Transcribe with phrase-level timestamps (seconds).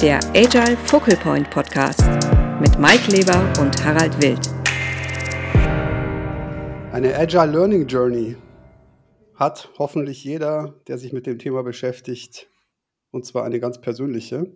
[0.00, 2.04] der Agile Focal Point Podcast
[2.60, 4.46] mit Mike Leber und Harald Wild.
[6.92, 8.36] Eine Agile Learning Journey
[9.36, 12.50] hat hoffentlich jeder, der sich mit dem Thema beschäftigt,
[13.10, 14.54] und zwar eine ganz persönliche.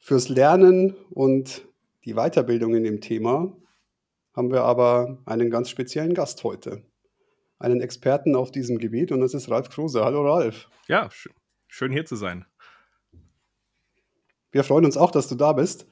[0.00, 1.68] Fürs Lernen und
[2.06, 3.54] die Weiterbildung in dem Thema
[4.32, 6.84] haben wir aber einen ganz speziellen Gast heute.
[7.58, 10.02] Einen Experten auf diesem Gebiet und das ist Ralf Kruse.
[10.02, 10.70] Hallo Ralf.
[10.86, 11.10] Ja,
[11.66, 12.46] schön hier zu sein.
[14.50, 15.86] Wir freuen uns auch, dass du da bist.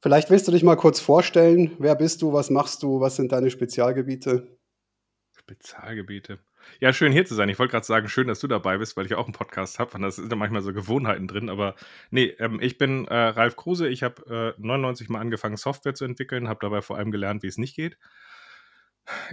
[0.00, 1.76] Vielleicht willst du dich mal kurz vorstellen.
[1.78, 2.32] Wer bist du?
[2.32, 3.00] Was machst du?
[3.00, 4.58] Was sind deine Spezialgebiete?
[5.36, 6.38] Spezialgebiete.
[6.80, 7.48] Ja, schön hier zu sein.
[7.48, 9.94] Ich wollte gerade sagen, schön, dass du dabei bist, weil ich auch einen Podcast habe.
[9.94, 11.48] Und das sind ja manchmal so Gewohnheiten drin.
[11.48, 11.74] Aber
[12.10, 13.88] nee, ähm, ich bin äh, Ralf Kruse.
[13.88, 17.48] Ich habe äh, 99 mal angefangen, Software zu entwickeln, habe dabei vor allem gelernt, wie
[17.48, 17.98] es nicht geht.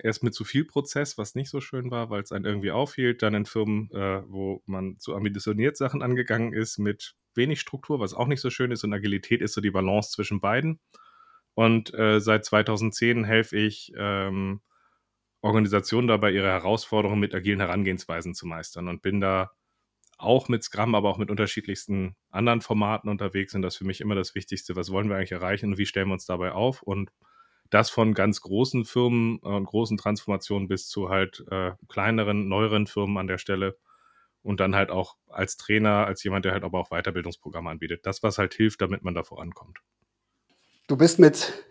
[0.03, 3.21] Erst mit zu viel Prozess, was nicht so schön war, weil es einen irgendwie aufhielt.
[3.21, 8.13] Dann in Firmen, äh, wo man zu ambitioniert Sachen angegangen ist, mit wenig Struktur, was
[8.13, 8.83] auch nicht so schön ist.
[8.83, 10.79] Und Agilität ist so die Balance zwischen beiden.
[11.53, 14.61] Und äh, seit 2010 helfe ich ähm,
[15.41, 19.51] Organisationen dabei, ihre Herausforderungen mit agilen Herangehensweisen zu meistern und bin da
[20.17, 24.01] auch mit Scrum, aber auch mit unterschiedlichsten anderen Formaten unterwegs und das ist für mich
[24.01, 24.75] immer das Wichtigste.
[24.75, 26.83] Was wollen wir eigentlich erreichen und wie stellen wir uns dabei auf?
[26.83, 27.11] Und
[27.71, 33.17] das von ganz großen Firmen und großen Transformationen bis zu halt äh, kleineren, neueren Firmen
[33.17, 33.77] an der Stelle
[34.43, 38.05] und dann halt auch als Trainer, als jemand, der halt aber auch Weiterbildungsprogramme anbietet.
[38.05, 39.79] Das, was halt hilft, damit man da vorankommt.
[40.87, 41.65] Du bist mit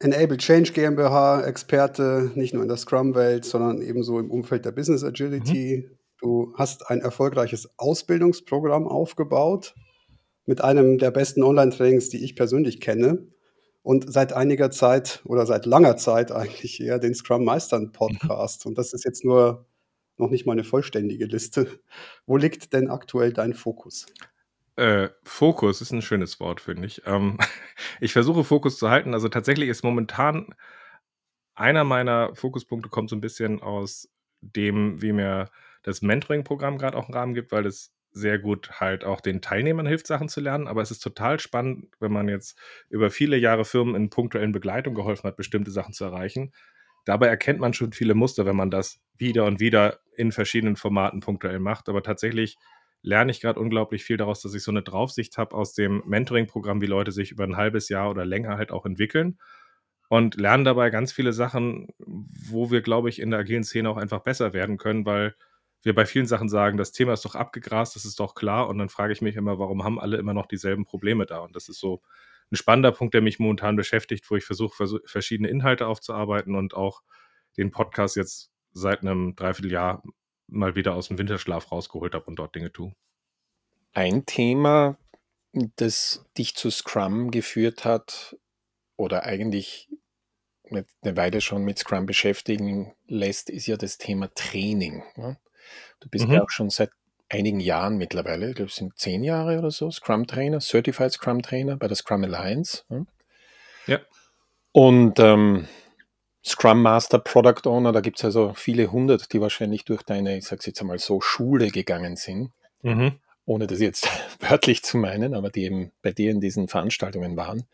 [0.00, 5.02] Enable Change GmbH Experte, nicht nur in der Scrum-Welt, sondern ebenso im Umfeld der Business
[5.02, 5.88] Agility.
[5.88, 5.98] Mhm.
[6.20, 9.74] Du hast ein erfolgreiches Ausbildungsprogramm aufgebaut
[10.44, 13.28] mit einem der besten Online-Trainings, die ich persönlich kenne.
[13.88, 17.92] Und seit einiger Zeit oder seit langer Zeit eigentlich eher den Scrum Meistern mhm.
[17.92, 18.66] Podcast.
[18.66, 19.64] Und das ist jetzt nur
[20.18, 21.80] noch nicht mal eine vollständige Liste.
[22.26, 24.04] Wo liegt denn aktuell dein Fokus?
[24.76, 27.00] Äh, Fokus ist ein schönes Wort, finde ich.
[27.06, 27.38] Ähm,
[28.02, 29.14] ich versuche Fokus zu halten.
[29.14, 30.54] Also tatsächlich ist momentan
[31.54, 34.10] einer meiner Fokuspunkte kommt so ein bisschen aus
[34.42, 35.48] dem, wie mir
[35.82, 39.86] das Mentoring-Programm gerade auch einen Rahmen gibt, weil es sehr gut halt auch den Teilnehmern
[39.86, 40.68] hilft, Sachen zu lernen.
[40.68, 42.58] Aber es ist total spannend, wenn man jetzt
[42.90, 46.52] über viele Jahre Firmen in punktuellen Begleitung geholfen hat, bestimmte Sachen zu erreichen.
[47.04, 51.20] Dabei erkennt man schon viele Muster, wenn man das wieder und wieder in verschiedenen Formaten
[51.20, 51.88] punktuell macht.
[51.88, 52.58] Aber tatsächlich
[53.02, 56.80] lerne ich gerade unglaublich viel daraus, dass ich so eine Draufsicht habe aus dem Mentoring-Programm,
[56.82, 59.38] wie Leute sich über ein halbes Jahr oder länger halt auch entwickeln
[60.08, 63.96] und lerne dabei ganz viele Sachen, wo wir, glaube ich, in der agilen Szene auch
[63.96, 65.34] einfach besser werden können, weil
[65.82, 68.78] wir bei vielen Sachen sagen, das Thema ist doch abgegrast, das ist doch klar und
[68.78, 71.40] dann frage ich mich immer, warum haben alle immer noch dieselben Probleme da?
[71.40, 72.02] Und das ist so
[72.50, 77.02] ein spannender Punkt, der mich momentan beschäftigt, wo ich versuche, verschiedene Inhalte aufzuarbeiten und auch
[77.56, 80.02] den Podcast jetzt seit einem Dreivierteljahr
[80.46, 82.94] mal wieder aus dem Winterschlaf rausgeholt habe und dort Dinge tue.
[83.92, 84.98] Ein Thema,
[85.52, 88.36] das dich zu Scrum geführt hat
[88.96, 89.88] oder eigentlich
[90.70, 95.02] eine Weile schon mit Scrum beschäftigen lässt, ist ja das Thema Training.
[95.16, 95.38] Ne?
[96.00, 96.34] Du bist mhm.
[96.34, 96.90] ja auch schon seit
[97.28, 101.42] einigen Jahren mittlerweile, ich glaube, es sind zehn Jahre oder so, Scrum Trainer, Certified Scrum
[101.42, 102.84] Trainer bei der Scrum Alliance.
[102.88, 103.06] Ne?
[103.86, 104.00] Ja.
[104.72, 105.66] Und ähm,
[106.44, 110.46] Scrum Master, Product Owner, da gibt es also viele hundert, die wahrscheinlich durch deine, ich
[110.46, 112.52] sag's jetzt einmal so, Schule gegangen sind.
[112.82, 113.12] Mhm.
[113.44, 114.08] Ohne das jetzt
[114.40, 117.64] wörtlich zu meinen, aber die eben bei dir in diesen Veranstaltungen waren.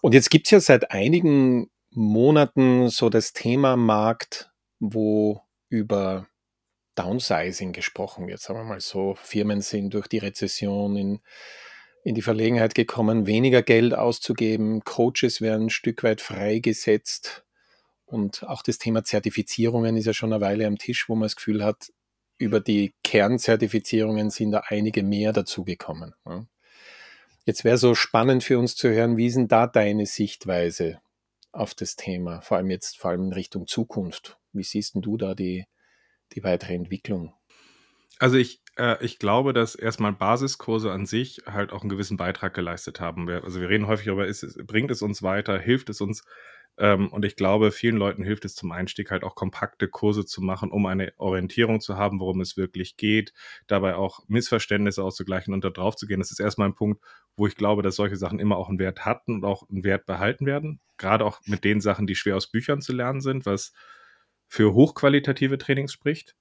[0.00, 6.26] Und jetzt gibt es ja seit einigen Monaten so das Thema Markt, wo über
[6.96, 8.40] Downsizing gesprochen wird.
[8.40, 11.20] Sagen wir mal so, Firmen sind durch die Rezession in,
[12.02, 17.44] in die Verlegenheit gekommen, weniger Geld auszugeben, Coaches werden ein Stück weit freigesetzt
[18.06, 21.36] und auch das Thema Zertifizierungen ist ja schon eine Weile am Tisch, wo man das
[21.36, 21.92] Gefühl hat,
[22.38, 26.14] über die Kernzertifizierungen sind da einige mehr dazugekommen.
[27.44, 31.00] Jetzt wäre so spannend für uns zu hören, wie ist denn da deine Sichtweise
[31.52, 34.38] auf das Thema, vor allem jetzt, vor allem in Richtung Zukunft?
[34.52, 35.66] Wie siehst denn du da die,
[36.34, 37.34] die weitere Entwicklung?
[38.18, 42.54] Also ich, äh, ich glaube, dass erstmal Basiskurse an sich halt auch einen gewissen Beitrag
[42.54, 43.28] geleistet haben.
[43.28, 46.24] Wir, also wir reden häufig darüber, ist, bringt es uns weiter, hilft es uns
[46.78, 50.42] ähm, und ich glaube, vielen Leuten hilft es zum Einstieg halt auch kompakte Kurse zu
[50.42, 53.32] machen, um eine Orientierung zu haben, worum es wirklich geht,
[53.66, 56.20] dabei auch Missverständnisse auszugleichen und da drauf zu gehen.
[56.20, 57.02] Das ist erstmal ein Punkt,
[57.36, 60.04] wo ich glaube, dass solche Sachen immer auch einen Wert hatten und auch einen Wert
[60.06, 60.80] behalten werden.
[60.98, 63.72] Gerade auch mit den Sachen, die schwer aus Büchern zu lernen sind, was
[64.48, 66.34] für hochqualitative Trainings spricht.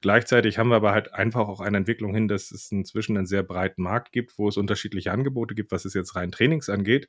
[0.00, 3.44] Gleichzeitig haben wir aber halt einfach auch eine Entwicklung hin, dass es inzwischen einen sehr
[3.44, 7.08] breiten Markt gibt, wo es unterschiedliche Angebote gibt, was es jetzt rein Trainings angeht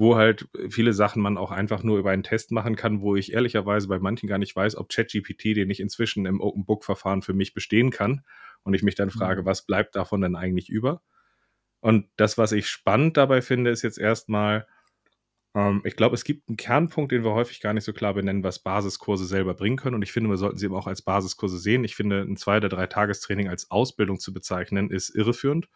[0.00, 3.34] wo halt viele Sachen man auch einfach nur über einen Test machen kann, wo ich
[3.34, 7.20] ehrlicherweise bei manchen gar nicht weiß, ob ChatGPT, den ich inzwischen im Open Book Verfahren
[7.20, 8.22] für mich bestehen kann
[8.62, 9.46] und ich mich dann frage, mhm.
[9.46, 11.02] was bleibt davon denn eigentlich über?
[11.80, 14.66] Und das, was ich spannend dabei finde, ist jetzt erstmal,
[15.54, 18.44] ähm, ich glaube, es gibt einen Kernpunkt, den wir häufig gar nicht so klar benennen,
[18.44, 19.96] was Basiskurse selber bringen können.
[19.96, 21.84] Und ich finde, wir sollten sie eben auch als Basiskurse sehen.
[21.84, 25.68] Ich finde, ein zwei- oder drei Tagestraining als Ausbildung zu bezeichnen, ist irreführend.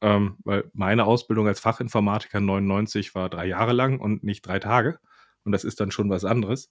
[0.00, 4.98] Ähm, weil meine Ausbildung als Fachinformatiker 99 war drei Jahre lang und nicht drei Tage.
[5.44, 6.70] Und das ist dann schon was anderes.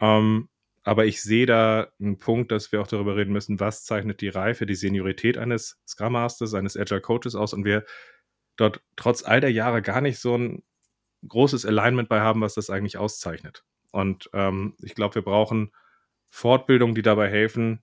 [0.00, 0.48] Ähm,
[0.82, 4.28] aber ich sehe da einen Punkt, dass wir auch darüber reden müssen, was zeichnet die
[4.28, 7.84] Reife, die Seniorität eines Scrum Masters, eines Agile Coaches aus und wir
[8.56, 10.62] dort trotz all der Jahre gar nicht so ein
[11.28, 13.64] großes Alignment bei haben, was das eigentlich auszeichnet.
[13.92, 15.72] Und ähm, ich glaube, wir brauchen
[16.28, 17.82] Fortbildungen, die dabei helfen,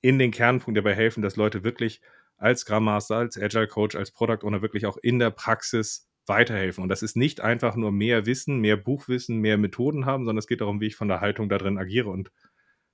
[0.00, 2.00] in den Kernpunkten dabei helfen, dass Leute wirklich
[2.36, 6.82] als Scrum Master, als Agile Coach, als Product Owner wirklich auch in der Praxis weiterhelfen.
[6.82, 10.46] Und das ist nicht einfach nur mehr Wissen, mehr Buchwissen, mehr Methoden haben, sondern es
[10.46, 12.10] geht darum, wie ich von der Haltung da drin agiere.
[12.10, 12.30] Und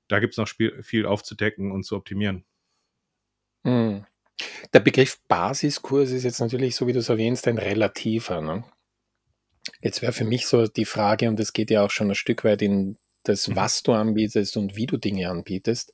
[0.09, 2.45] da gibt es noch viel aufzudecken und zu optimieren.
[3.65, 4.05] Hm.
[4.73, 8.41] Der Begriff Basiskurs ist jetzt natürlich, so wie du es erwähnst, ein relativer.
[8.41, 8.65] Ne?
[9.81, 12.45] Jetzt wäre für mich so die Frage, und es geht ja auch schon ein Stück
[12.45, 13.57] weit in das, mhm.
[13.57, 15.93] was du anbietest und wie du Dinge anbietest.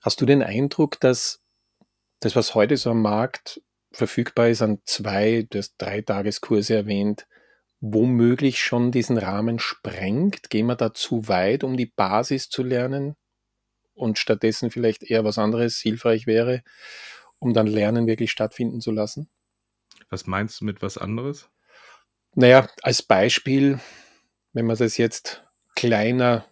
[0.00, 1.42] Hast du den Eindruck, dass
[2.20, 3.60] das, was heute so am Markt
[3.92, 7.26] verfügbar ist an zwei, du hast drei Tageskurse erwähnt,
[7.80, 10.50] womöglich schon diesen Rahmen sprengt?
[10.50, 13.16] Gehen wir da zu weit, um die Basis zu lernen
[13.94, 16.62] und stattdessen vielleicht eher was anderes hilfreich wäre,
[17.38, 19.28] um dann Lernen wirklich stattfinden zu lassen?
[20.08, 21.48] Was meinst du mit was anderes?
[22.34, 23.80] Naja, als Beispiel,
[24.52, 25.42] wenn man das jetzt
[25.74, 26.44] kleiner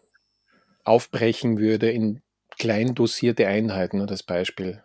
[0.85, 2.23] aufbrechen würde in
[2.59, 4.83] klein dosierte Einheiten, das Beispiel,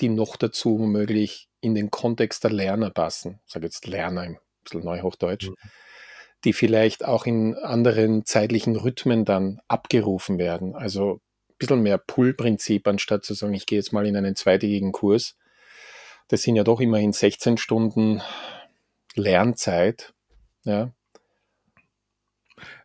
[0.00, 4.38] die noch dazu womöglich in den Kontext der Lerner passen, ich sage jetzt Lerner ein
[4.62, 5.54] bisschen Neuhochdeutsch, mhm.
[6.44, 10.74] die vielleicht auch in anderen zeitlichen Rhythmen dann abgerufen werden.
[10.74, 14.92] Also ein bisschen mehr Pull-Prinzip, anstatt zu sagen, ich gehe jetzt mal in einen zweitägigen
[14.92, 15.36] Kurs.
[16.28, 18.22] Das sind ja doch immerhin 16 Stunden
[19.14, 20.13] Lernzeit.
[20.64, 20.92] Ja,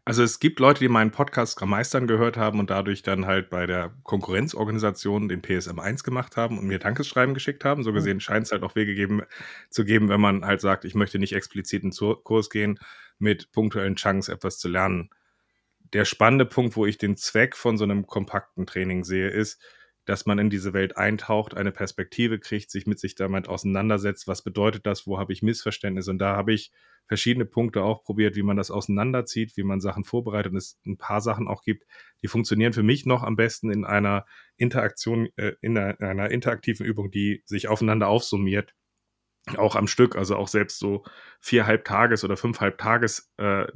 [0.09, 3.49] also es gibt Leute, die meinen Podcast Scrum Meistern gehört haben und dadurch dann halt
[3.51, 7.83] bei der Konkurrenzorganisation den PSM 1 gemacht haben und mir Dankeschreiben geschickt haben.
[7.83, 7.95] So mhm.
[7.95, 9.21] gesehen scheint es halt auch Wege geben,
[9.69, 12.79] zu geben, wenn man halt sagt, ich möchte nicht explizit in den Kurs gehen,
[13.19, 15.11] mit punktuellen Chunks etwas zu lernen.
[15.93, 19.61] Der spannende Punkt, wo ich den Zweck von so einem kompakten Training sehe, ist,
[20.09, 24.41] dass man in diese Welt eintaucht, eine Perspektive kriegt, sich mit sich damit auseinandersetzt, was
[24.41, 26.71] bedeutet das, wo habe ich Missverständnisse und da habe ich
[27.05, 30.97] verschiedene Punkte auch probiert, wie man das auseinanderzieht, wie man Sachen vorbereitet und es ein
[30.97, 31.85] paar Sachen auch gibt,
[32.23, 34.25] die funktionieren für mich noch am besten in einer
[34.57, 38.73] Interaktion, äh, in einer, einer interaktiven Übung, die sich aufeinander aufsummiert
[39.57, 41.03] auch am Stück, also auch selbst so
[41.39, 43.67] viereinhalb Tages- oder fünfeinhalb Tages äh,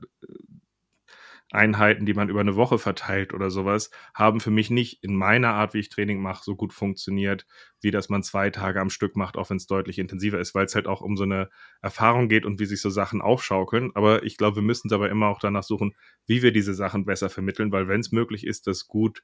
[1.53, 5.53] Einheiten, die man über eine Woche verteilt oder sowas, haben für mich nicht in meiner
[5.53, 7.45] Art, wie ich Training mache, so gut funktioniert,
[7.81, 10.65] wie dass man zwei Tage am Stück macht, auch wenn es deutlich intensiver ist, weil
[10.65, 11.49] es halt auch um so eine
[11.81, 13.91] Erfahrung geht und wie sich so Sachen aufschaukeln.
[13.95, 15.95] Aber ich glaube, wir müssen dabei immer auch danach suchen,
[16.25, 19.23] wie wir diese Sachen besser vermitteln, weil wenn es möglich ist, das gut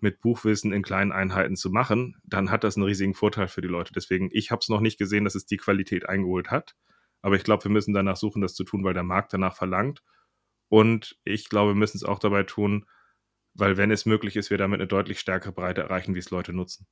[0.00, 3.68] mit Buchwissen in kleinen Einheiten zu machen, dann hat das einen riesigen Vorteil für die
[3.68, 3.92] Leute.
[3.94, 6.74] Deswegen, ich habe es noch nicht gesehen, dass es die Qualität eingeholt hat.
[7.22, 10.02] Aber ich glaube, wir müssen danach suchen, das zu tun, weil der Markt danach verlangt.
[10.70, 12.86] Und ich glaube, wir müssen es auch dabei tun,
[13.54, 16.52] weil wenn es möglich ist, wir damit eine deutlich stärkere Breite erreichen, wie es Leute
[16.52, 16.86] nutzen.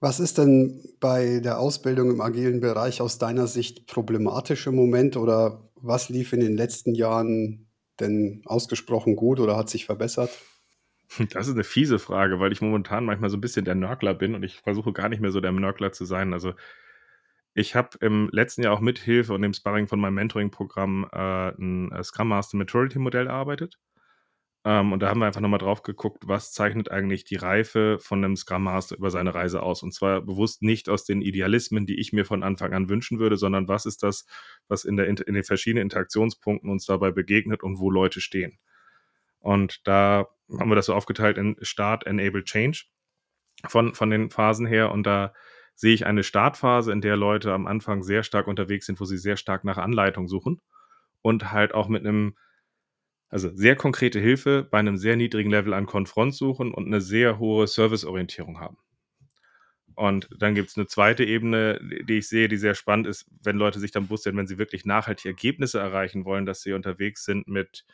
[0.00, 5.16] Was ist denn bei der Ausbildung im agilen Bereich aus deiner Sicht problematisch im Moment
[5.16, 7.66] oder was lief in den letzten Jahren
[8.00, 10.30] denn ausgesprochen gut oder hat sich verbessert?
[11.32, 14.34] Das ist eine fiese Frage, weil ich momentan manchmal so ein bisschen der Nörgler bin
[14.34, 16.32] und ich versuche gar nicht mehr so der Nörgler zu sein.
[16.32, 16.54] Also
[17.54, 21.50] ich habe im letzten Jahr auch mit Hilfe und dem Sparring von meinem Mentoring-Programm äh,
[21.50, 23.78] ein äh, Scrum Master Maturity Modell erarbeitet.
[24.64, 28.24] Ähm, und da haben wir einfach nochmal drauf geguckt, was zeichnet eigentlich die Reife von
[28.24, 29.84] einem Scrum Master über seine Reise aus.
[29.84, 33.36] Und zwar bewusst nicht aus den Idealismen, die ich mir von Anfang an wünschen würde,
[33.36, 34.26] sondern was ist das,
[34.66, 38.58] was in, der, in den verschiedenen Interaktionspunkten uns dabei begegnet und wo Leute stehen.
[39.38, 40.26] Und da
[40.58, 42.84] haben wir das so aufgeteilt in Start, Enable, Change
[43.68, 44.90] von, von den Phasen her.
[44.90, 45.34] Und da
[45.74, 49.18] sehe ich eine Startphase, in der Leute am Anfang sehr stark unterwegs sind, wo sie
[49.18, 50.60] sehr stark nach Anleitung suchen
[51.22, 52.36] und halt auch mit einem,
[53.28, 57.38] also sehr konkrete Hilfe bei einem sehr niedrigen Level an Konfront suchen und eine sehr
[57.38, 58.78] hohe Serviceorientierung haben.
[59.96, 63.56] Und dann gibt es eine zweite Ebene, die ich sehe, die sehr spannend ist, wenn
[63.56, 67.24] Leute sich dann bewusst werden, wenn sie wirklich nachhaltige Ergebnisse erreichen wollen, dass sie unterwegs
[67.24, 67.84] sind mit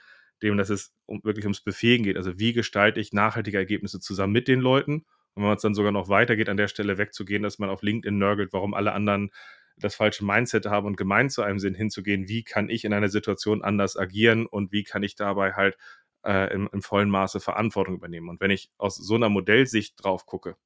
[0.42, 2.16] dem, dass es wirklich ums Befähigen geht.
[2.16, 5.74] Also wie gestalte ich nachhaltige Ergebnisse zusammen mit den Leuten und wenn man es dann
[5.74, 9.30] sogar noch weitergeht, an der Stelle wegzugehen, dass man auf LinkedIn nörgelt, warum alle anderen
[9.76, 13.08] das falsche Mindset haben und gemein zu einem sind, hinzugehen, wie kann ich in einer
[13.08, 15.76] Situation anders agieren und wie kann ich dabei halt
[16.24, 18.28] äh, im, im vollen Maße Verantwortung übernehmen.
[18.28, 20.56] Und wenn ich aus so einer Modellsicht drauf gucke,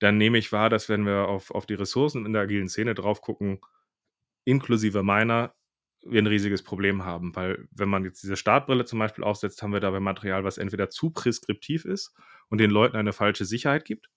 [0.00, 2.94] dann nehme ich wahr, dass wenn wir auf, auf die Ressourcen in der agilen Szene
[2.94, 3.60] drauf gucken,
[4.44, 5.54] inklusive meiner,
[6.10, 7.34] wir ein riesiges Problem haben.
[7.36, 10.90] Weil wenn man jetzt diese Startbrille zum Beispiel aufsetzt, haben wir dabei Material, was entweder
[10.90, 12.14] zu preskriptiv ist
[12.48, 14.08] und den Leuten eine falsche Sicherheit gibt.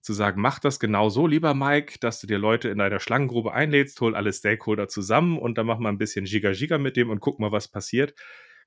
[0.00, 3.52] Zu sagen, mach das genau so, lieber Mike, dass du dir Leute in deiner Schlangengrube
[3.52, 7.20] einlädst, hol alle Stakeholder zusammen und dann mach mal ein bisschen Giga-Giga mit dem und
[7.20, 8.14] guck mal, was passiert.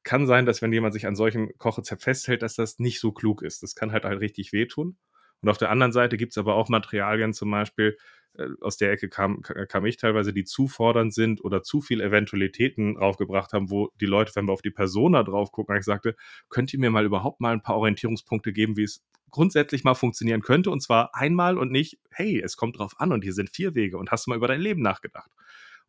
[0.04, 3.42] Kann sein, dass wenn jemand sich an solchem Kochrezept festhält, dass das nicht so klug
[3.42, 3.64] ist.
[3.64, 4.98] Das kann halt halt richtig wehtun.
[5.46, 7.98] Und auf der anderen Seite gibt es aber auch Materialien zum Beispiel,
[8.34, 12.02] äh, aus der Ecke kam, kam ich teilweise, die zu fordernd sind oder zu viel
[12.02, 16.16] Eventualitäten draufgebracht haben, wo die Leute, wenn wir auf die Persona drauf gucken, eigentlich sagte,
[16.50, 20.42] könnt ihr mir mal überhaupt mal ein paar Orientierungspunkte geben, wie es grundsätzlich mal funktionieren
[20.42, 23.76] könnte und zwar einmal und nicht, hey, es kommt drauf an und hier sind vier
[23.76, 25.30] Wege und hast du mal über dein Leben nachgedacht.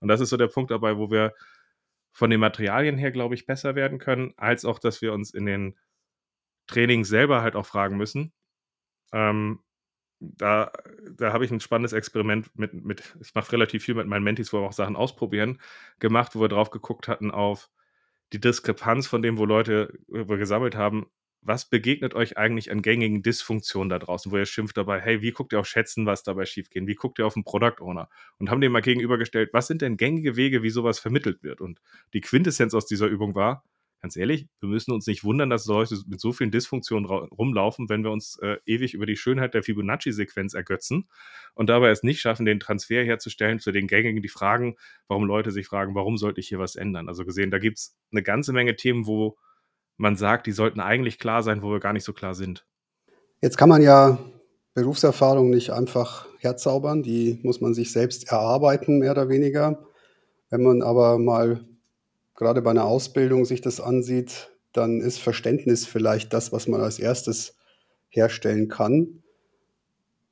[0.00, 1.32] Und das ist so der Punkt dabei, wo wir
[2.12, 5.46] von den Materialien her, glaube ich, besser werden können, als auch, dass wir uns in
[5.46, 5.78] den
[6.66, 8.34] Trainings selber halt auch fragen müssen,
[9.12, 9.60] ähm,
[10.20, 10.72] da,
[11.16, 14.52] da habe ich ein spannendes Experiment mit, mit ich mache relativ viel mit meinen Mentis,
[14.52, 15.60] wo wir auch Sachen ausprobieren,
[15.98, 17.68] gemacht, wo wir drauf geguckt hatten auf
[18.32, 21.06] die Diskrepanz von dem, wo Leute wo wir gesammelt haben,
[21.42, 25.30] was begegnet euch eigentlich an gängigen Dysfunktionen da draußen, wo ihr schimpft dabei, hey, wie
[25.30, 26.88] guckt ihr auf Schätzen, was dabei schiefgehen?
[26.88, 28.08] Wie guckt ihr auf einen Product Owner?
[28.38, 31.60] Und haben dem mal gegenübergestellt, was sind denn gängige Wege, wie sowas vermittelt wird?
[31.60, 31.80] Und
[32.14, 33.64] die Quintessenz aus dieser Übung war,
[34.06, 38.04] ganz ehrlich, wir müssen uns nicht wundern, dass Leute mit so vielen Dysfunktionen rumlaufen, wenn
[38.04, 41.08] wir uns äh, ewig über die Schönheit der Fibonacci-Sequenz ergötzen
[41.54, 44.76] und dabei es nicht schaffen, den Transfer herzustellen zu den gängigen, die fragen,
[45.08, 47.08] warum Leute sich fragen, warum sollte ich hier was ändern?
[47.08, 49.38] Also gesehen, da gibt es eine ganze Menge Themen, wo
[49.96, 52.64] man sagt, die sollten eigentlich klar sein, wo wir gar nicht so klar sind.
[53.42, 54.18] Jetzt kann man ja
[54.74, 59.84] Berufserfahrung nicht einfach herzaubern, die muss man sich selbst erarbeiten, mehr oder weniger.
[60.48, 61.64] Wenn man aber mal
[62.36, 66.98] gerade bei einer Ausbildung sich das ansieht, dann ist Verständnis vielleicht das, was man als
[66.98, 67.56] erstes
[68.08, 69.22] herstellen kann.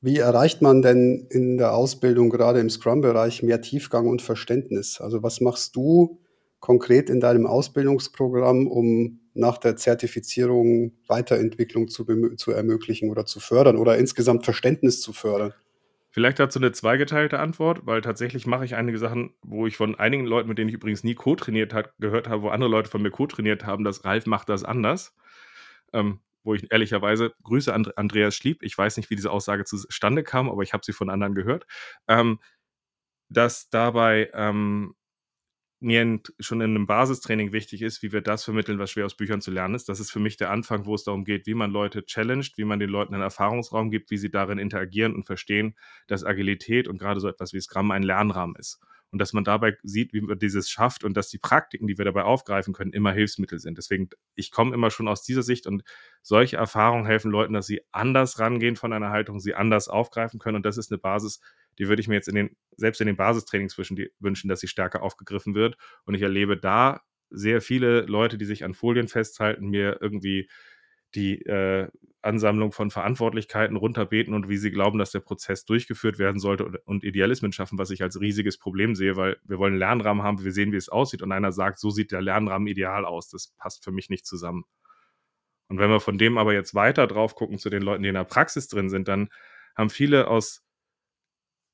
[0.01, 5.01] Wie erreicht man denn in der Ausbildung, gerade im Scrum-Bereich, mehr Tiefgang und Verständnis?
[5.01, 6.21] Also was machst du
[6.61, 12.05] konkret in deinem Ausbildungsprogramm, um nach der Zertifizierung Weiterentwicklung zu,
[12.37, 15.55] zu ermöglichen oder zu fördern oder insgesamt Verständnis zu fördern?
[16.15, 20.27] Vielleicht dazu eine zweigeteilte Antwort, weil tatsächlich mache ich einige Sachen, wo ich von einigen
[20.27, 23.11] Leuten, mit denen ich übrigens nie co-trainiert habe, gehört habe, wo andere Leute von mir
[23.11, 25.17] co-trainiert haben, dass Ralf macht das anders.
[25.93, 30.23] Ähm, wo ich ehrlicherweise Grüße an Andreas Schlieb, ich weiß nicht, wie diese Aussage zustande
[30.23, 31.67] kam, aber ich habe sie von anderen gehört,
[32.07, 32.39] ähm,
[33.29, 34.95] dass dabei ähm,
[35.85, 39.17] mir in, schon in einem Basistraining wichtig ist, wie wir das vermitteln, was schwer aus
[39.17, 39.89] Büchern zu lernen ist.
[39.89, 42.65] Das ist für mich der Anfang, wo es darum geht, wie man Leute challenged, wie
[42.65, 45.77] man den Leuten einen Erfahrungsraum gibt, wie sie darin interagieren und verstehen,
[46.07, 48.81] dass Agilität und gerade so etwas wie Scrum ein Lernrahmen ist.
[49.11, 52.05] Und dass man dabei sieht, wie man dieses schafft und dass die Praktiken, die wir
[52.05, 53.79] dabei aufgreifen können, immer Hilfsmittel sind.
[53.79, 55.85] Deswegen, ich komme immer schon aus dieser Sicht und
[56.21, 60.57] solche Erfahrungen helfen Leuten, dass sie anders rangehen von einer Haltung, sie anders aufgreifen können.
[60.57, 61.41] Und das ist eine Basis,
[61.79, 65.03] die würde ich mir jetzt in den, selbst in den Basistrainings wünschen, dass sie stärker
[65.03, 65.77] aufgegriffen wird.
[66.05, 70.49] Und ich erlebe da sehr viele Leute, die sich an Folien festhalten, mir irgendwie
[71.15, 71.89] die äh,
[72.23, 76.77] Ansammlung von Verantwortlichkeiten runterbeten und wie sie glauben, dass der Prozess durchgeführt werden sollte und,
[76.87, 80.43] und, Idealismen schaffen, was ich als riesiges Problem sehe, weil wir wollen einen Lernrahmen haben,
[80.43, 83.29] wir sehen, wie es aussieht und einer sagt, so sieht der Lernrahmen ideal aus.
[83.29, 84.65] Das passt für mich nicht zusammen.
[85.69, 88.15] Und wenn wir von dem aber jetzt weiter drauf gucken zu den Leuten, die in
[88.15, 89.29] der Praxis drin sind, dann
[89.77, 90.64] haben viele aus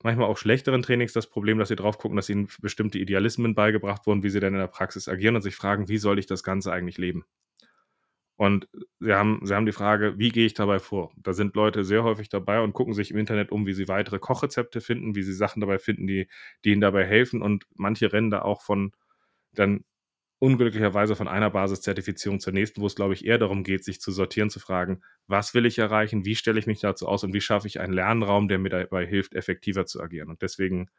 [0.02, 4.06] manchmal auch schlechteren Trainings das Problem, dass sie drauf gucken, dass ihnen bestimmte Idealismen beigebracht
[4.06, 6.42] wurden, wie sie dann in der Praxis agieren und sich fragen, wie soll ich das
[6.42, 7.24] Ganze eigentlich leben?
[8.36, 8.68] Und
[9.00, 11.12] sie haben, sie haben die Frage, wie gehe ich dabei vor?
[11.16, 14.18] Da sind Leute sehr häufig dabei und gucken sich im Internet um, wie sie weitere
[14.18, 16.26] Kochrezepte finden, wie sie Sachen dabei finden, die,
[16.64, 17.42] die ihnen dabei helfen.
[17.42, 18.92] Und manche rennen da auch von
[19.52, 19.84] dann
[20.40, 24.10] unglücklicherweise von einer Basiszertifizierung zur nächsten, wo es, glaube ich, eher darum geht, sich zu
[24.10, 27.42] sortieren, zu fragen, was will ich erreichen, wie stelle ich mich dazu aus und wie
[27.42, 30.30] schaffe ich einen Lernraum, der mir dabei hilft, effektiver zu agieren.
[30.30, 30.90] Und deswegen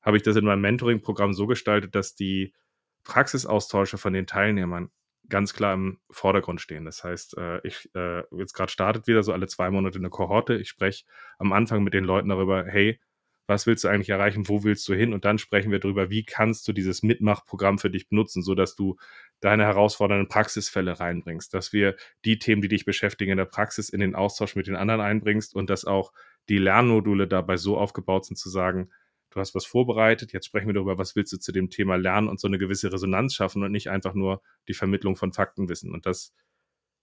[0.00, 2.54] habe ich das in meinem Mentoring-Programm so gestaltet, dass die
[3.02, 4.90] Praxisaustausche von den Teilnehmern
[5.28, 6.84] ganz klar im Vordergrund stehen.
[6.84, 10.54] Das heißt, äh, ich äh, jetzt gerade startet wieder so alle zwei Monate eine Kohorte.
[10.54, 11.04] Ich spreche
[11.38, 13.00] am Anfang mit den Leuten darüber, hey,
[13.48, 15.14] was willst du eigentlich erreichen, wo willst du hin?
[15.14, 18.98] Und dann sprechen wir darüber, wie kannst du dieses Mitmachprogramm für dich benutzen, sodass du
[19.40, 24.00] deine herausfordernden Praxisfälle reinbringst, dass wir die Themen, die dich beschäftigen in der Praxis, in
[24.00, 26.12] den Austausch mit den anderen einbringst und dass auch
[26.50, 28.90] die Lernmodule dabei so aufgebaut sind, zu sagen,
[29.30, 32.28] du hast was vorbereitet, jetzt sprechen wir darüber, was willst du zu dem Thema lernen
[32.28, 35.90] und so eine gewisse Resonanz schaffen und nicht einfach nur die Vermittlung von Faktenwissen.
[35.92, 36.34] Und das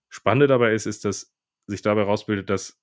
[0.08, 1.34] Spannende dabei ist, ist, dass
[1.66, 2.78] sich dabei herausbildet, dass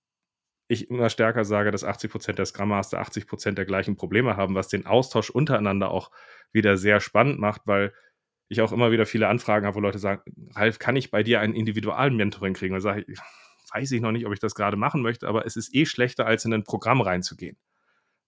[0.74, 4.36] ich immer stärker sage, dass 80 Prozent der Scrum Master 80 Prozent der gleichen Probleme
[4.36, 6.12] haben, was den Austausch untereinander auch
[6.51, 7.94] wieder sehr spannend macht, weil
[8.50, 11.39] ich auch immer wieder viele Anfragen habe, wo Leute sagen, Ralf, kann ich bei dir
[11.39, 12.75] ein Individual-Mentoring kriegen?
[12.75, 13.18] Und sage ich,
[13.74, 16.25] weiß ich noch nicht, ob ich das gerade machen möchte, aber es ist eh schlechter,
[16.25, 17.58] als in ein Programm reinzugehen.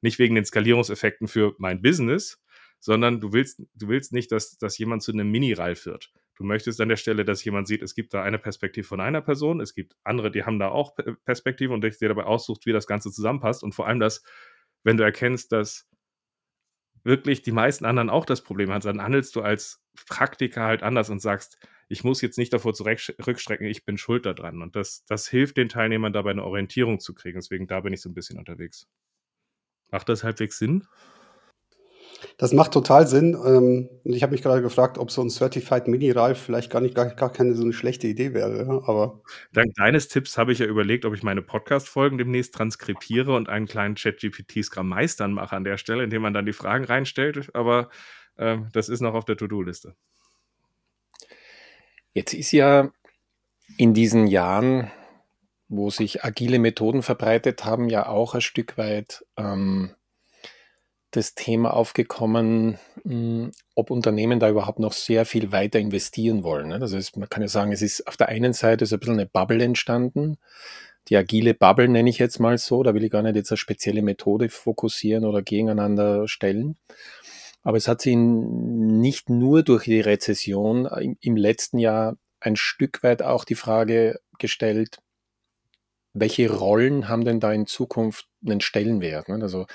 [0.02, 2.42] Nicht wegen den Skalierungseffekten für mein Business,
[2.80, 6.12] sondern du willst, du willst nicht, dass, dass jemand zu einem Mini-Ralf wird.
[6.36, 9.22] Du möchtest an der Stelle, dass jemand sieht, es gibt da eine Perspektive von einer
[9.22, 12.74] Person, es gibt andere, die haben da auch Perspektive und dich dir dabei aussucht, wie
[12.74, 13.63] das Ganze zusammenpasst.
[13.63, 14.22] Und vor allem das,
[14.84, 15.88] wenn du erkennst, dass
[17.04, 21.10] wirklich die meisten anderen auch das Problem haben, dann handelst du als Praktiker halt anders
[21.10, 24.62] und sagst, ich muss jetzt nicht davor zurückstrecken, ich bin schuld daran.
[24.62, 27.38] Und das, das hilft den Teilnehmern dabei, eine Orientierung zu kriegen.
[27.38, 28.88] Deswegen da bin ich so ein bisschen unterwegs.
[29.92, 30.88] Macht das halbwegs Sinn?
[32.38, 33.34] Das macht total Sinn.
[33.34, 36.95] Ähm, und ich habe mich gerade gefragt, ob so ein Certified Mini-Ralf vielleicht gar nicht
[36.95, 38.84] gar, gar keine so eine schlechte Idee wäre.
[38.86, 39.22] Aber
[39.53, 43.67] Dank deines Tipps habe ich ja überlegt, ob ich meine Podcast-Folgen demnächst transkribiere und einen
[43.67, 47.50] kleinen Chat-GPT-Scrum meistern mache an der Stelle, indem man dann die Fragen reinstellt.
[47.53, 47.89] Aber
[48.38, 49.95] äh, das ist noch auf der To-Do-Liste.
[52.13, 52.91] Jetzt ist ja
[53.77, 54.91] in diesen Jahren,
[55.67, 59.95] wo sich agile Methoden verbreitet haben, ja auch ein Stück weit ähm,
[61.15, 66.69] das Thema aufgekommen, hm, ob Unternehmen da überhaupt noch sehr viel weiter investieren wollen.
[66.69, 66.79] Ne?
[66.79, 69.19] Das heißt, man kann ja sagen, es ist auf der einen Seite so ein bisschen
[69.19, 70.38] eine Bubble entstanden.
[71.07, 72.84] Die agile Bubble nenne ich jetzt mal so.
[72.84, 76.77] Da will ich gar nicht jetzt eine spezielle Methode fokussieren oder gegeneinander stellen.
[77.63, 80.88] Aber es hat sich nicht nur durch die Rezession
[81.22, 85.00] im letzten Jahr ein Stück weit auch die Frage gestellt,
[86.13, 89.29] welche Rollen haben denn da in Zukunft einen Stellenwert?
[89.29, 89.39] Ne?
[89.41, 89.65] Also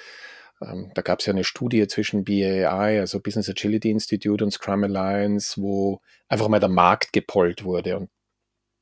[0.60, 5.60] da gab es ja eine Studie zwischen BAI, also Business Agility Institute und Scrum Alliance,
[5.60, 7.96] wo einfach mal der Markt gepollt wurde.
[7.96, 8.10] Und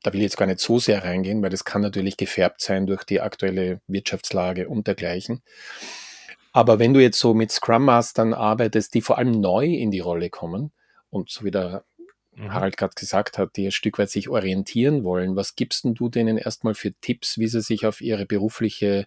[0.02, 2.86] da will ich jetzt gar nicht so sehr reingehen, weil das kann natürlich gefärbt sein
[2.86, 5.42] durch die aktuelle Wirtschaftslage und dergleichen.
[6.52, 10.00] Aber wenn du jetzt so mit Scrum Mastern arbeitest, die vor allem neu in die
[10.00, 10.72] Rolle kommen
[11.10, 11.84] und so wie der
[12.34, 12.52] mhm.
[12.52, 16.08] Harald gerade gesagt hat, die ein Stück weit sich orientieren wollen, was gibst denn du
[16.08, 19.06] denen erstmal für Tipps, wie sie sich auf ihre berufliche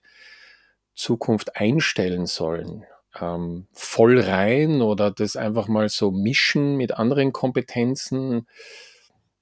[0.93, 2.85] Zukunft einstellen sollen?
[3.19, 8.47] Ähm, voll rein oder das einfach mal so mischen mit anderen Kompetenzen?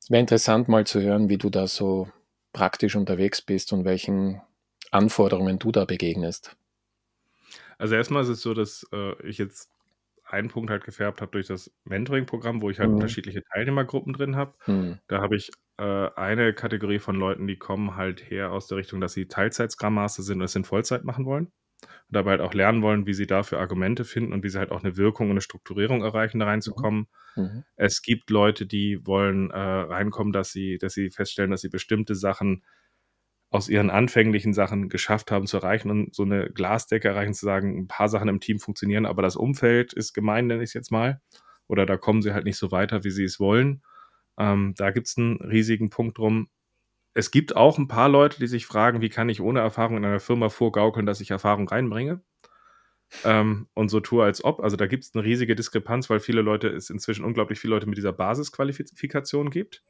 [0.08, 2.10] Wäre interessant mal zu hören, wie du da so
[2.54, 4.42] praktisch unterwegs bist und welchen
[4.92, 6.56] Anforderungen du da begegnest.
[7.78, 9.70] Also erstmal ist es so, dass äh, ich jetzt
[10.30, 12.96] einen Punkt halt gefärbt habe durch das Mentoring-Programm, wo ich halt mhm.
[12.96, 14.54] unterschiedliche Teilnehmergruppen drin habe.
[14.68, 15.00] Mhm.
[15.08, 19.02] Da habe ich äh, eine Kategorie von Leuten, die kommen halt her aus der Richtung,
[19.02, 21.46] dass sie Teilzeit-Scrum Master sind und es in Vollzeit machen wollen.
[21.46, 24.72] Und dabei halt auch lernen wollen, wie sie dafür Argumente finden und wie sie halt
[24.72, 27.08] auch eine Wirkung und eine Strukturierung erreichen, da reinzukommen.
[27.36, 27.44] Mhm.
[27.44, 27.64] mhm.
[27.76, 32.16] Es gibt Leute, die wollen äh, reinkommen, dass sie, dass sie feststellen, dass sie bestimmte
[32.16, 32.64] Sachen
[33.52, 37.78] aus ihren anfänglichen Sachen geschafft haben zu erreichen und so eine Glasdecke erreichen, zu sagen,
[37.78, 40.92] ein paar Sachen im Team funktionieren, aber das Umfeld ist gemein, nenne ich es jetzt
[40.92, 41.22] mal.
[41.68, 43.82] Oder da kommen sie halt nicht so weiter, wie sie es wollen.
[44.38, 46.50] Ähm, da gibt es einen riesigen Punkt drum.
[47.14, 50.06] Es gibt auch ein paar Leute, die sich fragen, wie kann ich ohne Erfahrung in
[50.06, 52.22] einer Firma vorgaukeln, dass ich Erfahrung reinbringe?
[53.24, 54.60] Ähm, und so tue als ob.
[54.60, 57.88] Also da gibt es eine riesige Diskrepanz, weil viele Leute, es inzwischen unglaublich viele Leute
[57.88, 59.84] mit dieser Basisqualifikation gibt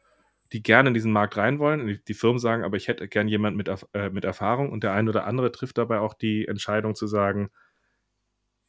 [0.51, 2.01] die gerne in diesen Markt rein wollen.
[2.07, 5.09] Die, Firmen sagen, aber ich hätte gern jemanden mit, äh, mit Erfahrung und der eine
[5.09, 7.51] oder andere trifft dabei auch die Entscheidung zu sagen,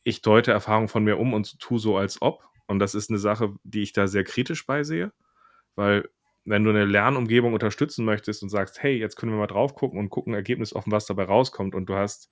[0.02, 2.44] ich deute Erfahrung von mir um und tue so als ob.
[2.66, 5.12] Und das ist eine Sache, die ich da sehr kritisch beisehe,
[5.74, 6.08] weil
[6.44, 9.98] wenn du eine Lernumgebung unterstützen möchtest und sagst, hey, jetzt können wir mal drauf gucken
[9.98, 12.30] und gucken Ergebnis offen, was dabei rauskommt und du hast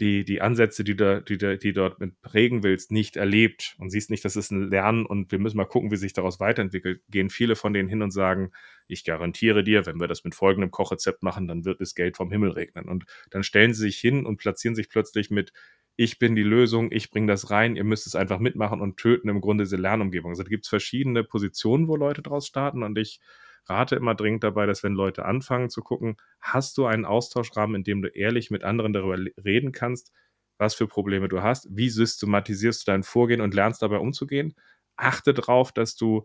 [0.00, 4.10] die, die Ansätze, die du, die, die dort mit prägen willst, nicht erlebt und siehst
[4.10, 7.30] nicht, das ist ein Lernen und wir müssen mal gucken, wie sich daraus weiterentwickelt, gehen
[7.30, 8.52] viele von denen hin und sagen,
[8.88, 12.30] ich garantiere dir, wenn wir das mit folgendem Kochrezept machen, dann wird das Geld vom
[12.30, 12.88] Himmel regnen.
[12.88, 15.52] Und dann stellen sie sich hin und platzieren sich plötzlich mit,
[15.96, 19.30] ich bin die Lösung, ich bringe das rein, ihr müsst es einfach mitmachen und töten
[19.30, 20.32] im Grunde diese Lernumgebung.
[20.32, 23.20] Also da gibt es verschiedene Positionen, wo Leute draus starten und ich
[23.68, 27.84] rate immer dringend dabei, dass wenn Leute anfangen zu gucken, hast du einen Austauschrahmen, in
[27.84, 30.12] dem du ehrlich mit anderen darüber reden kannst,
[30.58, 34.54] was für Probleme du hast, wie systematisierst du dein Vorgehen und lernst dabei umzugehen.
[34.96, 36.24] Achte darauf, dass du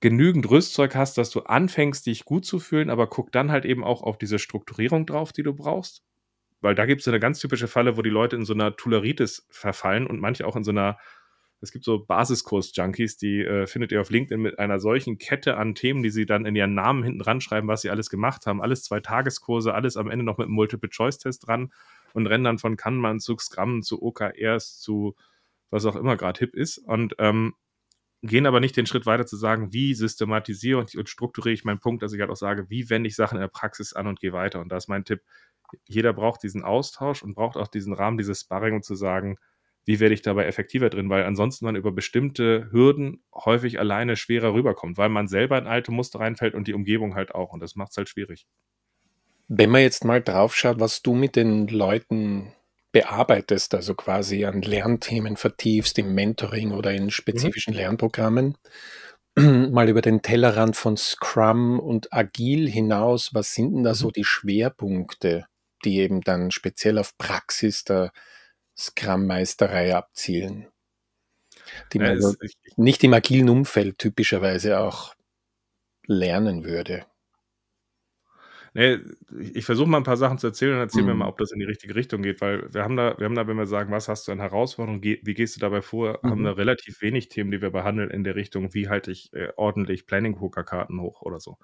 [0.00, 3.84] genügend Rüstzeug hast, dass du anfängst, dich gut zu fühlen, aber guck dann halt eben
[3.84, 6.02] auch auf diese Strukturierung drauf, die du brauchst.
[6.60, 9.46] Weil da gibt es eine ganz typische Falle, wo die Leute in so einer Tularitis
[9.50, 10.98] verfallen und manche auch in so einer
[11.60, 15.74] es gibt so Basiskurs-Junkies, die äh, findet ihr auf LinkedIn mit einer solchen Kette an
[15.74, 18.62] Themen, die sie dann in ihren Namen hinten ranschreiben, was sie alles gemacht haben.
[18.62, 21.72] Alles zwei Tageskurse, alles am Ende noch mit einem Multiple-Choice-Test dran
[22.12, 25.16] und rennen dann von Kanban zu Scrum zu OKRs zu
[25.70, 27.54] was auch immer gerade hip ist und ähm,
[28.22, 31.78] gehen aber nicht den Schritt weiter zu sagen, wie systematisiere und, und strukturiere ich meinen
[31.78, 34.20] Punkt, dass ich halt auch sage, wie wende ich Sachen in der Praxis an und
[34.20, 34.60] gehe weiter.
[34.60, 35.22] Und da ist mein Tipp,
[35.86, 39.36] jeder braucht diesen Austausch und braucht auch diesen Rahmen, dieses Sparring, um zu sagen,
[39.84, 44.54] wie werde ich dabei effektiver drin, weil ansonsten man über bestimmte Hürden häufig alleine schwerer
[44.54, 47.76] rüberkommt, weil man selber in alte Muster reinfällt und die Umgebung halt auch und das
[47.76, 48.46] macht es halt schwierig.
[49.48, 52.52] Wenn man jetzt mal drauf schaut, was du mit den Leuten
[52.92, 57.10] bearbeitest, also quasi an Lernthemen vertiefst im Mentoring oder in Mhm.
[57.10, 58.56] spezifischen Lernprogrammen,
[59.36, 64.12] mal über den Tellerrand von Scrum und Agil hinaus, was sind denn da so Mhm.
[64.12, 65.46] die Schwerpunkte,
[65.84, 68.12] die eben dann speziell auf Praxis der
[68.78, 70.68] Scrum-Meisterei abzielen?
[71.92, 72.34] Die man also
[72.76, 75.14] nicht im agilen Umfeld typischerweise auch
[76.06, 77.06] lernen würde.
[78.74, 79.02] Ne,
[79.54, 81.28] ich versuche mal 'n paar Sachen zu erzählen und erzähl mir mal, Mhm.
[81.28, 83.56] ob das in die richtige Richtung geht, weil wir haben da wir haben da, wenn
[83.56, 85.00] wir sagen: „Was hast du an Herausforderungen?
[85.00, 86.44] Ge wie gehst du dabei vor?“ haben Mhm.
[86.44, 90.06] wir relativ wenig Themen, die wir behandeln in der Richtung: „Wie halte ich, äh, ordentlich
[90.06, 91.58] Planning-Pokerkarten hoch?“ oder so.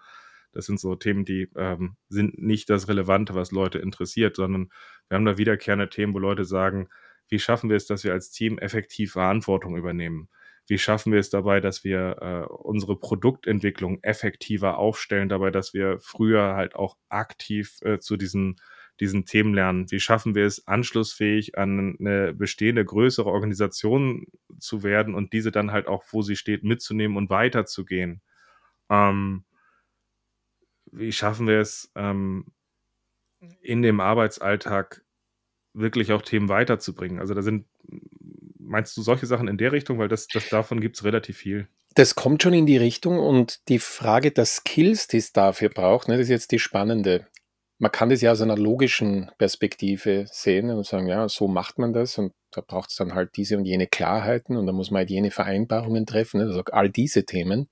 [0.55, 4.71] Das sind so Themen, die, ähm, sind nicht das Relevante, was Leute interessiert, sondern
[5.09, 6.89] wir haben da wiederkehrende Themen, wo Leute sagen:
[7.29, 10.29] „Wie schaffen wir es, dass wir als Team effektiv Verantwortung übernehmen?
[10.67, 15.99] Wie schaffen wir es dabei, dass wir, äh, unsere Produktentwicklung effektiver aufstellen, dabei, dass wir
[16.01, 18.57] früher halt auch aktiv, äh, zu diesen
[19.01, 19.91] diesen Themen lernen?
[19.91, 24.27] Wie schaffen wir es, anschlussfähig an 'ne bestehende größere Organisation
[24.59, 28.23] zu werden und diese dann halt auch, wo sie steht, mitzunehmen und weiterzugehen?“
[28.91, 29.45] Ähm
[30.97, 32.47] wie schaffen wir es, ähm,
[33.61, 35.05] in dem Arbeitsalltag
[35.73, 37.19] wirklich auch Themen weiterzubringen?
[37.19, 37.67] Also, da sind
[38.59, 39.99] meinst du solche Sachen in der Richtung?
[39.99, 41.69] Weil das das davon gibt's relativ viel.
[41.95, 46.09] Das kommt schon in die Richtung und die Frage der Skills, die es dafür braucht,
[46.09, 47.29] ne, das ist jetzt die spannende.
[47.79, 51.93] Man kann das ja aus einer logischen Perspektive sehen und sagen: „Ja, so macht man
[51.93, 55.11] das und da braucht's dann halt diese und jene Klarheiten und da muss man halt
[55.11, 56.47] jene Vereinbarungen treffen“, ne?
[56.47, 57.69] Also, all diese Themen.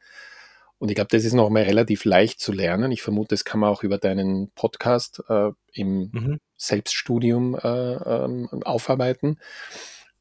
[0.83, 2.91] Und ich glaube, das ist noch mal relativ leicht zu lernen.
[2.91, 6.39] Ich vermute, das kann man auch über deinen Podcast, äh, im Mhm.
[6.57, 9.39] Selbststudium, äh, ähm, aufarbeiten.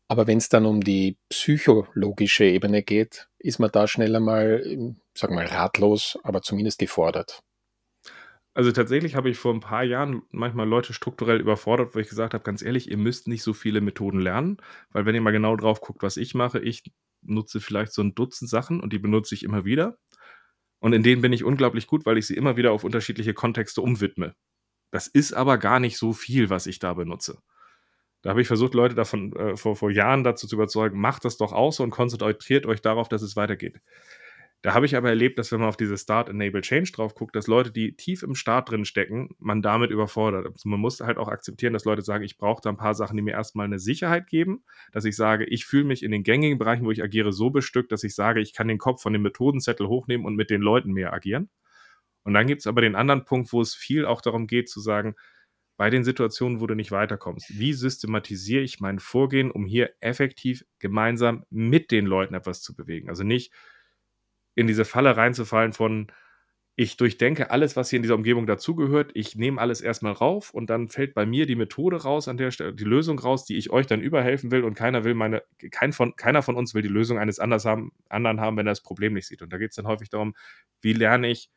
[0.08, 5.34] Aber wenn's dann um die psychologische Ebene geht, ist man da schneller mal, ähm, sagen
[5.36, 7.42] wir mal, ratlos, aber zumindest gefordert.
[8.54, 12.34] Also, tatsächlich habe ich vor 'n paar Jahren manchmal Leute strukturell überfordert, wo ich gesagt
[12.34, 14.58] habe: „Ganz ehrlich, ihr müsst nicht so viele Methoden lernen,
[14.92, 16.84] weil wenn ihr mal genau drauf guckt, was ich mache, ich
[17.22, 19.98] nutze vielleicht so 'n Dutzend Sachen und die benutze ich immer wieder.
[20.82, 23.82] Und in denen bin ich unglaublich gut, weil ich sie immer wieder auf unterschiedliche Kontexte
[23.82, 24.36] umwidme.
[24.92, 27.40] Das ist aber gar nicht so viel, was ich da benutze.“
[28.24, 31.38] Da habe ich versucht, Leute davon, äh, vor vor Jahren dazu zu überzeugen: „Macht das
[31.38, 33.82] doch auch so und konzentriert euch darauf, dass es weitergeht.“
[34.64, 37.36] Da habe ich aber erlebt, dass wenn man auf diese Start Enable Change drauf guckt,
[37.36, 40.46] dass Leute, die tief im Start drin stecken, man damit überfordert.
[40.46, 43.16] Also, man muss halt auch akzeptieren, dass Leute sagen: „Ich brauche da 'n paar Sachen,
[43.18, 46.22] die mir erst mal 'ne Sicherheit geben“, dass ich sage: „Ich fühle mich in den
[46.24, 49.14] gängigen Bereichen, wo ich agiere, so bestückt, dass ich sage, ich kann den Kopf von
[49.14, 51.50] dem Methodenzettel hochnehmen und mit den Leuten mehr agieren.“
[52.24, 55.16] Und dann gibt's aber den anderen Punkt, wo es viel auch darum geht zu sagen:
[55.78, 60.66] „Bei den Situationen, wo du nicht weiterkommst, wie systematisiere ich mein Vorgehen, um hier effektiv
[60.80, 63.52] gemeinsam mit den Leuten etwas zu bewegen?“ Also, nicht
[64.56, 66.08] in diese Falle reinzufallen von:
[66.78, 69.12] „Ich durchdenke alles, was hier in dieser Umgebung dazugehört.
[69.16, 72.38] Ich nehme alles erst mal rauf und dann fällt bei mir die Methode raus an
[72.38, 75.44] der Stelle die Lösung raus, die ich euch dann überhelfen will und keiner will meine
[75.72, 78.72] kein von keiner von uns will die Lösung eines anders haben anderen haben, wenn er
[78.72, 80.34] das Problem nicht sieht.“ Und da geht's dann häufig darum:
[80.82, 81.50] Wie lerne ich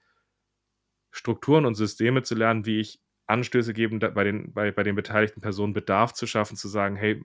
[1.10, 5.40] Strukturen und Systeme zu lernen, wie ich Anstöße geben bei den bei bei den beteiligten
[5.40, 7.22] Personen Bedarf zu schaffen, zu sagen: „Hey,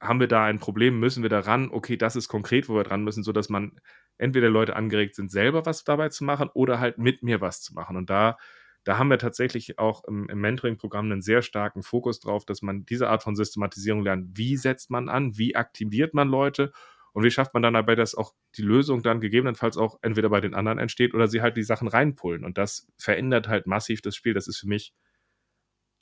[0.00, 1.00] haben wir da ein Problem?
[1.00, 1.70] Müssen wir da ran?
[1.70, 3.80] Okay, das ist konkret, wo wir dran müssen“, sodass man
[4.18, 7.74] entweder Leute angeregt sind, selber was dabei zu machen oder halt mit mir was zu
[7.74, 7.96] machen.
[7.96, 8.38] Und da
[8.84, 12.84] da haben wir tatsächlich auch im im Mentoring-Programm 'nen sehr starken Fokus drauf, dass man
[12.86, 14.38] diese Art von Systematisierung lernt.
[14.38, 15.36] Wie setzt man an?
[15.38, 16.72] Wie aktiviert man Leute?
[17.12, 20.40] Und wie schafft man dann dabei, dass auch die Lösung dann gegebenenfalls auch entweder bei
[20.40, 22.44] den anderen entsteht oder sie halt die Sachen reinpullen.
[22.44, 24.34] Und das verändert halt massiv das Spiel.
[24.34, 24.90] Das ist für mich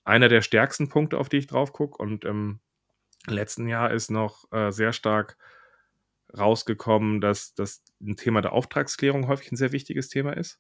[0.05, 1.96] einer der stärksten Punkte, auf die ich drauf gucke.
[2.03, 2.61] Und im
[3.27, 5.38] letzten Jahr ist noch, äh, sehr stark
[6.38, 10.59] rausgekommen, dass das 'n Thema der Auftragsklärung häufig 'n sehr wichtiges Thema ist.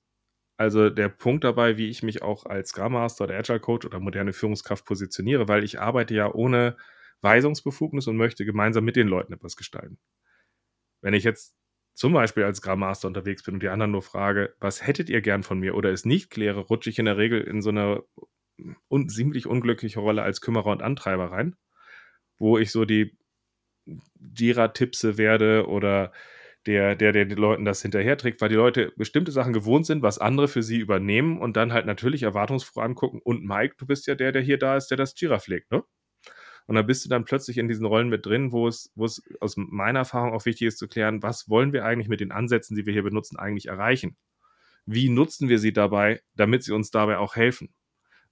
[0.58, 4.00] Also, der Punkt dabei, wie ich mich auch als Scrum Master oder Agile Coach oder
[4.00, 6.76] moderne Führungskraft positioniere, weil ich arbeite ja ohne
[7.22, 9.98] Weisungsbefugnis und möchte gemeinsam mit den Leuten etwas gestalten.
[11.04, 11.54] Wenn ich jetzt
[11.94, 15.20] zum Beispiel als Scrum Master unterwegs bin und die anderen nur frage: „Was hättet ihr
[15.20, 18.02] gern von mir?“ oder es nicht kläre, rutsche ich in der Regel in so 'ne
[18.88, 21.56] un ziemlich unglückliche Rolle als Kümmerer und Antreiber rein,
[22.38, 23.16] wo ich so die
[24.36, 26.12] Jira-Tippse werde oder
[26.66, 30.18] der der der den Leuten das hinterherträgt, weil die Leute bestimmte Sachen gewohnt sind, was
[30.18, 34.14] andere für sie übernehmen und dann halt natürlich erwartungsfroh angucken: „Und Mike, du bist ja
[34.14, 35.84] der, der hier da ist, der das Jira pflegt, ne?“
[36.66, 39.22] Und dann bist du dann plötzlich in diesen Rollen mit drin, wo es wo es
[39.40, 42.76] aus meiner Erfahrung auch wichtig ist zu klären: „Was wollen wir eigentlich mit den Ansätzen,
[42.76, 44.16] die wir hier benutzen, eigentlich erreichen?
[44.86, 47.74] Wie nutzen wir sie dabei, damit sie uns dabei auch helfen?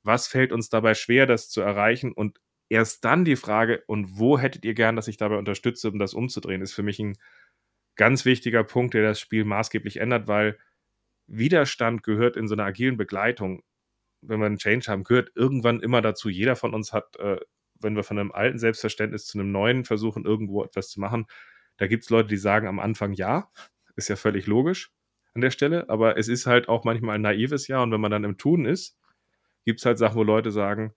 [0.05, 2.39] Was fällt uns dabei schwer, das zu erreichen?“ Und
[2.71, 6.15] erst dann die Frage: „Und wo hättet ihr gern, dass ich dabei unterstütze, um das
[6.15, 7.17] umzudrehen?“ ist für mich 'n
[7.97, 10.59] ganz wichtiger Punkt, der das Spiel maßgeblich ändert, weil
[11.29, 13.63] Widerstand gehört in so 'ner agilen Begleitung
[14.23, 16.29] wenn wir einen Change haben, gehört irgendwann immer dazu.
[16.31, 17.39] Jeder von uns hat, äh,
[17.81, 21.27] wenn wir von einem alten Selbstverständnis zu einem neuen versuchen, irgendwo etwas zu machen,
[21.79, 23.51] da gibt es Leute, die sagen am Anfang ja,
[23.97, 24.93] ist ja völlig logisch
[25.35, 28.11] an der Stelle, aber es ist halt auch manchmal ein naives Ja und wenn man
[28.13, 28.99] dann im Tun ist,
[29.67, 30.95] gibt es halt Sachen, wo Leute sagen,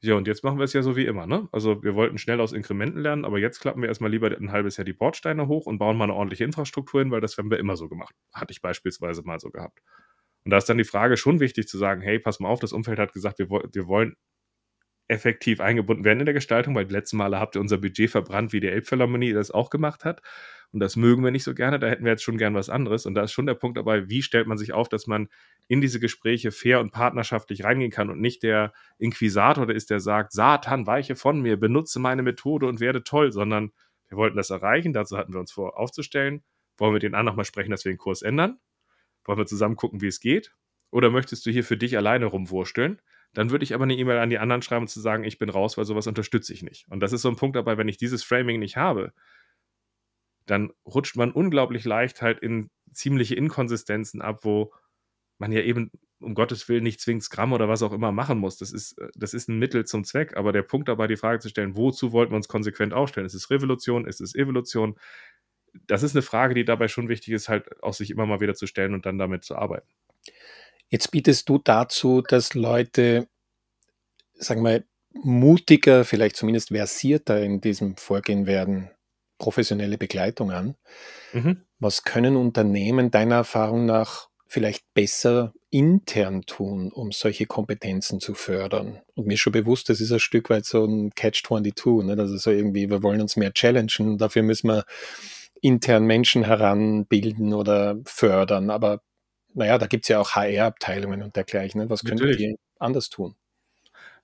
[0.00, 1.48] ja, und jetzt machen wir es ja so wie immer, ne?
[1.50, 4.76] Also wir wollten schnell aus Inkrementen lernen, aber jetzt klappen wir erstmal lieber ein halbes
[4.76, 7.58] Jahr die Bordsteine hoch und bauen mal eine ordentliche Infrastruktur hin, weil das haben wir
[7.58, 8.14] immer so gemacht.
[8.32, 9.80] Hatte ich beispielsweise mal so gehabt.
[10.44, 12.72] Und da ist dann die Frage schon wichtig zu sagen, hey, pass mal auf, das
[12.72, 14.14] Umfeld hat gesagt, wir, wir wollen
[15.08, 18.52] effektiv eingebunden werden in der Gestaltung, weil die letzten Male habt ihr unser Budget verbrannt,
[18.52, 20.22] wie die Elbphilharmonie das auch gemacht hat.
[20.70, 23.06] Und das mögen wir nicht so gerne, da hätten wir jetzt schon gern was anderes.
[23.06, 25.28] Und da ist schon der Punkt dabei, wie stellt man sich auf, dass man
[25.66, 30.32] in diese Gespräche fair und partnerschaftlich reingehen kann und nicht der Inquisitor ist, der sagt,
[30.32, 33.72] Satan, weiche von mir, benutze meine Methode und werde toll, sondern
[34.08, 36.42] wir wollten das erreichen, dazu hatten wir uns vor aufzustellen.
[36.76, 38.58] Wollen wir den an nochmal sprechen, dass wir den Kurs ändern?
[39.24, 40.54] Wollen wir zusammen gucken, wie es geht?
[40.90, 43.00] Oder möchtest du hier für dich alleine rumwursteln?
[43.34, 45.50] Dann würde ich aber eine E-Mail an die anderen schreiben und zu sagen, ich bin
[45.50, 46.86] raus, weil sowas unterstütze ich nicht.
[46.88, 49.12] Und das ist so ein Punkt dabei, wenn ich dieses Framing nicht habe,
[50.46, 54.72] dann rutscht man unglaublich leicht halt in ziemliche Inkonsistenzen ab, wo
[55.38, 58.56] man ja eben um Gottes Willen nicht zwingend Scrum oder was auch immer machen muss.
[58.56, 60.36] Das ist, äh, das ist ein Mittel zum Zweck.
[60.36, 63.26] Aber der Punkt dabei, die Frage zu stellen, wozu wollten wir uns konsequent aufstellen?
[63.26, 64.06] Ist es Revolution?
[64.06, 64.98] Ist es Evolution?
[65.86, 68.54] Das ist eine Frage, die dabei schon wichtig ist, halt auch sich immer mal wieder
[68.54, 69.86] zu stellen und dann damit zu arbeiten.
[70.88, 73.28] Jetzt bietest du dazu, dass Leute,
[74.34, 78.90] sagen wir, mutiger, vielleicht zumindest versierter in diesem Vorgehen werden,
[79.38, 80.76] professionelle Begleitung an.
[81.32, 81.62] Mhm.
[81.78, 89.00] Was können Unternehmen deiner Erfahrung nach vielleicht besser intern tun, um solche Kompetenzen zu fördern?
[89.14, 92.20] Und mir ist schon bewusst, das ist ein Stück weit so ein Catch-22, ne?
[92.20, 94.84] also so irgendwie, wir wollen uns mehr challengen, dafür müssen wir
[95.60, 99.02] intern Menschen heranbilden oder fördern, aber
[99.54, 101.80] naja, da gibt es ja auch HR-Abteilungen und dergleichen.
[101.80, 101.90] Ne?
[101.90, 103.36] Was können die anders tun?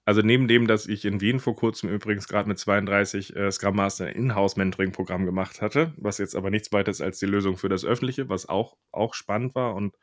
[0.06, 3.76] Also neben dem, dass ich in Wien vor kurzem übrigens gerade mit 32 äh, Scrum
[3.76, 7.86] Master Inhouse-Mentoring-Programm gemacht hatte, was jetzt aber nichts weiter ist als die Lösung für das
[7.86, 9.96] Öffentliche, was auch, auch spannend war und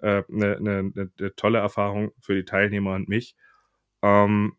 [0.00, 3.36] eine äh, ne, ne, ne, ne tolle Erfahrung für die Teilnehmer und mich,
[4.02, 4.56] ähm,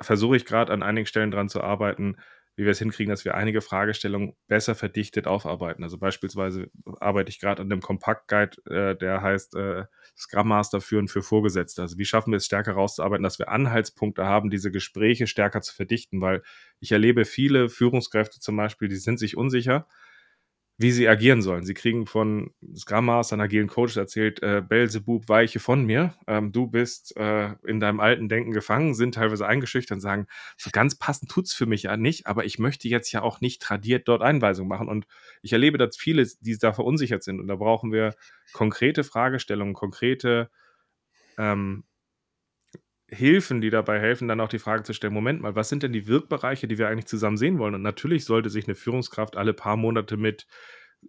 [0.00, 2.16] versuche ich gerade an einigen Stellen dran zu arbeiten,
[2.58, 5.84] wie wir es hinkriegen, dass wir einige Fragestellungen besser verdichtet aufarbeiten.
[5.84, 6.68] Also beispielsweise
[6.98, 9.84] arbeite ich gerade an dem Kompakt-Guide, äh, der heißt äh,
[10.16, 11.82] Scrum Master führen für Vorgesetzte.
[11.82, 15.72] Also wie schaffen wir es stärker rauszuarbeiten, dass wir Anhaltspunkte haben, diese Gespräche stärker zu
[15.72, 16.42] verdichten, weil
[16.80, 19.86] ich erlebe viele Führungskräfte zum Beispiel, die sind sich unsicher,
[20.80, 21.64] wie sie agieren sollen.
[21.64, 26.14] Sie kriegen von Scrum Master, einem agilen Coach erzählt, äh, Belzebub, weiche von mir.
[26.28, 30.70] Ähm, du bist äh, in deinem alten Denken gefangen, sind teilweise eingeschüchtert und sagen, so
[30.72, 34.06] ganz passend tut's für mich ja nicht, aber ich möchte jetzt ja auch nicht tradiert
[34.06, 34.88] dort Einweisungen machen.
[34.88, 35.08] Und
[35.42, 37.40] ich erlebe, dass viele, die da verunsichert sind.
[37.40, 38.14] Und da brauchen wir
[38.52, 40.48] konkrete Fragestellungen, konkrete
[41.38, 41.82] ähm,
[43.10, 45.92] Hilfen, die dabei helfen, dann auch die Frage zu stellen, Moment mal, was sind denn
[45.92, 47.74] die Wirkbereiche, die wir eigentlich zusammen sehen wollen?
[47.74, 50.46] Und natürlich sollte sich eine Führungskraft alle paar Monate mit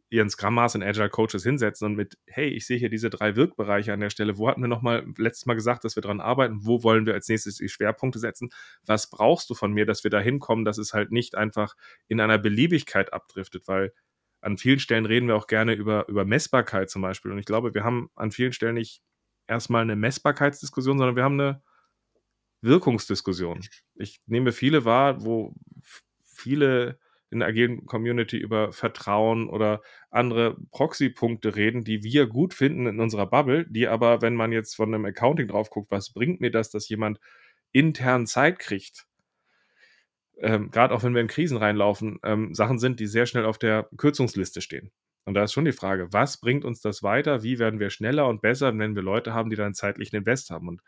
[0.10, 3.36] ihren Scrum Master und Agile Coaches hinsetzen und mit, hey, ich sehe hier diese drei
[3.36, 4.38] Wirkbereiche an der Stelle.
[4.38, 6.60] Wo hatten wir nochmal letztes Mal gesagt, dass wir daran arbeiten?
[6.66, 8.50] Wo wollen wir als nächstes die Schwerpunkte setzen?
[8.86, 11.76] Was brauchst du von mir, dass wir da hinkommen, dass es halt nicht einfach
[12.08, 13.68] in einer Beliebigkeit abdriftet?
[13.68, 13.94] Weil
[14.42, 17.32] an vielen Stellen reden wir auch gerne über, über Messbarkeit zum Beispiel.
[17.32, 19.02] Und ich glaube, wir haben an vielen Stellen nicht
[19.48, 21.62] erstmal eine Messbarkeitsdiskussion, sondern wir haben eine
[22.62, 23.62] Wirkungsdiskussion.
[23.96, 25.54] Ich nehme viele wahr, wo
[26.26, 27.00] viele
[27.32, 33.00] in der agilen Community über Vertrauen oder andere Proxy-Punkte reden, die wir gut finden in
[33.00, 36.52] unserer Bubble, die aber, wenn man jetzt von einem Accounting drauf guckt, was bringt mir
[36.52, 37.20] das, dass jemand
[37.72, 39.06] intern Zeit kriegt?
[40.40, 43.58] Ähm, Gerade auch wenn wir in Krisen reinlaufen, ähm, Sachen sind, die sehr schnell auf
[43.60, 44.92] der Kürzungsliste stehen.
[45.26, 47.44] Und da ist schon die Frage, was bringt uns das weiter?
[47.44, 50.68] Wie werden wir schneller und besser, wenn wir Leute haben, die dann zeitlichen Invest haben?
[50.68, 50.82] Und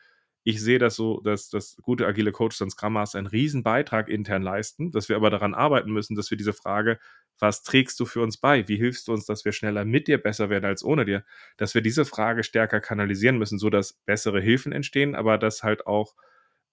[0.43, 4.09] ich sehe das so, dass, dass gute agile Coaches und Scrum Master einen riesen Beitrag
[4.09, 6.99] intern leisten, dass wir aber daran arbeiten müssen, dass wir diese Frage,
[7.39, 8.67] was trägst du für uns bei?
[8.67, 11.23] Wie hilfst du uns, dass wir schneller mit dir besser werden als ohne dir?
[11.57, 16.15] Dass wir diese Frage stärker kanalisieren müssen, sodass bessere Hilfen entstehen, aber dass halt auch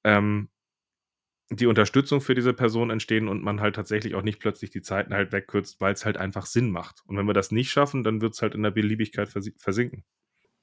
[0.04, 0.48] ähm,
[1.50, 5.14] die Unterstützung für diese Person entstehen und man halt tatsächlich auch nicht plötzlich die Zeiten
[5.14, 7.02] halt wegkürzt, weil es halt einfach Sinn macht.
[7.06, 10.04] Und wenn wir das nicht schaffen, dann wird es halt in der Beliebigkeit versinken.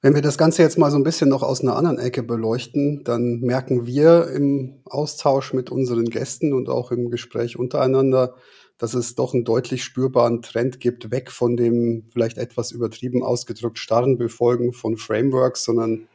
[0.06, 3.02] Wenn wir das Ganze jetzt mal so ein bisschen noch aus einer anderen Ecke beleuchten,
[3.02, 8.36] dann merken wir im Austausch mit unseren Gästen und auch im Gespräch untereinander,
[8.78, 13.80] dass es doch einen deutlich spürbaren Trend gibt, weg von dem vielleicht etwas übertrieben ausgedrückt
[13.80, 16.06] starren Befolgen von Frameworks, sondern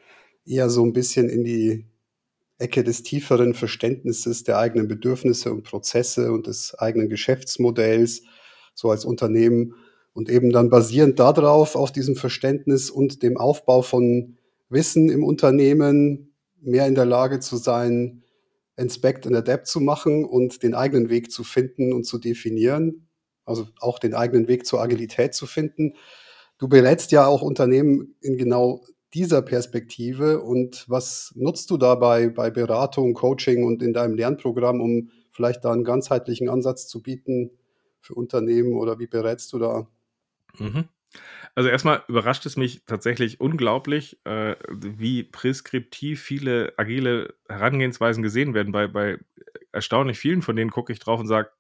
[0.46, 1.86] eher so ein bisschen in die
[2.60, 8.22] Ecke des tieferen Verständnisses der eigenen Bedürfnisse und Prozesse und des eigenen Geschäftsmodells,
[8.74, 9.76] so als Unternehmen
[10.14, 14.38] und eben dann basierend darauf, auf diesem Verständnis und dem Aufbau von
[14.70, 18.24] Wissen im Unternehmen, mehr in der Lage zu sein,
[18.78, 23.08] Inspect and Adapt zu machen und den eigenen Weg zu finden und zu definieren,
[23.46, 25.94] also auch den eigenen Weg zur Agilität zu finden.
[26.58, 28.82] Du berätst ja auch Unternehmen in genau
[29.14, 35.10] dieser Perspektive und was nutzt du dabei bei Beratung, Coaching und in deinem Lernprogramm, um
[35.32, 37.52] vielleicht da einen ganzheitlichen Ansatz zu bieten
[38.00, 39.88] für Unternehmen oder wie berätst du da?
[40.58, 40.86] Mhm.
[41.56, 48.72] Also erstmal überrascht es mich tatsächlich unglaublich, äh, wie preskriptiv viele agile Herangehensweisen gesehen werden.
[48.72, 49.18] Bei, bei
[49.72, 51.52] erstaunlich vielen von denen gucke ich drauf und sage,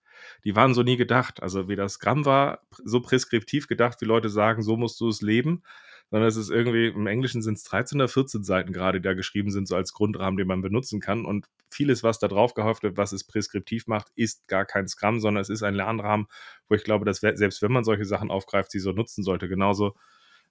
[0.46, 1.44] die waren so nie gedacht.
[1.44, 5.22] Also wie das Scrum war, so preskriptiv gedacht, wie Leute sagen, so musst du es
[5.22, 5.64] leben
[6.12, 9.13] sondern es ist irgendwie, im Englischen sind es 13 oder 14 Seiten gerade, die da
[9.13, 11.26] geschrieben sind, so als Grundrahmen, den man benutzen kann.
[11.26, 15.21] Und vieles, was da drauf gehofft wird, was es preskriptiv macht, ist gar kein Scrum,
[15.21, 16.28] sondern es ist ein Lernrahmen,
[16.67, 19.47] wo ich glaube, dass selbst wenn man solche Sachen aufgreift, sie so nutzen sollte.
[19.47, 19.95] Genauso,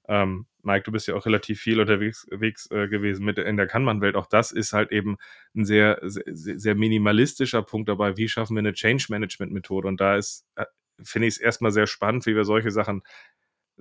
[0.08, 2.26] ähm, Mike, du bist ja auch relativ viel unterwegs
[2.70, 4.16] äh, gewesen mit in der Kanban-Welt.
[4.16, 5.18] Auch das ist halt eben
[5.54, 8.16] ein sehr, sehr, sehr minimalistischer Punkt dabei.
[8.16, 9.86] Wie schaffen wir eine Change-Management-Methode?
[9.88, 10.64] Und da ist, äh,
[11.02, 13.02] finde ich es erstmal sehr spannend, wie wir solche Sachen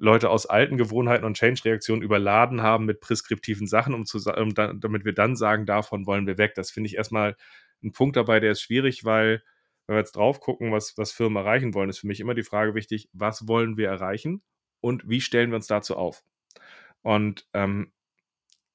[0.01, 4.73] Leute aus alten Gewohnheiten und Change-Reaktionen überladen haben mit preskriptiven Sachen, um zu, um da,
[4.73, 6.53] damit wir dann sagen, davon wollen wir weg.
[6.55, 7.35] Das finde ich erstmal
[7.83, 9.43] ein Punkt dabei, der ist schwierig, weil,
[9.85, 12.43] wenn wir jetzt drauf gucken, was, was Firmen erreichen wollen, ist für mich immer die
[12.43, 14.41] Frage wichtig, was wollen wir erreichen
[14.79, 16.23] und wie stellen wir uns dazu auf?
[17.01, 17.91] Und ähm,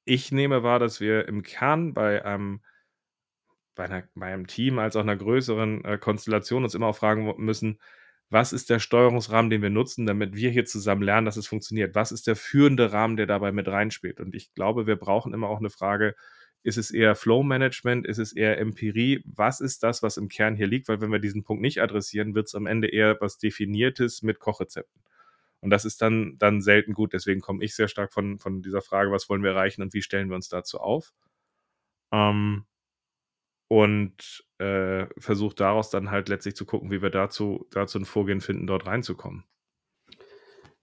[0.04, 2.62] ich nehme wahr, dass wir im Kern bei einem,
[3.74, 7.32] bei, einer, bei einem Team als auch einer größeren äh, Konstellation uns immer auch fragen
[7.38, 7.78] müssen,
[8.30, 11.94] was ist der Steuerungsrahmen, den wir nutzen, damit wir hier zusammen lernen, dass es funktioniert?
[11.94, 14.20] Was ist der führende Rahmen, der dabei mit reinspielt?
[14.20, 16.14] Und ich glaube, wir brauchen immer auch eine Frage,
[16.64, 18.06] ist es eher Flow Management?
[18.06, 19.22] Ist es eher Empirie?
[19.26, 20.88] Was ist das, was im Kern hier liegt?
[20.88, 24.38] Weil wenn wir diesen Punkt nicht adressieren, wird es am Ende eher was Definiertes mit
[24.40, 25.02] Kochrezepten.
[25.60, 27.12] Und das ist dann, dann selten gut.
[27.12, 30.02] Deswegen komme ich sehr stark von, von dieser Frage, was wollen wir erreichen und wie
[30.02, 31.12] stellen wir uns dazu auf?
[32.12, 32.64] Ähm,
[33.68, 38.40] und äh, versucht daraus dann halt letztlich zu gucken, wie wir dazu, dazu ein Vorgehen
[38.40, 39.44] finden, dort reinzukommen.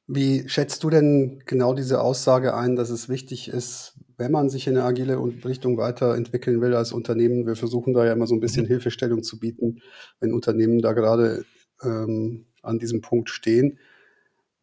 [0.08, 4.67] Wie schätzt du denn genau diese Aussage ein, dass es wichtig ist, wenn man sich
[4.67, 7.46] in eine agile Richtung weiterentwickeln will als Unternehmen?
[7.46, 8.70] Wir versuchen da ja immer so ein bisschen mhm.
[8.70, 9.82] Hilfestellung zu bieten,
[10.20, 11.46] wenn Unternehmen da gerade
[11.82, 13.80] ähm, an diesem Punkt stehen.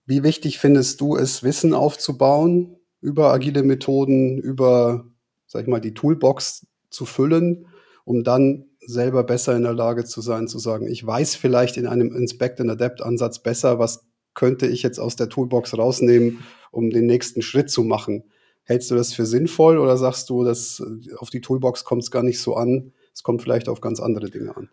[0.04, 5.07] Wie wichtig findest du es, Wissen aufzubauen über agile Methoden, über,
[5.46, 7.66] sag ich mal, die Toolbox zu füllen
[8.08, 11.86] um dann selber besser in der Lage zu sein, zu sagen, ich weiß vielleicht in
[11.86, 16.38] einem Inspect and Adapt Ansatz besser, was könnte ich jetzt aus der Toolbox rausnehmen,
[16.70, 18.24] um den nächsten Schritt zu machen.
[18.62, 22.10] Hältst du das für sinnvoll oder sagst du, dass äh, auf die Toolbox kommt es
[22.10, 24.70] gar nicht so an, es kommt vielleicht auf ganz andere Dinge an?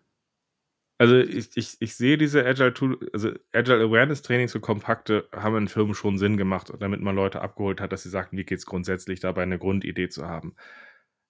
[0.97, 5.57] Also ich, ich, ich sehe diese Agile Tool, also Agile Awareness Trainings so kompakte haben
[5.57, 8.59] in Firmen schon Sinn gemacht, damit man Leute abgeholt hat, dass sie sagten, wie geht
[8.59, 10.55] es grundsätzlich dabei, eine Grundidee zu haben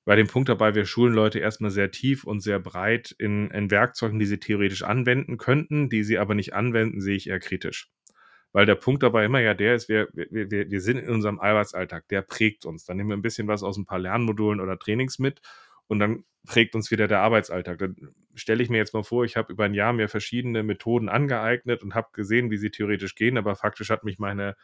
[0.05, 3.71] bei dem Punkt dabei, wir schulen Leute erstmal sehr tief und sehr breit in, in
[3.71, 7.89] Werkzeugen, die sie theoretisch anwenden könnten, die sie aber nicht anwenden, sehe ich eher kritisch.
[8.53, 12.07] Weil der Punkt dabei immer ja der ist, wir, wir, wir, sind in unserem Arbeitsalltag,
[12.07, 12.85] der prägt uns.
[12.85, 15.41] Dann nehmen wir ein bisschen was aus ein paar Lernmodulen oder Trainings mit
[15.87, 17.79] und dann prägt uns wieder der Arbeitsalltag.
[17.79, 17.95] Dann
[18.35, 21.83] stelle ich mir jetzt mal vor, ich habe über ein Jahr mir verschiedene Methoden angeeignet
[21.83, 24.55] und habe gesehen, wie sie theoretisch gehen, aber faktisch hat mich meine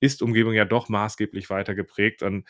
[0.00, 2.22] Ist-Umgebung ja doch maßgeblich weiter geprägt.
[2.22, 2.46] Und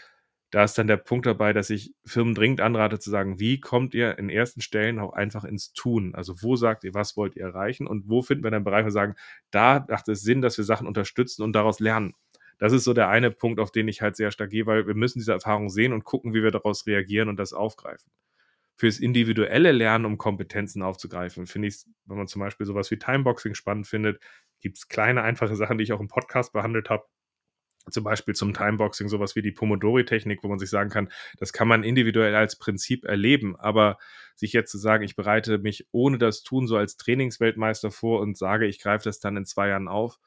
[0.57, 3.93] da ist dann der Punkt dabei, dass ich Firmen dringend anrate zu sagen, wie kommt
[3.93, 6.15] ihr in ersten Stellen auch einfach ins Tun?
[6.15, 8.87] Also wo sagt ihr, was wollt ihr erreichen und wo finden wir dann Bereiche, wo
[8.87, 9.17] wir sagen,
[9.51, 12.15] da macht es Sinn, dass wir Sachen unterstützen und daraus lernen.
[12.57, 14.95] Das ist so der eine Punkt, auf den ich halt sehr stark gehe, weil wir
[14.95, 18.11] müssen diese Erfahrung sehen und gucken, wie wir daraus reagieren und das aufgreifen.
[18.77, 23.55] Fürs individuelle Lernen, um Kompetenzen aufzugreifen, finde ich wenn man zum Beispiel sowas wie Timeboxing
[23.55, 24.23] spannend findet,
[24.63, 27.05] gibt es kleine, einfache Sachen, die ich auch im Podcast behandelt habe,
[27.91, 31.69] zum Beispiel zum Timeboxing sowas wie die Pomodori-Technik, wo man sich sagen kann, das kann
[31.69, 33.99] man individuell als Prinzip erleben, aber
[34.35, 38.37] sich jetzt zu sagen, ich bereite mich ohne das Tun so als Trainingsweltmeister vor und
[38.37, 40.19] sage, ich greife das dann in zwei Jahren auf,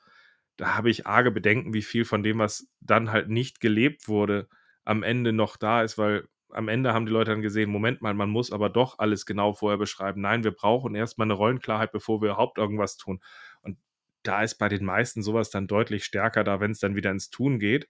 [0.58, 4.50] da habe ich arge Bedenken, wie viel von dem, was dann halt nicht gelebt wurde,
[4.84, 8.14] am Ende noch da ist, weil am Ende haben die Leute dann gesehen, Moment mal,
[8.14, 10.22] man muss aber doch alles genau vorher beschreiben.
[10.22, 13.22] Nein, wir brauchen erstmal eine Rollenklarheit, bevor wir überhaupt irgendwas tun.
[13.62, 13.78] Und
[14.24, 17.30] da ist bei den meisten sowas dann deutlich stärker da, wenn es dann wieder ins
[17.30, 17.88] Tun geht.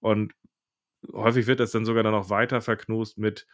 [0.00, 0.34] Und
[1.12, 3.46] häufig wird das dann sogar dann noch weiter verknust mit,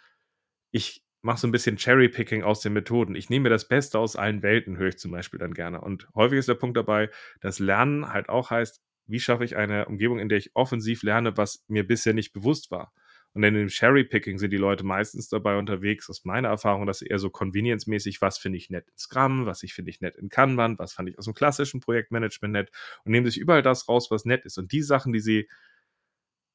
[0.70, 3.14] ich mache so ein bisschen Cherry-Picking aus den Methoden.
[3.14, 5.80] Ich nehme mir das Beste aus allen Welten, höre ich zum Beispiel dann gerne.
[5.80, 9.86] Und häufig ist der Punkt dabei, dass Lernen halt auch heißt, wie schaffe ich eine
[9.86, 12.92] Umgebung, in der ich offensiv lerne, was mir bisher nicht bewusst war.
[13.38, 17.20] Und in dem Cherry-Picking sind die Leute meistens dabei unterwegs, aus meiner Erfahrung, dass eher
[17.20, 20.76] so convenience-mäßig, was finde ich nett in Scrum, was ich finde ich nett in Kanban,
[20.80, 22.72] was fand ich aus dem klassischen Projektmanagement nett
[23.04, 24.58] und nehmen sich überall das raus, was nett ist.
[24.58, 25.48] Und die Sachen, die sie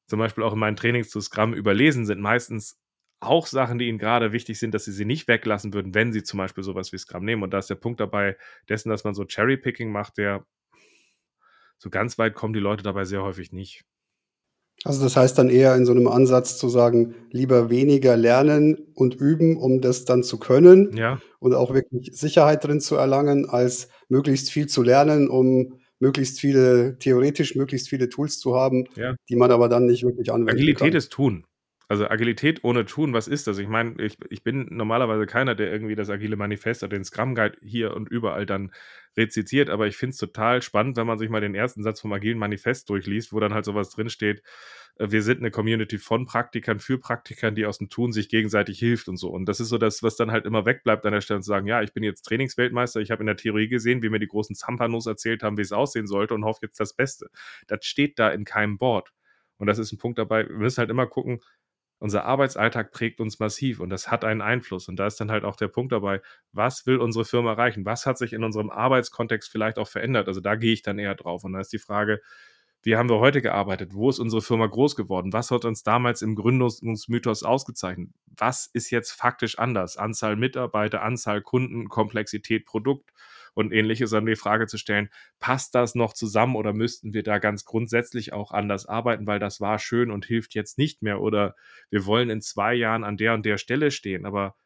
[0.08, 2.78] zum Beispiel auch in meinen Trainings zu Scrum überlesen, sind meistens
[3.18, 6.22] auch Sachen, die ihnen gerade wichtig sind, dass sie sie nicht weglassen würden, wenn sie
[6.22, 7.42] zum Beispiel sowas wie Scrum nehmen.
[7.42, 8.36] Und da ist der Punkt dabei
[8.68, 10.44] dessen, dass man so Cherry-Picking macht, der
[11.78, 13.86] so ganz weit kommen die Leute dabei sehr häufig nicht.
[14.82, 19.14] Also das heißt dann eher in so einem Ansatz zu sagen, lieber weniger lernen und
[19.14, 21.20] üben, um das dann zu können Ja.
[21.38, 26.98] und auch wirklich Sicherheit drin zu erlangen, als möglichst viel zu lernen, um möglichst viele
[26.98, 29.14] theoretisch möglichst viele Tools zu haben, Ja.
[29.30, 30.98] die man aber dann nicht wirklich anwenden Agilität kann.
[30.98, 31.44] ist Tun.
[31.88, 33.58] Also Agilität ohne Tun, was ist das?
[33.58, 37.34] Ich meine, ich ich bin normalerweise keiner, der irgendwie das agile Manifest oder den Scrum
[37.34, 38.72] Guide hier und überall dann
[39.16, 42.12] rezitiert, aber ich finde es total spannend, wenn man sich mal den ersten Satz vom
[42.12, 44.42] agilen Manifest durchliest, wo dann halt so was drinsteht,
[44.98, 48.78] äh, wir sind eine Community von Praktikern für Praktikern, die aus dem Tun sich gegenseitig
[48.78, 49.30] hilft und so.
[49.30, 51.66] Und das ist so das, was dann halt immer wegbleibt an der Stelle zu sagen,
[51.66, 54.56] ja, ich bin jetzt Trainingsweltmeister, ich habe in der Theorie gesehen, wie mir die großen
[54.56, 57.28] Zampanos erzählt haben, wie es aussehen sollte und hoffe jetzt das Beste.
[57.66, 59.12] Das steht da in keinem Board.
[59.58, 61.40] Und das ist ein Punkt dabei, wir müssen halt immer gucken,
[62.04, 64.88] unser Arbeitsalltag prägt uns massiv und das hat einen Einfluss.
[64.88, 66.20] Und da ist dann halt auch der Punkt dabei,
[66.52, 67.86] was will unsere Firma erreichen?
[67.86, 70.28] Was hat sich in unserem Arbeitskontext vielleicht auch verändert?
[70.28, 71.44] Also da gehe ich dann eher drauf.
[71.44, 72.20] Und da ist die Frage,
[72.82, 73.94] wie haben wir heute gearbeitet?
[73.94, 75.32] Wo ist unsere Firma groß geworden?
[75.32, 78.10] Was hat uns damals im Gründungsmythos ausgezeichnet?
[78.36, 79.96] Was ist jetzt faktisch anders?
[79.96, 83.14] Anzahl Mitarbeiter, Anzahl Kunden, Komplexität, Produkt
[83.54, 85.08] und ähnliches, dann die Frage zu stellen,
[85.40, 89.60] passt das noch zusammen oder müssten wir da ganz grundsätzlich auch anders arbeiten, weil das
[89.60, 91.54] war schön und hilft jetzt nicht mehr oder
[91.90, 94.56] wir wollen in zwei Jahren an der und der Stelle stehen, aber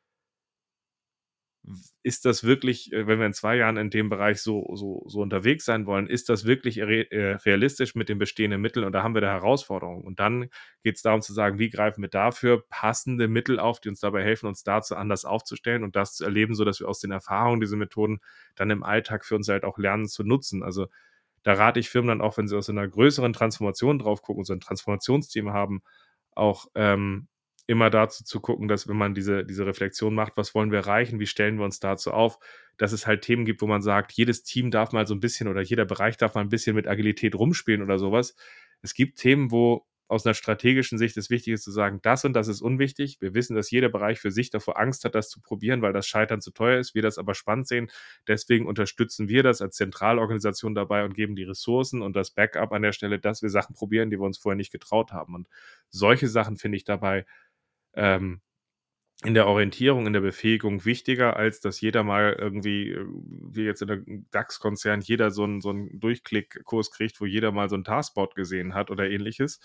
[2.02, 5.20] ist das wirklich, äh, wenn wir in zwei Jahren in dem Bereich so, so, so
[5.20, 8.86] unterwegs sein wollen, ist das wirklich äh, realistisch mit den bestehenden Mitteln?
[8.86, 10.04] Und da haben wir da Herausforderungen.
[10.04, 10.48] Und dann
[10.82, 14.22] geht es darum zu sagen, wie greifen wir dafür passende Mittel auf, die uns dabei
[14.22, 17.76] helfen, uns dazu anders aufzustellen und das zu erleben, sodass wir aus den Erfahrungen diese
[17.76, 18.20] Methoden
[18.54, 20.62] dann im Alltag für uns halt auch lernen zu nutzen.
[20.62, 20.86] Also
[21.42, 24.52] da rate ich Firmen dann auch, wenn sie aus einer größeren Transformation drauf gucken, so
[24.52, 25.82] ein Transformationsteam haben,
[26.32, 27.28] auch ähm,
[27.68, 31.20] immer dazu zu gucken, dass wenn man diese, diese Reflexion macht, was wollen wir erreichen,
[31.20, 32.38] wie stellen wir uns dazu auf,
[32.78, 35.48] dass es halt Themen gibt, wo man sagt, jedes Team darf mal so ein bisschen
[35.48, 38.34] oder jeder Bereich darf mal ein bisschen mit Agilität rumspielen oder sowas.
[38.80, 42.32] Es gibt Themen, wo aus einer strategischen Sicht es wichtig ist zu sagen, das und
[42.32, 43.18] das ist unwichtig.
[43.20, 46.06] Wir wissen, dass jeder Bereich für sich davor Angst hat, das zu probieren, weil das
[46.06, 46.94] Scheitern zu teuer ist.
[46.94, 47.90] Wir das aber spannend sehen.
[48.26, 52.82] Deswegen unterstützen wir das als Zentralorganisation dabei und geben die Ressourcen und das Backup an
[52.82, 55.34] der Stelle, dass wir Sachen probieren, die wir uns vorher nicht getraut haben.
[55.34, 55.48] Und
[55.90, 57.26] solche Sachen finde ich dabei
[57.94, 58.40] ähm,
[59.24, 63.82] in der Orientierung, in der Befähigung wichtiger, als dass jeder mal irgendwie, äh, wie jetzt
[63.82, 67.84] in der DAX-Konzern, jeder so einen, so einen Durchklickkurs kriegt, wo jeder mal so ein
[67.84, 69.60] Taskboard gesehen hat oder ähnliches.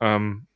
[0.00, 0.46] Ähm,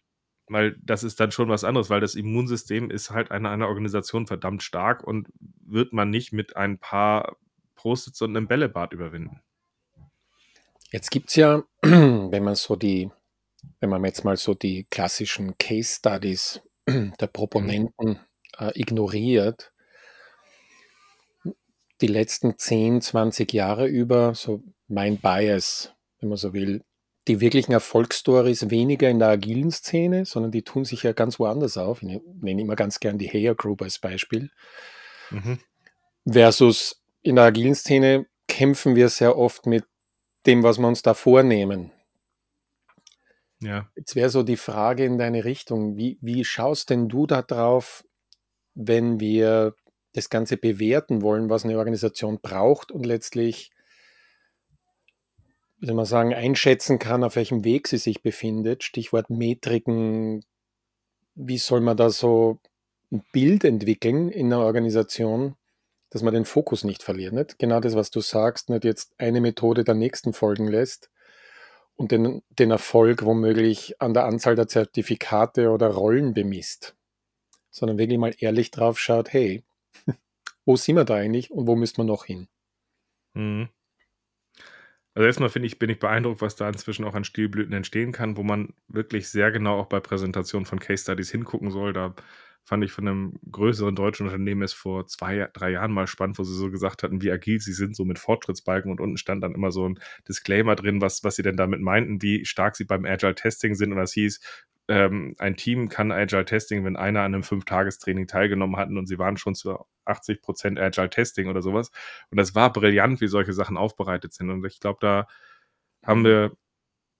[0.48, 4.26] weil das ist dann schon was anderes, weil das Immunsystem ist halt in einer Organisation
[4.26, 5.28] verdammt stark und
[5.64, 7.36] wird man nicht mit ein paar
[7.74, 9.42] Post-its und einem Bällebad überwinden.
[10.90, 13.10] Jetzt gibt es ja, wenn man so die,
[13.80, 16.60] wenn man jetzt mal so die klassischen Case Studies
[17.20, 18.18] der Proponenten
[18.58, 19.72] äh, ignoriert,
[22.00, 26.84] die letzten 10, 20 Jahre über, so mein Bias, wenn man so will,
[27.28, 31.76] die wirklichen Erfolgsstories weniger in der agilen Szene, sondern die tun sich ja ganz woanders
[31.76, 32.02] auf.
[32.02, 34.50] Ich nenne immer ganz gern die Heyer Group als Beispiel.
[35.30, 35.58] Mhm.
[36.24, 39.84] Versus in der agilen Szene kämpfen wir sehr oft mit
[40.46, 41.90] dem, was wir uns da vornehmen.
[43.66, 43.90] Ja.
[43.96, 45.96] Jetzt wäre so die Frage in deine Richtung.
[45.96, 48.04] Wie, wie schaust denn du da drauf,
[48.74, 49.74] wenn wir
[50.12, 53.72] das Ganze bewerten wollen, was eine Organisation braucht und letztlich,
[55.78, 58.84] wie soll man sagen, einschätzen kann, auf welchem Weg sie sich befindet?
[58.84, 60.44] Stichwort Metriken.
[61.34, 62.60] Wie soll man da so
[63.10, 65.56] ein Bild entwickeln in einer Organisation,
[66.10, 67.32] dass man den Fokus nicht verliert?
[67.32, 67.58] Nicht?
[67.58, 71.10] Genau das, was du sagst, nicht jetzt eine Methode der nächsten folgen lässt
[71.96, 76.96] und den, den Erfolg womöglich an der Anzahl der Zertifikate oder Rollen bemisst,
[77.70, 79.64] sondern wirklich mal ehrlich drauf schaut, hey,
[80.64, 82.48] wo sind wir da eigentlich und wo müsste man noch hin?
[83.34, 83.68] Mhm.
[85.14, 88.36] Also erstmal finde ich, bin ich beeindruckt, was da inzwischen auch an Stilblüten entstehen kann,
[88.36, 91.94] wo man wirklich sehr genau auch bei Präsentationen von Case Studies hingucken soll.
[91.94, 92.14] Da
[92.66, 96.42] fand ich von einem größeren deutschen Unternehmen es vor zwei, drei Jahren mal spannend, wo
[96.42, 99.54] sie so gesagt hatten, wie agil sie sind, so mit Fortschrittsbalken und unten stand dann
[99.54, 103.04] immer so ein Disclaimer drin, was, was sie denn damit meinten, wie stark sie beim
[103.04, 104.40] Agile Testing sind und das hieß,
[104.88, 109.18] ähm, ein Team kann Agile Testing, wenn einer an einem Fünf-Tagestraining teilgenommen hatten und sie
[109.18, 111.90] waren schon zu 80 Prozent Agile Testing oder sowas.
[112.30, 114.50] Und das war brillant, wie solche Sachen aufbereitet sind.
[114.50, 115.26] Und ich glaube, da
[116.04, 116.56] haben wir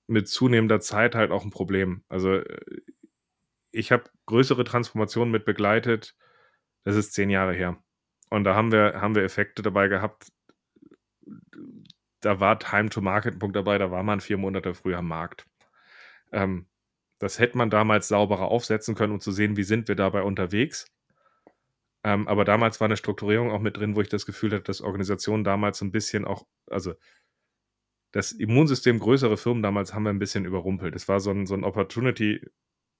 [0.09, 2.05] mit zunehmender Zeit halt auch ein Problem.
[2.09, 2.59] Also äh,
[3.77, 6.17] ich habe größere Transformationen mit begleitet.
[6.85, 7.83] Das ist zehn Jahre her.
[8.31, 10.29] Und da haben wir, haben wir Effekte dabei gehabt.
[12.21, 15.09] Da war Time to Market ein Punkt dabei, da war man vier Monate früher am
[15.09, 15.47] Markt.
[16.33, 16.67] Ähm,
[17.21, 20.87] Das hätte man damals sauberer aufsetzen können, um zu sehen, wie sind wir dabei unterwegs.
[22.05, 24.81] Ähm, aber damals war eine Strukturierung auch mit drin, wo ich das Gefühl hatte, dass
[24.81, 26.95] Organisationen damals ein bisschen auch, also
[28.13, 30.97] das Immunsystem größere Firmen damals haben wir ein bisschen überrumpelt.
[30.97, 31.65] Es war so ein, so ein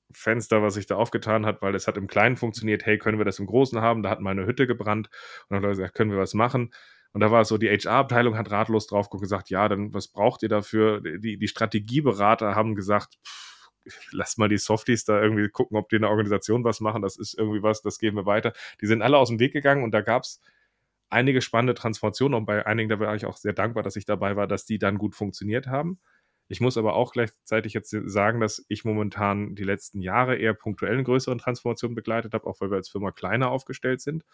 [0.09, 3.25] Opportunity-Fenster, was sich da aufgetan hat, weil es hat im Kleinen funktioniert, hey, können wir
[3.25, 4.03] das im Großen haben?
[4.03, 6.73] Da hat mal eine Hütte gebrannt und dann haben Leute gesagt, können wir was machen?
[7.13, 10.43] Und da war es so, die HR-Abteilung hat ratlos drauf gesagt, ja, dann was braucht
[10.43, 11.01] ihr dafür?
[11.01, 13.17] Die, die Strategieberater haben gesagt,
[14.11, 17.03] lass mal die Softies da irgendwie gucken, ob die in der Organisation was machen.
[17.03, 18.53] Das ist irgendwie was, das geben wir weiter.
[18.81, 20.43] Die sind alle aus dem Weg gegangen und da gab es
[21.09, 24.37] einige spannende Transformationen und bei einigen da war ich auch sehr dankbar, dass ich dabei
[24.37, 26.01] war, dass die dann gut funktioniert haben.
[26.49, 30.93] Ich muss aber auch gleichzeitig jetzt sagen, dass ich momentan die letzten Jahre eher punktuell
[30.95, 34.25] eine größeren Transformation begleitet habe, auch weil wir als Firma kleiner aufgestellt sind.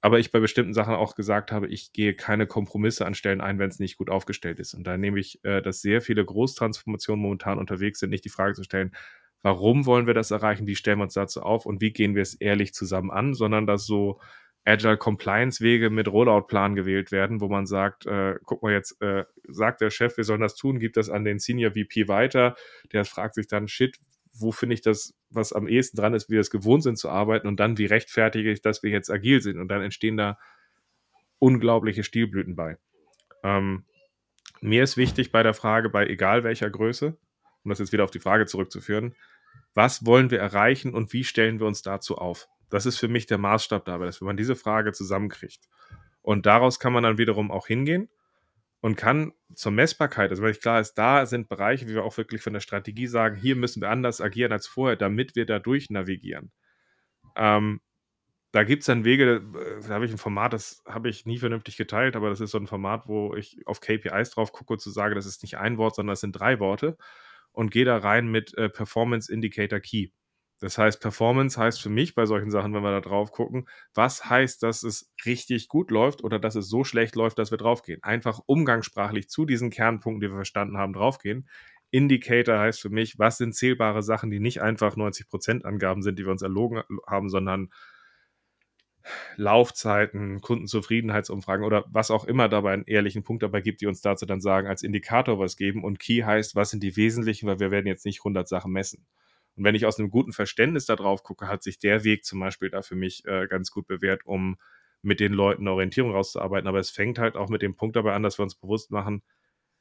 [0.00, 3.58] Aber ich bei bestimmten Sachen auch gesagt habe, ich gehe keine Kompromisse an Stellen ein,
[3.58, 4.74] wenn es nicht gut aufgestellt ist.
[4.74, 8.54] Und da nehme ich, äh, dass sehr viele Großtransformationen momentan unterwegs sind, nicht die Frage
[8.54, 8.94] zu stellen,
[9.42, 12.22] warum wollen wir das erreichen, wie stellen wir uns dazu auf und wie gehen wir
[12.22, 14.20] es ehrlich zusammen an, sondern dass so
[14.66, 19.24] Agile Compliance Wege mit Rollout-Plan gewählt werden, wo man sagt, äh, guck mal jetzt, äh,
[19.46, 22.56] sagt der Chef, wir sollen das tun, gibt das an den Senior VP weiter,
[22.92, 23.96] der fragt sich dann, shit,
[24.32, 27.08] wo finde ich das, was am ehesten dran ist, wie wir es gewohnt sind zu
[27.08, 30.36] arbeiten und dann, wie rechtfertige ich, dass wir jetzt agil sind und dann entstehen da
[31.38, 32.76] unglaubliche Stilblüten bei.
[33.44, 33.84] Ähm,
[34.60, 37.16] mir ist wichtig bei der Frage, bei egal welcher Größe,
[37.62, 39.14] um das jetzt wieder auf die Frage zurückzuführen,
[39.74, 42.48] was wollen wir erreichen und wie stellen wir uns dazu auf?
[42.70, 45.68] Das ist für mich der Maßstab dabei, dass wenn man diese Frage zusammenkriegt.
[46.22, 48.08] Und daraus kann man dann wiederum auch hingehen
[48.80, 52.16] und kann zur Messbarkeit, also wenn ich klar ist, da sind Bereiche, wie wir auch
[52.16, 55.58] wirklich von der Strategie sagen, hier müssen wir anders agieren als vorher, damit wir da
[55.58, 56.52] durch navigieren.
[57.36, 57.80] Ähm,
[58.52, 59.42] da gibt es dann Wege,
[59.86, 62.58] da habe ich ein Format, das habe ich nie vernünftig geteilt, aber das ist so
[62.58, 65.94] ein Format, wo ich auf KPIs drauf gucke zu sagen, das ist nicht ein Wort,
[65.94, 66.96] sondern das sind drei Worte
[67.52, 70.08] und gehe da rein mit äh, Performance Indicator Key.
[70.58, 74.30] Das heißt, Performance heißt für mich bei solchen Sachen, wenn wir da drauf gucken, was
[74.30, 78.02] heißt, dass es richtig gut läuft oder dass es so schlecht läuft, dass wir draufgehen.
[78.02, 81.46] Einfach umgangssprachlich zu diesen Kernpunkten, die wir verstanden haben, draufgehen.
[81.90, 86.24] Indicator heißt für mich, was sind zählbare Sachen, die nicht einfach 90% Angaben sind, die
[86.24, 87.70] wir uns erlogen haben, sondern
[89.36, 94.26] Laufzeiten, Kundenzufriedenheitsumfragen oder was auch immer dabei einen ehrlichen Punkt dabei gibt, die uns dazu
[94.26, 95.84] dann sagen, als Indikator was geben.
[95.84, 99.06] Und Key heißt, was sind die wesentlichen, weil wir werden jetzt nicht 100 Sachen messen.
[99.56, 102.40] Und wenn ich aus einem guten Verständnis da drauf gucke, hat sich der Weg zum
[102.40, 104.56] Beispiel da für mich äh, ganz gut bewährt, um
[105.02, 106.68] mit den Leuten eine Orientierung rauszuarbeiten.
[106.68, 109.22] Aber es fängt halt auch mit dem Punkt dabei an, dass wir uns bewusst machen,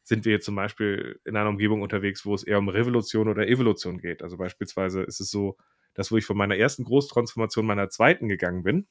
[0.03, 3.47] sind wir jetzt zum Beispiel in einer Umgebung unterwegs, wo es eher um Revolution oder
[3.47, 4.21] Evolution geht.
[4.21, 5.57] Also beispielsweise ist es so,
[5.95, 8.87] dass wo ich von meiner ersten Großtransformation meiner zweiten gegangen bin,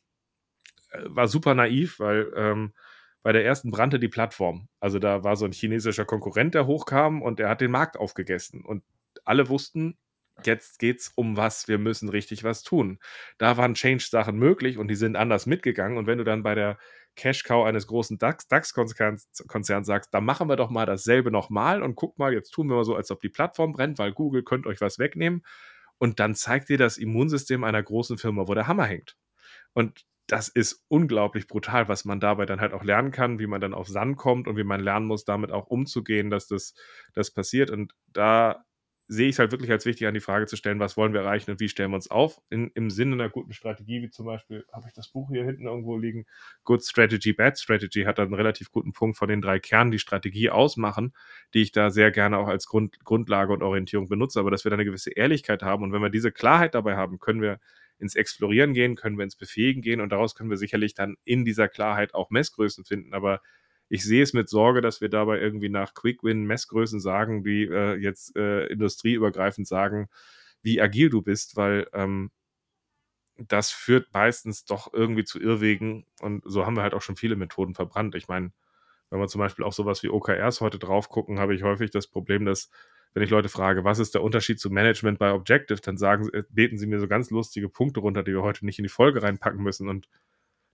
[0.91, 2.75] äh, war super naiv, weil ähm,
[3.23, 4.69] bei der ersten brannte die Plattform.
[4.81, 8.65] Also da war so ein chinesischer Konkurrent, der hochkam und der hat den Markt aufgegessen.
[8.65, 8.83] Und
[9.25, 9.97] alle wussten,
[10.45, 12.99] Jetzt geht's um was, wir müssen richtig was tun.
[13.39, 15.97] Da waren Change-Sachen möglich und die sind anders mitgegangen.
[15.97, 16.79] Und wenn du dann bei der
[17.17, 22.19] Cash-Cow eines großen DAX-Konzerns DAX sagst, da machen wir doch mal dasselbe nochmal und guck
[22.19, 24.81] mal, jetzt tun wir mal so, als ob die Plattform brennt, weil Google könnte euch
[24.81, 25.45] was wegnehmen.
[25.99, 29.17] Und dann zeigt dir das Immunsystem einer großen Firma, wo der Hammer hängt.
[29.73, 33.61] Und das ist unglaublich brutal, was man dabei dann halt auch lernen kann, wie man
[33.61, 36.75] dann auf Sand kommt und wie man lernen muss, damit auch umzugehen, dass das,
[37.13, 37.71] das passiert.
[37.71, 38.65] Und da
[39.07, 41.21] sehe ich es halt wirklich als wichtig an, die Frage zu stellen, was wollen wir
[41.21, 42.41] erreichen und wie stellen wir uns auf?
[42.49, 45.67] In, Im Sinne einer guten Strategie, wie zum Beispiel, habe ich das Buch hier hinten
[45.67, 46.27] irgendwo liegen,
[46.65, 49.99] Good Strategy, Bad Strategy, hat da einen relativ guten Punkt von den drei Kernen, die
[49.99, 51.13] Strategie ausmachen,
[51.53, 54.71] die ich da sehr gerne auch als Grund, Grundlage und Orientierung benutze, aber dass wir
[54.71, 57.61] da eine gewisse Ehrlichkeit haben und wenn wir diese Klarheit dabei haben, können wir
[57.99, 61.45] ins Explorieren gehen, können wir ins Befähigen gehen und daraus können wir sicherlich dann in
[61.45, 63.41] dieser Klarheit auch Messgrößen finden, aber
[63.89, 68.37] ich sehe es mit Sorge, dass wir dabei irgendwie nach Quick-Win-Messgrößen sagen, die äh, jetzt
[68.37, 70.09] äh, industrieübergreifend sagen,
[70.63, 72.31] wie agil du bist, weil ähm,
[73.37, 77.37] das führt meistens doch irgendwie zu Irrwegen und so haben wir halt auch schon viele
[77.37, 78.15] Methoden verbrannt.
[78.15, 78.53] Ich meine,
[79.11, 82.07] wenn wir zum Beispiel auch sowas wie OKRs heute drauf gucken, habe ich häufig das
[82.07, 82.71] Problem, dass
[83.15, 86.43] wenn ich Leute frage, was ist der Unterschied zu Management bei Objective, dann sagen, äh,
[86.51, 89.23] beten sie mir so ganz lustige Punkte runter, die wir heute nicht in die Folge
[89.23, 89.89] reinpacken müssen.
[89.89, 90.09] Und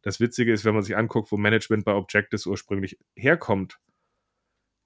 [0.03, 3.79] das Witzige ist, wenn man sich anguckt, wo Management bei Objectives ursprünglich herkommt,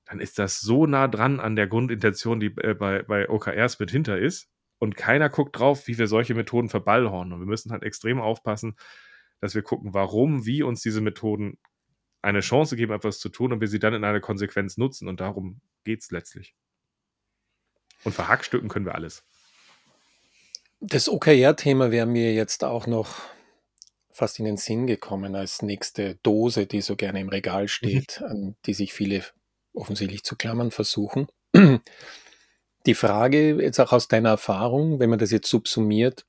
[0.05, 3.91] dann ist das so nah dran an der Grundintention, die äh, bei, bei OKRs mit
[3.91, 4.49] hinter ist.
[4.79, 7.33] Und keiner guckt drauf, wie wir solche Methoden verballhornen.
[7.33, 8.77] Und wir müssen halt extrem aufpassen,
[9.41, 11.59] dass wir gucken, warum, wie uns diese Methoden
[12.23, 15.09] eine Chance geben, etwas zu tun und wir sie dann in einer Konsequenz nutzen.
[15.09, 16.55] Und darum geht es letztlich.
[18.03, 19.25] Und verhackstücken können wir alles.
[20.81, 23.23] Das OKR-Thema wäre mir jetzt auch noch
[24.15, 27.69] fast in den Sinn gekommen als nächste Dose, die so gerne im Regal mhm.
[27.69, 28.27] steht, mhm.
[28.27, 29.25] an die sich viele
[29.75, 31.27] offensichtlich zu klammern versuchen.
[32.87, 36.27] Die Frage jetzt auch aus deiner Erfahrung, wenn man das jetzt subsumiert,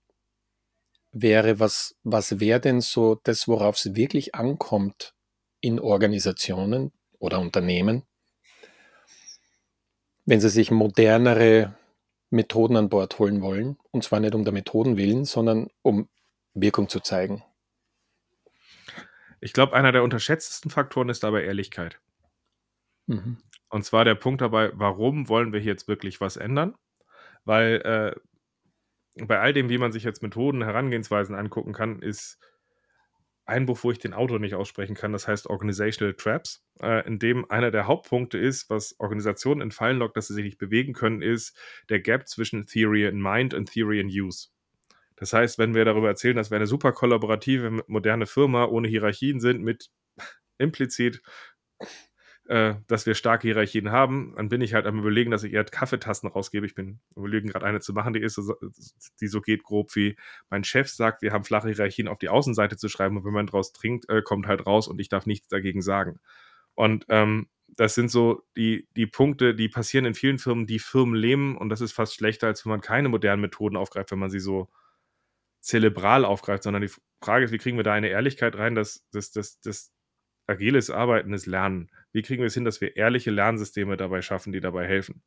[1.12, 5.14] wäre, was, was wäre denn so das, worauf es wirklich ankommt
[5.62, 8.04] in Organisationen oder Unternehmen,
[10.26, 11.78] wenn sie sich modernere
[12.32, 16.10] Methoden an Bord holen wollen, und zwar nicht um der Methoden willen, sondern um
[16.54, 17.44] Wirkung zu zeigen.
[19.46, 22.00] Ich glaube, einer der unterschätztesten Faktoren ist dabei Ehrlichkeit.
[23.06, 23.38] Mhm.
[23.70, 26.74] Und zwar der Punkt dabei, warum wollen wir hier jetzt wirklich was ändern?
[27.44, 28.16] Weil
[29.16, 32.40] äh, bei all dem, wie man sich jetzt Methoden, Herangehensweisen angucken kann, ist
[33.46, 37.20] ein Buch, wo ich den Autor nicht aussprechen kann, das heißt Organizational Traps, äh, in
[37.20, 41.22] dem einer der Hauptpunkte ist, was Organisationen entfallen lockt, dass sie sich nicht bewegen können,
[41.22, 41.56] ist
[41.90, 44.48] der Gap zwischen Theory in Mind und Theory in Use.
[45.16, 49.40] Das heißt, wenn wir darüber erzählen, dass wir eine super kollaborative, moderne Firma ohne Hierarchien
[49.40, 49.90] sind, mit
[50.58, 51.22] implizit
[52.48, 55.64] äh, dass wir starke Hierarchien haben, dann bin ich halt am überlegen, dass ich eher
[55.64, 56.66] Kaffeetassen rausgebe.
[56.66, 58.40] Ich bin überlegen, gerade eine zu machen, die ist,
[59.20, 60.16] die so geht grob wie
[60.50, 63.48] mein Chef sagt, wir haben flache Hierarchien auf die Außenseite zu schreiben und wenn man
[63.48, 66.20] draus trinkt, äh, kommt halt raus und ich darf nichts dagegen sagen.
[66.76, 71.16] Und ähm, das sind so die, die Punkte, die passieren in vielen Firmen, die Firmen
[71.16, 74.30] lähmen und das ist fast schlechter, als wenn man keine modernen Methoden aufgreift, wenn man
[74.30, 74.70] sie so
[75.66, 76.92] zelebral aufgreift, sondern die
[77.22, 79.92] Frage ist, wie kriegen wir da eine Ehrlichkeit rein, dass, dass, dass, dass
[80.48, 81.90] agiles Arbeiten ist Lernen.
[82.12, 85.24] Wie kriegen wir es hin, dass wir ehrliche Lernsysteme dabei schaffen, die dabei helfen?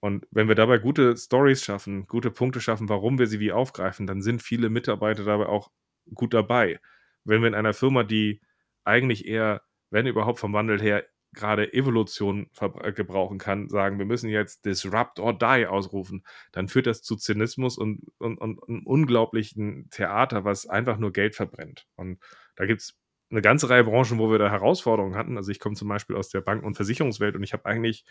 [0.00, 4.06] Und wenn wir dabei gute Stories schaffen, gute Punkte schaffen, warum wir sie wie aufgreifen,
[4.06, 5.70] dann sind viele Mitarbeiter dabei auch
[6.12, 6.78] gut dabei.
[7.24, 8.42] Wenn wir in einer Firma, die
[8.84, 14.30] eigentlich eher, wenn überhaupt vom Wandel her, gerade Evolution äh, gebrauchen kann, sagen, wir müssen
[14.30, 19.90] jetzt Disrupt or Die ausrufen, dann führt das zu Zynismus und, und, und einem unglaublichen
[19.90, 21.86] Theater, was einfach nur Geld verbrennt.
[21.96, 22.18] Und
[22.56, 22.98] da gibt es
[23.30, 25.36] eine ganze Reihe Branchen, wo wir da Herausforderungen hatten.
[25.36, 28.04] Also ich komme zum Beispiel aus der Banken- und Versicherungswelt und ich habe eigentlich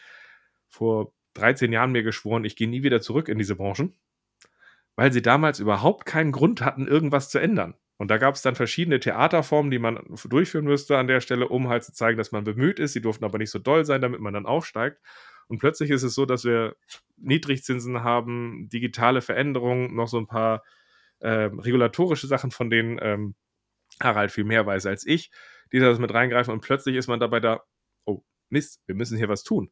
[0.68, 3.96] vor 13 Jahren mir geschworen, ich gehe nie wieder zurück in diese Branchen,
[4.96, 7.76] weil sie damals überhaupt keinen Grund hatten, irgendwas zu ändern.
[8.04, 11.70] Und da gab es dann verschiedene Theaterformen, die man durchführen müsste an der Stelle, um
[11.70, 12.92] halt zu zeigen, dass man bemüht ist.
[12.92, 15.00] Sie durften aber nicht so doll sein, damit man dann aufsteigt.
[15.48, 16.76] Und plötzlich ist es so, dass wir
[17.16, 20.66] Niedrigzinsen haben, digitale Veränderungen, noch so ein paar
[21.20, 23.36] äh, regulatorische Sachen, von denen ähm,
[24.02, 25.32] Harald viel mehr weiß als ich,
[25.72, 27.64] die das mit reingreifen und plötzlich ist man dabei da,
[28.04, 29.72] oh Mist, wir müssen hier was tun.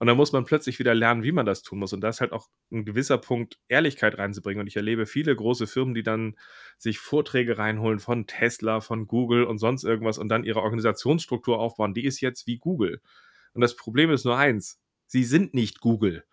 [0.00, 1.92] Und dann muss man plötzlich wieder lernen, wie man das tun muss.
[1.92, 4.62] Und da ist halt auch ein gewisser Punkt, Ehrlichkeit reinzubringen.
[4.62, 6.38] Und ich erlebe viele große Firmen, die dann
[6.78, 11.92] sich Vorträge reinholen von Tesla, von Google und sonst irgendwas und dann ihre Organisationsstruktur aufbauen.
[11.92, 13.02] Die ist jetzt wie Google.
[13.52, 14.80] Und das Problem ist nur eins.
[15.06, 16.24] Sie sind nicht Google.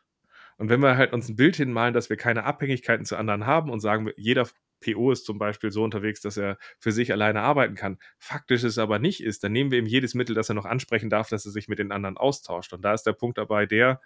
[0.58, 3.70] Und wenn wir halt uns ein Bild hinmalen, dass wir keine Abhängigkeiten zu anderen haben
[3.70, 4.48] und sagen, jeder
[4.80, 8.78] PO ist zum Beispiel so unterwegs, dass er für sich alleine arbeiten kann, faktisch es
[8.78, 11.46] aber nicht ist, dann nehmen wir ihm jedes Mittel, das er noch ansprechen darf, dass
[11.46, 12.74] er sich mit den anderen austauscht.
[12.74, 14.02] Und da ist der Punkt dabei der,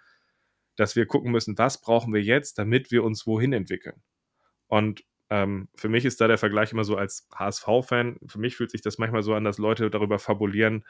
[0.76, 4.02] dass wir gucken müssen, was brauchen wir jetzt, damit wir uns wohin entwickeln.
[4.66, 8.70] Und ähm, für mich ist da der Vergleich immer so als HSV-Fan, für mich fühlt
[8.70, 10.84] sich das manchmal so an, dass Leute darüber fabulieren,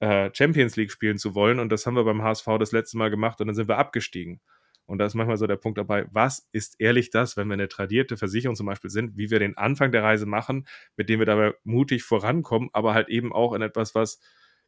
[0.00, 1.58] äh, Champions League spielen zu wollen.
[1.58, 4.40] Und das haben wir beim HSV das letzte Mal gemacht und dann sind wir abgestiegen.
[4.86, 7.68] Und da ist manchmal so der Punkt dabei, was ist ehrlich das, wenn wir eine
[7.68, 10.66] tradierte Versicherung zum Beispiel sind, wie wir den Anfang der Reise machen,
[10.96, 14.20] mit dem wir dabei mutig vorankommen, aber halt eben auch in etwas, was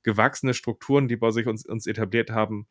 [0.02, 2.66] gewachsene Strukturen, die bei sich uns, uns etabliert haben,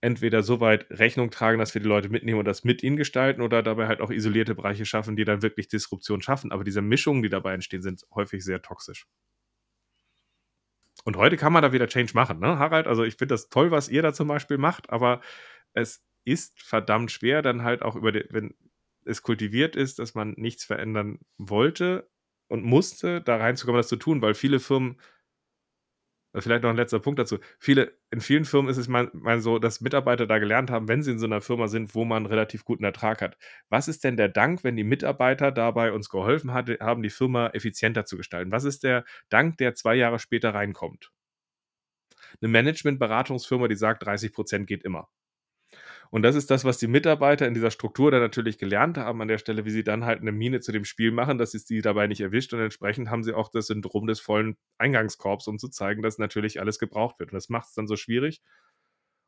[0.00, 3.42] entweder so weit Rechnung tragen, dass wir die Leute mitnehmen und das mit ihnen gestalten
[3.42, 6.52] oder dabei halt auch isolierte Bereiche schaffen, die dann wirklich Disruption schaffen.
[6.52, 9.06] Aber diese Mischungen, die dabei entstehen, sind häufig sehr toxisch.
[11.04, 12.86] Und heute kann man da wieder Change machen, ne, Harald?
[12.86, 15.20] Also ich finde das toll, was ihr da zum Beispiel macht, aber
[15.72, 18.54] es ist verdammt schwer, dann halt auch über, den, wenn
[19.06, 22.10] es kultiviert ist, dass man nichts verändern wollte
[22.48, 25.00] und musste, da reinzukommen, das zu tun, weil viele Firmen,
[26.34, 29.40] äh, vielleicht noch ein letzter Punkt dazu, viele, in vielen Firmen ist es mal, mal
[29.40, 32.26] so, dass Mitarbeiter da gelernt haben, wenn sie in so einer Firma sind, wo man
[32.26, 33.36] relativ guten Ertrag hat.
[33.68, 37.48] Was ist denn der Dank, wenn die Mitarbeiter dabei uns geholfen hat, haben, die Firma
[37.48, 38.50] effizienter zu gestalten?
[38.52, 41.12] Was ist der Dank, der zwei Jahre später reinkommt?
[42.40, 45.08] Eine Management-Beratungsfirma, die sagt, 30 Prozent geht immer.
[46.10, 49.28] Und das ist das, was die Mitarbeiter in dieser Struktur dann natürlich gelernt haben an
[49.28, 51.82] der Stelle, wie sie dann halt eine Mine zu dem Spiel machen, dass es die
[51.82, 52.52] dabei nicht erwischt.
[52.52, 56.60] Und entsprechend haben sie auch das Syndrom des vollen Eingangskorps, um zu zeigen, dass natürlich
[56.60, 57.32] alles gebraucht wird.
[57.32, 58.42] Und das macht es dann so schwierig.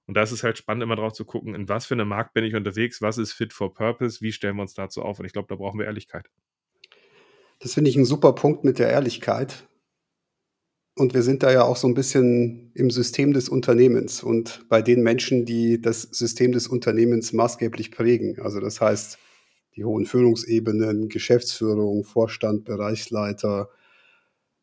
[0.07, 2.33] Und da ist es halt spannend, immer drauf zu gucken, in was für einem Markt
[2.33, 5.21] bin ich unterwegs, was ist fit for purpose, wie stellen wir uns dazu auf.
[5.21, 6.31] Und ich glaube, da brauchen wir Ehrlichkeit.
[7.59, 9.69] Das finde ich ein super Punkt mit der Ehrlichkeit.
[10.99, 14.83] Und wir sind da ja auch so ein bisschen im System des Unternehmens und bei
[14.83, 18.41] den Menschen, die das System des Unternehmens maßgeblich prägen.
[18.41, 19.19] Also das heißt,
[19.77, 23.71] die hohen Führungsebenen, Geschäftsführung, Vorstand, Bereichsleiter,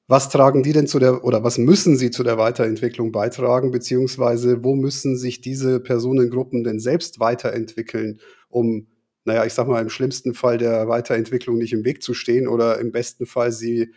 [0.08, 4.64] Was tragen die denn zu der oder was müssen sie zu der Weiterentwicklung beitragen, beziehungsweise
[4.64, 8.20] wo müssen sich diese Personengruppen denn selbst weiterentwickeln,
[8.50, 8.86] um,
[9.26, 12.80] naja, ich sage mal, im schlimmsten Fall der Weiterentwicklung nicht im Weg zu stehen oder
[12.80, 13.94] im besten Fall sie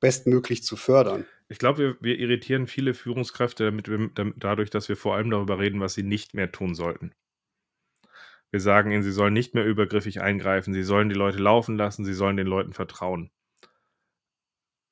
[0.00, 1.26] bestmöglich zu fördern?
[1.48, 5.30] Ich glaube, wir, wir irritieren viele Führungskräfte damit, wir- damit, dadurch, dass wir vor allem
[5.30, 7.14] darüber reden, was sie nicht mehr tun sollten.
[8.50, 12.04] Wir sagen ihnen, sie sollen nicht mehr übergriffig eingreifen, sie sollen die Leute laufen lassen,
[12.04, 13.30] sie sollen den Leuten vertrauen.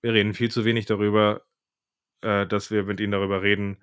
[0.03, 1.47] Wir reden viel zu wenig darüber,
[2.23, 3.83] äh, dass wir mit ihnen darüber reden,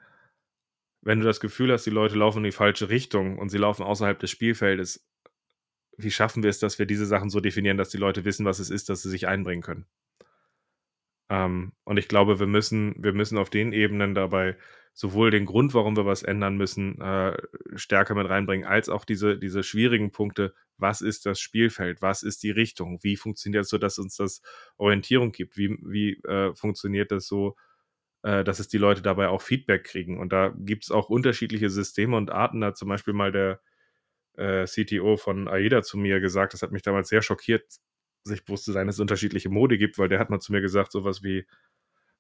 [1.02, 3.84] wenn du das Gefühl hast, die Leute laufen in die falsche Richtung und sie laufen
[3.84, 5.06] außerhalb des Spielfeldes,
[5.98, 8.60] wie schaffen wir es, dass wir diese Sachen so definieren, dass die Leute wissen, was
[8.60, 9.86] es ist, dass sie sich einbringen können?
[11.30, 14.58] Ähm, und ich glaube, wir müssen, wir müssen auf den Ebenen dabei
[14.94, 17.36] sowohl den Grund, warum wir was ändern müssen, äh,
[17.76, 20.54] stärker mit reinbringen, als auch diese, diese schwierigen Punkte.
[20.78, 22.02] Was ist das Spielfeld?
[22.02, 23.00] Was ist die Richtung?
[23.02, 24.42] Wie funktioniert es so, dass uns das
[24.78, 25.58] Orientierung gibt?
[25.58, 27.56] Wie, wie äh, funktioniert das so,
[28.24, 30.20] äh, dass es die Leute dabei auch Feedback kriegen?
[30.20, 32.62] Und da gibt es auch unterschiedliche Systeme und Arten.
[32.62, 33.62] Da hat zum Beispiel mal der
[34.38, 37.64] äh, CTO von AIDA zu mir gesagt, das hat mich damals sehr schockiert,
[38.24, 40.62] sich bewusst zu sein, dass es unterschiedliche Mode gibt, weil der hat mal zu mir
[40.62, 41.46] gesagt, sowas wie,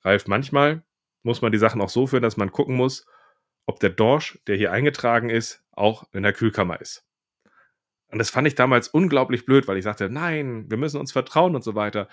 [0.02, 0.84] Ralf, manchmal
[1.24, 3.06] muss man die Sachen auch so führen, dass man gucken muss,
[3.66, 7.06] ob der Dorsch, der hier eingetragen ist, auch in der Kühlkammer ist.
[8.08, 11.56] Und das fand ich damals unglaublich blöd, weil ich sagte, nein, wir müssen uns vertrauen
[11.56, 12.10] und so weiter.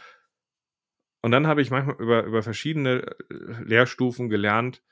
[1.20, 4.82] Und dann habe ich manchmal über, über verschiedene äh, Lehrstufen gelernt,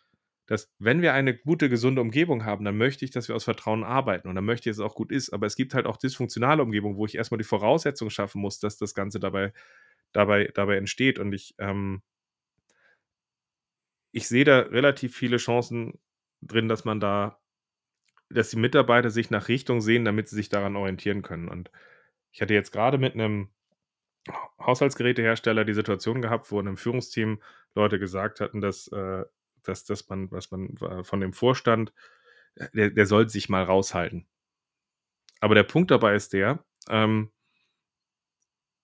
[0.49, 3.84] dass wenn wir eine gute, gesunde Umgebung haben, dann möchte ich, dass wir aus Vertrauen
[3.84, 5.30] arbeiten und dann möchte ich, dass es auch gut ist.
[5.30, 8.78] Aber es gibt halt auch dysfunktionale Umgebungen, wo ich erstmal die Voraussetzungen schaffen muss, dass
[8.78, 9.53] das Ganze dabei,
[10.12, 11.18] dabei, dabei entsteht.
[11.18, 12.03] Und ich, ähm,
[14.11, 16.01] ich sehe da relativ viele Chancen
[16.40, 17.38] drin, dass man da,
[18.30, 21.49] dass die Mitarbeiter sich nach Richtung sehen, damit sie sich daran orientieren können.
[21.49, 21.70] Und
[22.32, 23.51] ich hatte jetzt gerade mit einem
[24.59, 27.42] Haushaltsgerätehersteller die Situation gehabt, wo in einem Führungsteam
[27.74, 29.24] Leute gesagt hatten, dass, äh,
[29.62, 31.92] dass, dass man, was man von dem Vorstand,
[32.54, 34.26] äh, der, der soll sich mal raushalten.
[35.40, 37.30] Aber der Punkt dabei ist der, ähm,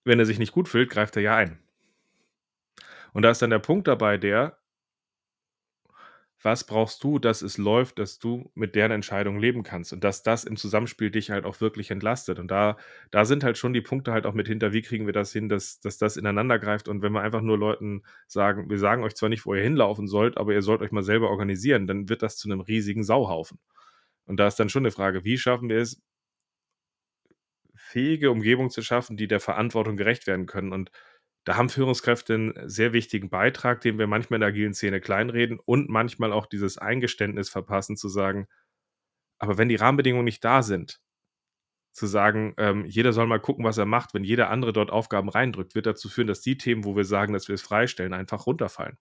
[0.03, 1.59] wenn er sich nicht gut fühlt, greift er ja ein.
[3.13, 4.57] Und da ist dann der Punkt dabei, der,
[6.45, 10.21] was brauchst du, dass es läuft, dass du mit deren Entscheidung leben kannst und dass
[10.21, 12.37] das im Zusammenspiel dich halt auch wirklich entlastet.
[12.37, 12.77] Und da,
[13.09, 15.49] da sind halt schon die Punkte halt auch mit hinter, wie kriegen wir das hin,
[15.49, 16.87] dass, dass das ineinander greift.
[16.87, 20.07] Und wenn wir einfach nur Leuten sagen, wir sagen euch zwar nicht, wo ihr hinlaufen
[20.07, 23.57] sollt, aber ihr sollt euch mal selber organisieren, dann wird das zu einem riesigen Sauhaufen.
[24.25, 25.99] Und da ist dann schon eine Frage, wie schaffen wir es,
[27.73, 30.73] fähige Umgebung zu schaffen, die der Verantwortung gerecht werden können.
[30.73, 30.91] Und
[31.45, 35.59] da haben Führungskräfte einen sehr wichtigen Beitrag, den wir manchmal in der agilen Szene kleinreden
[35.63, 38.47] und manchmal auch dieses Eingeständnis verpassen, zu sagen,
[39.37, 40.99] aber wenn die Rahmenbedingungen nicht da sind,
[41.91, 45.29] zu sagen, ähm, jeder soll mal gucken, was er macht, wenn jeder andere dort Aufgaben
[45.29, 48.47] reindrückt, wird dazu führen, dass die Themen, wo wir sagen, dass wir es freistellen, einfach
[48.47, 48.97] runterfallen.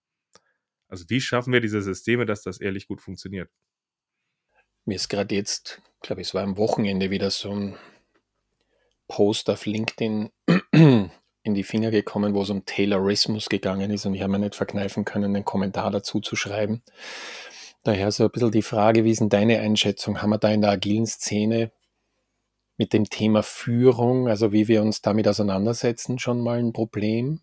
[0.86, 3.50] Also wie schaffen wir diese Systeme, dass das ehrlich gut funktioniert?
[4.84, 7.78] Mir ist gerade jetzt, glaube ich, es war am Wochenende wieder so ein
[9.08, 10.30] Post auf LinkedIn
[11.44, 14.54] in die Finger gekommen, wo es um Taylorismus gegangen ist und ich habe mir nicht
[14.56, 16.82] verkneifen können, einen Kommentar dazu zu schreiben.
[17.84, 20.22] Daher so ein bisschen die Frage, wie ist denn deine Einschätzung?
[20.22, 21.70] Haben wir da in der agilen Szene
[22.78, 27.42] mit dem Thema Führung, also wie wir uns damit auseinandersetzen, schon mal ein Problem?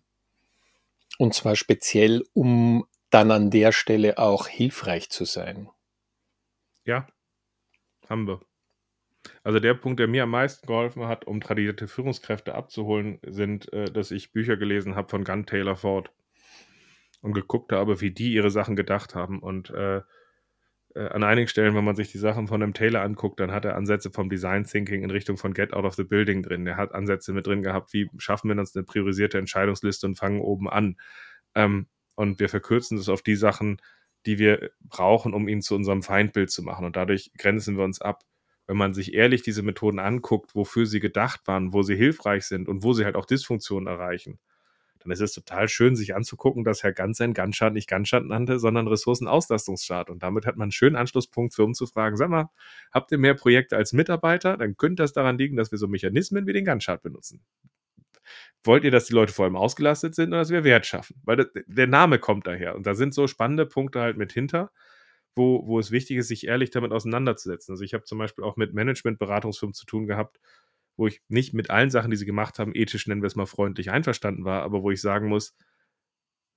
[1.18, 5.68] Und zwar speziell, um dann an der Stelle auch hilfreich zu sein.
[6.84, 7.06] Ja,
[8.08, 8.40] haben wir.
[9.44, 13.86] Also der Punkt, der mir am meisten geholfen hat, um tradierte Führungskräfte abzuholen, sind, äh,
[13.86, 16.12] dass ich Bücher gelesen habe von Gunn Taylor Ford
[17.22, 19.40] und geguckt habe, wie die ihre Sachen gedacht haben.
[19.40, 20.02] Und äh,
[20.94, 23.64] äh, an einigen Stellen, wenn man sich die Sachen von einem Taylor anguckt, dann hat
[23.64, 26.66] er Ansätze vom Design Thinking in Richtung von Get Out of the Building drin.
[26.66, 30.40] Er hat Ansätze mit drin gehabt, wie schaffen wir uns eine priorisierte Entscheidungsliste und fangen
[30.40, 30.96] oben an.
[31.54, 33.80] Ähm, und wir verkürzen das auf die Sachen,
[34.26, 36.84] die wir brauchen, um ihn zu unserem Feindbild zu machen.
[36.84, 38.22] Und dadurch grenzen wir uns ab
[38.66, 42.68] wenn man sich ehrlich diese Methoden anguckt, wofür sie gedacht waren, wo sie hilfreich sind
[42.68, 44.38] und wo sie halt auch Dysfunktionen erreichen,
[45.02, 48.58] dann ist es total schön, sich anzugucken, dass Herr Ganz sein Ganzchart nicht Ganzchart nannte,
[48.58, 50.10] sondern Ressourcenauslastungschart.
[50.10, 52.50] Und damit hat man einen schönen Anschlusspunkt für umzufragen, sag mal,
[52.92, 54.56] habt ihr mehr Projekte als Mitarbeiter?
[54.56, 57.42] Dann könnte das daran liegen, dass wir so Mechanismen wie den Ganzchart benutzen.
[58.64, 61.16] Wollt ihr, dass die Leute vor allem ausgelastet sind oder dass wir Wert schaffen?
[61.24, 62.76] Weil das, der Name kommt daher.
[62.76, 64.70] Und da sind so spannende Punkte halt mit hinter
[65.34, 67.72] wo, wo es wichtig ist, sich ehrlich damit auseinanderzusetzen.
[67.72, 70.38] Also ich habe zum Beispiel auch mit Management-Beratungsfirmen zu tun gehabt,
[70.96, 73.46] wo ich nicht mit allen Sachen, die sie gemacht haben, ethisch, nennen wir es mal
[73.46, 75.56] freundlich, einverstanden war, aber wo ich sagen muss,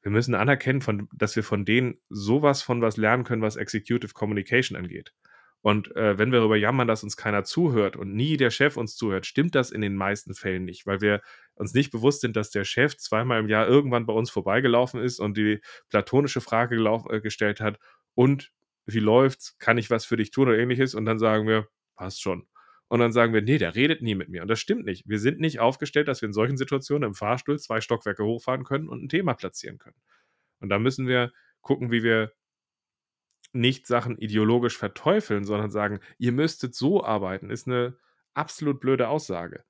[0.02, 4.14] wir müssen anerkennen, von, dass wir von denen sowas von was lernen können, was Executive
[4.14, 5.14] Communication angeht.
[5.62, 8.96] Und äh, wenn wir darüber jammern, dass uns keiner zuhört und nie der Chef uns
[8.96, 11.22] zuhört, stimmt das in den meisten Fällen nicht, weil wir
[11.56, 15.20] uns nicht bewusst sind, dass der Chef zweimal im Jahr irgendwann bei uns vorbeigelaufen ist
[15.20, 16.76] und die platonische Frage
[17.10, 17.80] äh, gestellt hat,
[18.16, 18.52] und
[18.86, 19.58] wie läuft's?
[19.58, 20.96] Kann ich was für dich tun oder ähnliches?
[20.96, 22.48] Und dann sagen wir, passt schon.
[22.88, 24.44] Und dann sagen wir, nee, der redet nie mit mir.
[24.44, 25.08] Und das stimmt nicht.
[25.08, 28.90] Wir sind nicht aufgestellt, dass wir in solchen Situationen im Fahrstuhl zwei Stockwerke hochfahren können
[28.90, 29.98] und ein Thema platzieren können.
[30.60, 31.32] Und da müssen wir
[31.62, 32.32] gucken, wie wir
[33.54, 37.98] nicht Sachen ideologisch verteufeln, sondern sagen, ihr müsstet so arbeiten, ist eine
[38.34, 39.64] absolut blöde Aussage.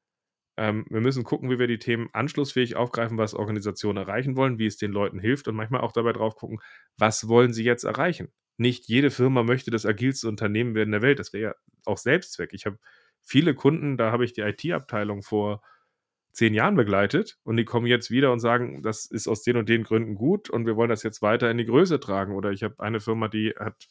[0.58, 4.66] Ähm, wir müssen gucken, wie wir die Themen anschlussfähig aufgreifen, was Organisationen erreichen wollen, wie
[4.66, 6.60] es den Leuten hilft und manchmal auch dabei drauf gucken,
[6.98, 8.32] was wollen sie jetzt erreichen.
[8.58, 11.20] Nicht jede Firma möchte das agilste Unternehmen werden der Welt.
[11.20, 12.54] Das wäre ja auch Selbstzweck.
[12.54, 12.80] Ich habe
[13.22, 15.62] viele Kunden, da habe ich die IT-Abteilung vor
[16.32, 19.70] zehn Jahren begleitet und die kommen jetzt wieder und sagen, das ist aus den und
[19.70, 22.36] den Gründen gut und wir wollen das jetzt weiter in die Größe tragen.
[22.36, 23.88] Oder ich habe eine Firma, die hat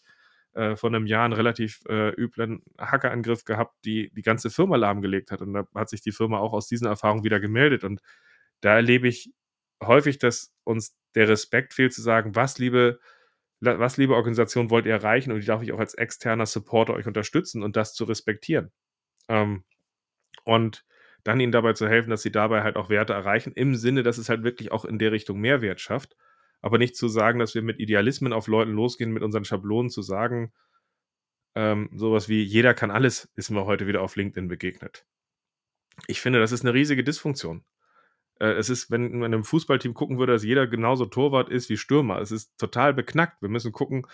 [0.55, 5.31] äh, vor einem Jahr einen relativ äh, üblen Hackerangriff gehabt, die die ganze Firma lahmgelegt
[5.31, 5.41] hat.
[5.43, 7.83] Und da hat sich die Firma auch aus diesen Erfahrungen wieder gemeldet.
[7.83, 8.01] Und
[8.61, 9.33] da erlebe ich
[9.83, 13.01] häufig, dass uns der Respekt fehlt zu sagen, was liebe,
[13.65, 17.07] was liebe Organisation wollt ihr erreichen und wie darf ich auch als externer Supporter euch
[17.07, 18.73] unterstützen und das zu respektieren.
[19.29, 19.65] Ähm,
[20.45, 20.85] und
[21.25, 24.19] dann ihnen dabei zu helfen, dass sie dabei halt auch Werte erreichen, im Sinne, dass
[24.19, 26.17] es halt wirklich auch in der Richtung Mehrwert schafft.
[26.61, 30.03] Aber nicht zu sagen, dass wir mit Idealismen auf Leuten losgehen, mit unseren Schablonen zu
[30.03, 30.53] sagen,
[31.55, 35.07] ähm, sowas wie jeder kann alles, ist mir heute wieder auf LinkedIn begegnet.
[36.07, 37.65] Ich finde, das ist eine riesige Dysfunktion.
[38.41, 41.69] Äh, es ist, wenn man in einem Fußballteam gucken würde, dass jeder genauso Torwart ist
[41.69, 42.21] wie Stürmer.
[42.21, 43.43] Es ist total beknackt.
[43.43, 44.07] Wir müssen gucken,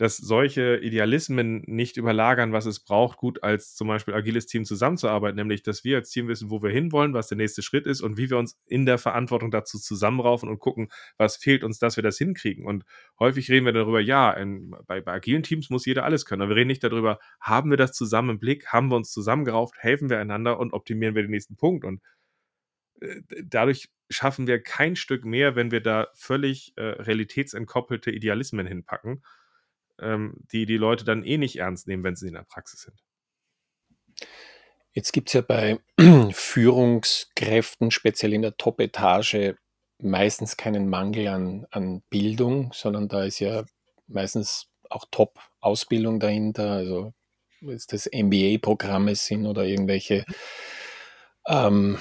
[0.00, 5.36] dass solche Idealismen nicht überlagern, was es braucht, gut als zum Beispiel agiles Team zusammenzuarbeiten,
[5.36, 8.16] nämlich dass wir als Team wissen, wo wir hinwollen, was der nächste Schritt ist und
[8.16, 12.02] wie wir uns in der Verantwortung dazu zusammenraufen und gucken, was fehlt uns, dass wir
[12.02, 12.64] das hinkriegen.
[12.64, 12.84] Und
[13.18, 16.52] häufig reden wir darüber, ja, in, bei, bei agilen Teams muss jeder alles können, aber
[16.52, 20.08] wir reden nicht darüber, haben wir das zusammen im Blick, haben wir uns zusammengerauft, helfen
[20.08, 21.84] wir einander und optimieren wir den nächsten Punkt.
[21.84, 22.00] Und
[23.44, 29.22] dadurch schaffen wir kein Stück mehr, wenn wir da völlig äh, realitätsentkoppelte Idealismen hinpacken
[30.00, 32.98] ähm, die die Leute dann eh nicht ernst nehmen, wenn sie in der Praxis sind.
[34.92, 35.78] Jetzt gibt es ja bei
[36.32, 39.54] Führungskräften, speziell in der Top-Etage,
[39.98, 43.64] meistens keinen Mangel an, an Bildung, sondern da ist ja
[44.08, 47.12] meistens auch Top-Ausbildung dahinter, also
[47.60, 50.24] jetzt das MBA-Programme sind oder irgendwelche
[51.46, 51.98] ähm,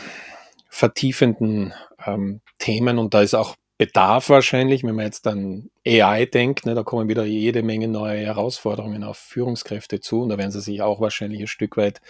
[0.69, 1.73] vertiefenden
[2.05, 6.75] ähm, Themen und da ist auch Bedarf wahrscheinlich, wenn man jetzt an AI denkt, ne,
[6.75, 10.81] da kommen wieder jede Menge neue Herausforderungen auf Führungskräfte zu und da werden sie sich
[10.81, 12.01] auch wahrscheinlich ein Stück weit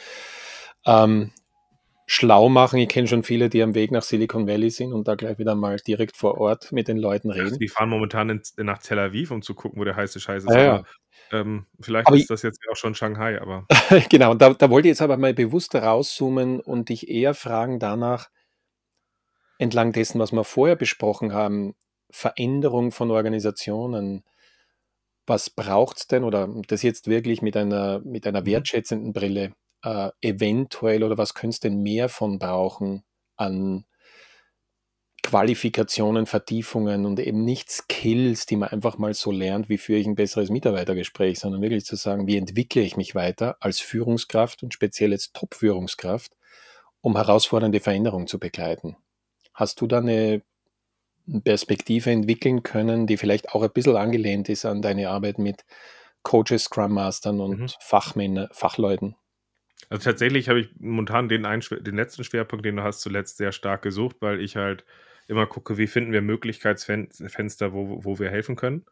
[0.88, 1.32] ähm,
[2.08, 2.80] schlau machen.
[2.80, 5.54] Ich kenne schon viele, die am Weg nach Silicon Valley sind und da gleich wieder
[5.54, 7.60] mal direkt vor Ort mit den Leuten reden.
[7.60, 10.50] Die fahren momentan in, nach Tel Aviv, um zu gucken, wo der heiße Scheiß ist.
[10.56, 10.84] Ja, ja.
[11.32, 13.68] ähm, vielleicht aber ist das jetzt auch schon Shanghai, aber.
[14.10, 18.30] genau, da, da wollte ich jetzt aber mal bewusst rauszoomen und dich eher fragen danach,
[19.60, 21.76] entlang dessen, was wir vorher besprochen haben,
[22.10, 24.24] Veränderung von Organisationen,
[25.28, 28.48] was braucht es denn, oder das jetzt wirklich mit einer, mit einer mhm.
[28.48, 29.54] wertschätzenden Brille,
[29.84, 33.04] äh, eventuell, oder was könnte es denn mehr von brauchen
[33.36, 33.86] an
[35.22, 40.08] Qualifikationen, Vertiefungen und eben nicht Skills, die man einfach mal so lernt, wie führe ich
[40.08, 44.74] ein besseres Mitarbeitergespräch, sondern wirklich zu sagen, wie entwickle ich mich weiter als Führungskraft und
[44.74, 46.36] speziell als Top-Führungskraft,
[47.02, 48.96] um herausfordernde Veränderungen zu begleiten.
[49.60, 50.42] Hast du da eine
[51.44, 55.66] Perspektive entwickeln können, die vielleicht auch ein bisschen angelehnt ist an deine Arbeit mit
[56.24, 57.68] Coaches, Scrum Mastern und mhm.
[57.82, 59.16] Fachmänner, Fachleuten?
[59.90, 63.52] Also tatsächlich habe ich momentan den, einen, den letzten Schwerpunkt, den du hast, zuletzt sehr
[63.52, 64.86] stark gesucht, weil ich halt
[65.28, 68.86] immer gucke, wie finden wir Möglichkeitsfenster, wo, wo wir helfen können.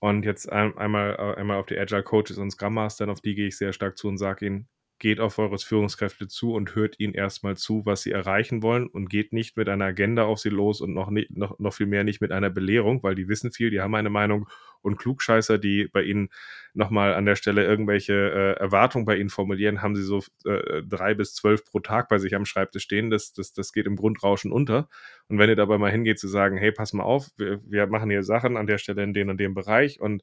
[0.00, 3.48] Und jetzt ein, einmal, einmal auf die Agile Coaches und Scrum Mastern, auf die gehe
[3.48, 4.68] ich sehr stark zu und sage ihnen,
[4.98, 9.10] geht auf eure Führungskräfte zu und hört ihnen erstmal zu, was sie erreichen wollen und
[9.10, 12.04] geht nicht mit einer Agenda auf sie los und noch, nicht, noch, noch viel mehr
[12.04, 14.48] nicht mit einer Belehrung, weil die wissen viel, die haben eine Meinung
[14.82, 16.28] und Klugscheißer, die bei ihnen
[16.74, 21.14] nochmal an der Stelle irgendwelche äh, Erwartungen bei ihnen formulieren, haben sie so äh, drei
[21.14, 23.10] bis zwölf pro Tag bei sich am Schreibtisch stehen.
[23.10, 24.88] Das, das, das geht im Grundrauschen unter.
[25.28, 28.10] Und wenn ihr dabei mal hingeht zu sagen, hey, pass mal auf, wir, wir machen
[28.10, 30.22] hier Sachen an der Stelle in dem und dem Bereich und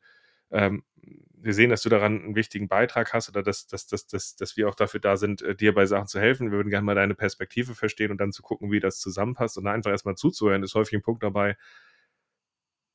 [0.52, 0.84] ähm,
[1.44, 4.58] wir sehen, dass du daran einen wichtigen Beitrag hast oder dass, dass, dass, dass, dass
[4.58, 6.52] wir auch dafür da sind, äh, dir bei Sachen zu helfen.
[6.52, 9.68] Wir würden gerne mal deine Perspektive verstehen und dann zu gucken, wie das zusammenpasst und
[9.68, 11.58] einfach erstmal zuzuhören, ist häufig ein Punkt dabei.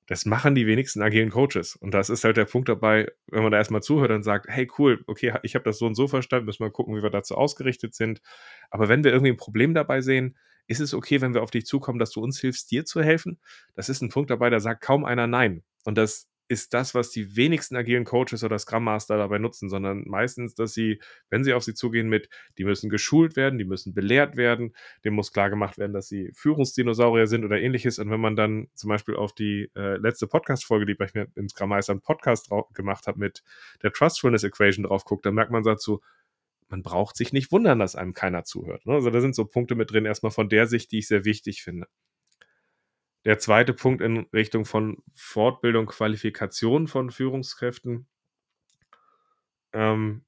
[0.08, 1.74] Das machen die wenigsten agilen Coaches.
[1.74, 4.70] Und das ist halt der Punkt dabei, wenn man da erstmal zuhört und sagt, hey
[4.78, 7.34] cool, okay, ich habe das so und so verstanden, müssen wir gucken, wie wir dazu
[7.34, 8.20] ausgerichtet sind.
[8.70, 10.36] Aber wenn wir irgendwie ein Problem dabei sehen,
[10.68, 13.40] ist es okay, wenn wir auf dich zukommen, dass du uns hilfst, dir zu helfen?
[13.74, 15.64] Das ist ein Punkt dabei, da sagt kaum einer Nein.
[15.84, 20.04] Und das ist das, was die wenigsten agilen Coaches oder Scrum Master dabei nutzen, sondern
[20.06, 22.28] meistens, dass sie, wenn sie auf sie zugehen mit,
[22.58, 24.74] die müssen geschult werden, die müssen belehrt werden,
[25.04, 27.98] dem muss klar gemacht werden, dass sie Führungsdinosaurier sind oder ähnliches.
[27.98, 31.48] Und wenn man dann zum Beispiel auf die äh, letzte Podcast-Folge, die ich mir im
[31.48, 33.42] Scrum Meister einen Podcast gemacht habe, mit
[33.82, 36.00] der Trustfulness Equation drauf guckt, dann merkt man dazu,
[36.68, 38.86] man braucht sich nicht wundern, dass einem keiner zuhört.
[38.86, 38.94] Ne?
[38.94, 41.62] Also da sind so Punkte mit drin, erstmal von der Sicht, die ich sehr wichtig
[41.62, 41.86] finde.
[43.26, 48.06] Der zweite Punkt in Richtung von Fortbildung, Qualifikation von Führungskräften.
[49.72, 50.24] Ähm,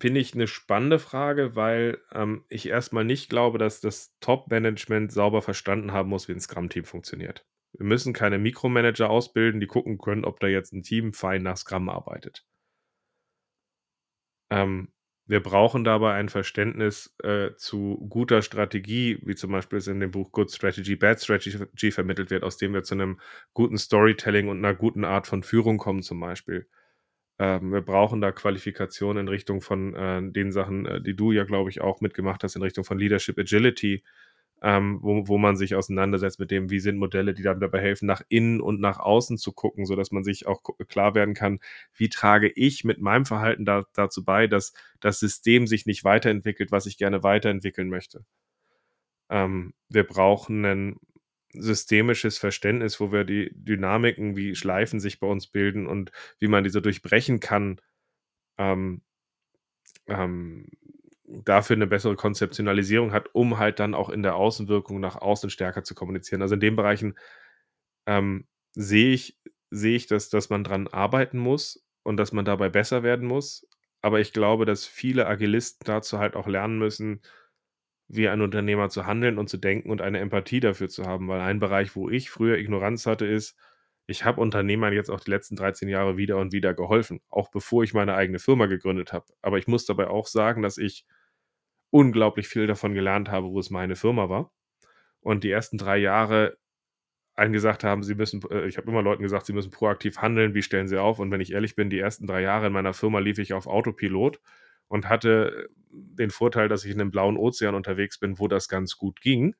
[0.00, 5.42] Finde ich eine spannende Frage, weil ähm, ich erstmal nicht glaube, dass das Top-Management sauber
[5.42, 7.44] verstanden haben muss, wie ein Scrum-Team funktioniert.
[7.72, 11.58] Wir müssen keine Mikromanager ausbilden, die gucken können, ob da jetzt ein Team fein nach
[11.58, 12.46] Scrum arbeitet.
[14.48, 14.90] Ähm,
[15.30, 20.10] wir brauchen dabei ein Verständnis äh, zu guter Strategie, wie zum Beispiel es in dem
[20.10, 23.20] Buch Good Strategy, Bad Strategy vermittelt wird, aus dem wir zu einem
[23.54, 26.66] guten Storytelling und einer guten Art von Führung kommen zum Beispiel.
[27.38, 31.44] Ähm, wir brauchen da Qualifikationen in Richtung von äh, den Sachen, äh, die du ja,
[31.44, 34.02] glaube ich, auch mitgemacht hast, in Richtung von Leadership Agility,
[34.62, 38.06] ähm, wo, wo man sich auseinandersetzt mit dem, wie sind Modelle, die dann dabei helfen,
[38.06, 41.60] nach innen und nach außen zu gucken, sodass man sich auch klar werden kann,
[41.94, 46.72] wie trage ich mit meinem Verhalten da, dazu bei, dass das System sich nicht weiterentwickelt,
[46.72, 48.24] was ich gerne weiterentwickeln möchte.
[49.30, 50.96] Ähm, wir brauchen ein
[51.52, 56.64] systemisches Verständnis, wo wir die Dynamiken, wie Schleifen sich bei uns bilden und wie man
[56.64, 57.80] diese durchbrechen kann,
[58.58, 59.02] ähm,
[60.06, 60.66] ähm,
[61.30, 65.84] dafür eine bessere Konzeptionalisierung hat, um halt dann auch in der Außenwirkung nach außen stärker
[65.84, 66.42] zu kommunizieren.
[66.42, 67.16] Also in den Bereichen
[68.06, 69.38] ähm, sehe ich,
[69.70, 73.66] sehe ich, dass, dass man dran arbeiten muss und dass man dabei besser werden muss.
[74.02, 77.20] Aber ich glaube, dass viele Agilisten dazu halt auch lernen müssen,
[78.08, 81.28] wie ein Unternehmer zu handeln und zu denken und eine Empathie dafür zu haben.
[81.28, 83.56] Weil ein Bereich, wo ich früher Ignoranz hatte, ist,
[84.06, 87.84] ich habe Unternehmern jetzt auch die letzten 13 Jahre wieder und wieder geholfen, auch bevor
[87.84, 89.26] ich meine eigene Firma gegründet habe.
[89.42, 91.06] Aber ich muss dabei auch sagen, dass ich
[91.90, 94.52] unglaublich viel davon gelernt habe, wo es meine Firma war.
[95.20, 96.56] Und die ersten drei Jahre
[97.34, 100.54] allen gesagt haben, sie müssen, äh, ich habe immer Leuten gesagt, sie müssen proaktiv handeln,
[100.54, 101.18] wie stellen sie auf?
[101.18, 103.66] Und wenn ich ehrlich bin, die ersten drei Jahre in meiner Firma lief ich auf
[103.66, 104.40] Autopilot
[104.88, 108.96] und hatte den Vorteil, dass ich in einem blauen Ozean unterwegs bin, wo das ganz
[108.96, 109.54] gut ging.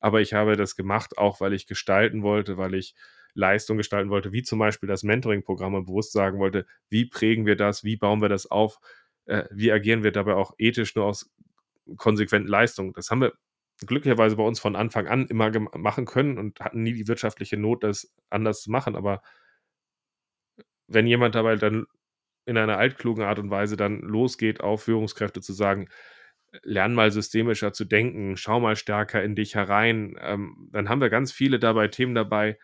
[0.00, 2.94] Aber ich habe das gemacht, auch weil ich gestalten wollte, weil ich
[3.34, 7.56] Leistung gestalten wollte, wie zum Beispiel das Mentoring-Programm und bewusst sagen wollte, wie prägen wir
[7.56, 8.78] das, wie bauen wir das auf,
[9.26, 11.30] äh, wie agieren wir dabei auch ethisch nur aus
[11.96, 12.92] konsequenten Leistung.
[12.94, 13.32] Das haben wir
[13.86, 17.84] glücklicherweise bei uns von Anfang an immer machen können und hatten nie die wirtschaftliche Not,
[17.84, 18.96] das anders zu machen.
[18.96, 19.22] Aber
[20.86, 21.86] wenn jemand dabei dann
[22.46, 25.88] in einer altklugen Art und Weise dann losgeht, auf Führungskräfte zu sagen,
[26.62, 31.10] lern mal systemischer zu denken, schau mal stärker in dich herein, ähm, dann haben wir
[31.10, 32.58] ganz viele dabei Themen dabei,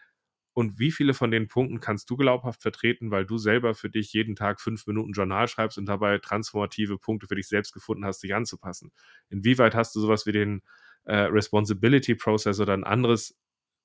[0.58, 4.12] und wie viele von den Punkten kannst du glaubhaft vertreten, weil du selber für dich
[4.12, 8.24] jeden Tag fünf Minuten Journal schreibst und dabei transformative Punkte für dich selbst gefunden hast,
[8.24, 8.90] dich anzupassen?
[9.30, 10.62] Inwieweit hast du sowas wie den
[11.04, 13.38] äh, Responsibility Process oder ein anderes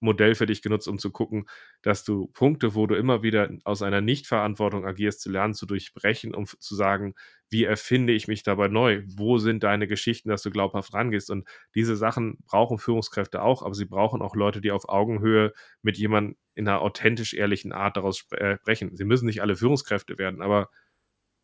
[0.03, 1.47] Modell für dich genutzt, um zu gucken,
[1.81, 6.35] dass du Punkte, wo du immer wieder aus einer Nichtverantwortung agierst, zu lernen, zu durchbrechen,
[6.35, 7.15] um zu sagen,
[7.49, 9.03] wie erfinde ich mich dabei neu?
[9.07, 11.29] Wo sind deine Geschichten, dass du glaubhaft rangehst?
[11.29, 15.97] Und diese Sachen brauchen Führungskräfte auch, aber sie brauchen auch Leute, die auf Augenhöhe mit
[15.97, 18.95] jemandem in einer authentisch ehrlichen Art daraus äh, sprechen.
[18.95, 20.69] Sie müssen nicht alle Führungskräfte werden, aber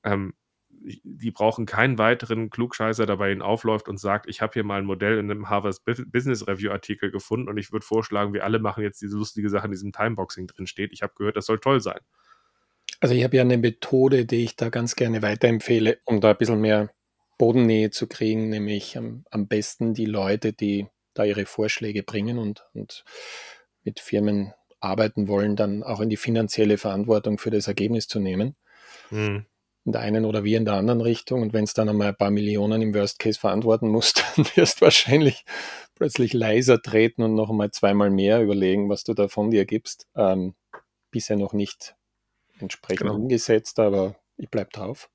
[0.03, 0.33] ähm,
[0.81, 4.79] die brauchen keinen weiteren Klugscheißer, der bei ihnen aufläuft und sagt, ich habe hier mal
[4.79, 8.59] ein Modell in einem Harvard Business Review Artikel gefunden und ich würde vorschlagen, wir alle
[8.59, 10.91] machen jetzt diese lustige Sache in diesem Timeboxing drin steht.
[10.93, 11.99] Ich habe gehört, das soll toll sein.
[13.01, 16.37] Also ich habe ja eine Methode, die ich da ganz gerne weiterempfehle, um da ein
[16.37, 16.89] bisschen mehr
[17.37, 22.65] Bodennähe zu kriegen, nämlich am, am besten die Leute, die da ihre Vorschläge bringen und,
[22.73, 23.05] und
[23.83, 28.55] mit Firmen arbeiten wollen, dann auch in die finanzielle Verantwortung für das Ergebnis zu nehmen.
[29.09, 29.45] Hm
[29.85, 31.41] in der einen oder wie in der anderen Richtung.
[31.41, 34.81] Und wenn es dann einmal ein paar Millionen im Worst Case verantworten muss, dann wirst
[34.81, 35.45] du wahrscheinlich
[35.95, 40.07] plötzlich leiser treten und noch einmal zweimal mehr überlegen, was du da von dir gibst.
[40.15, 40.55] Ähm,
[41.11, 41.95] bisher noch nicht
[42.59, 43.15] entsprechend genau.
[43.15, 45.09] umgesetzt, aber ich bleibe drauf.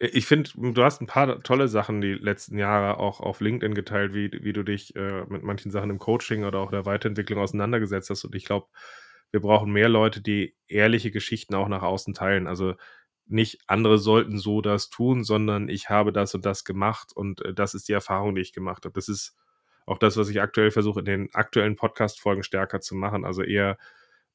[0.00, 4.12] Ich finde, du hast ein paar tolle Sachen die letzten Jahre auch auf LinkedIn geteilt,
[4.12, 8.10] wie, wie du dich äh, mit manchen Sachen im Coaching oder auch der Weiterentwicklung auseinandergesetzt
[8.10, 8.24] hast.
[8.24, 8.66] Und ich glaube,
[9.30, 12.46] wir brauchen mehr Leute, die ehrliche Geschichten auch nach außen teilen.
[12.46, 12.74] Also
[13.30, 17.54] nicht andere sollten so das tun, sondern ich habe das und das gemacht und äh,
[17.54, 18.92] das ist die Erfahrung, die ich gemacht habe.
[18.92, 19.36] Das ist
[19.86, 23.24] auch das, was ich aktuell versuche, in den aktuellen Podcast-Folgen stärker zu machen.
[23.24, 23.78] Also eher,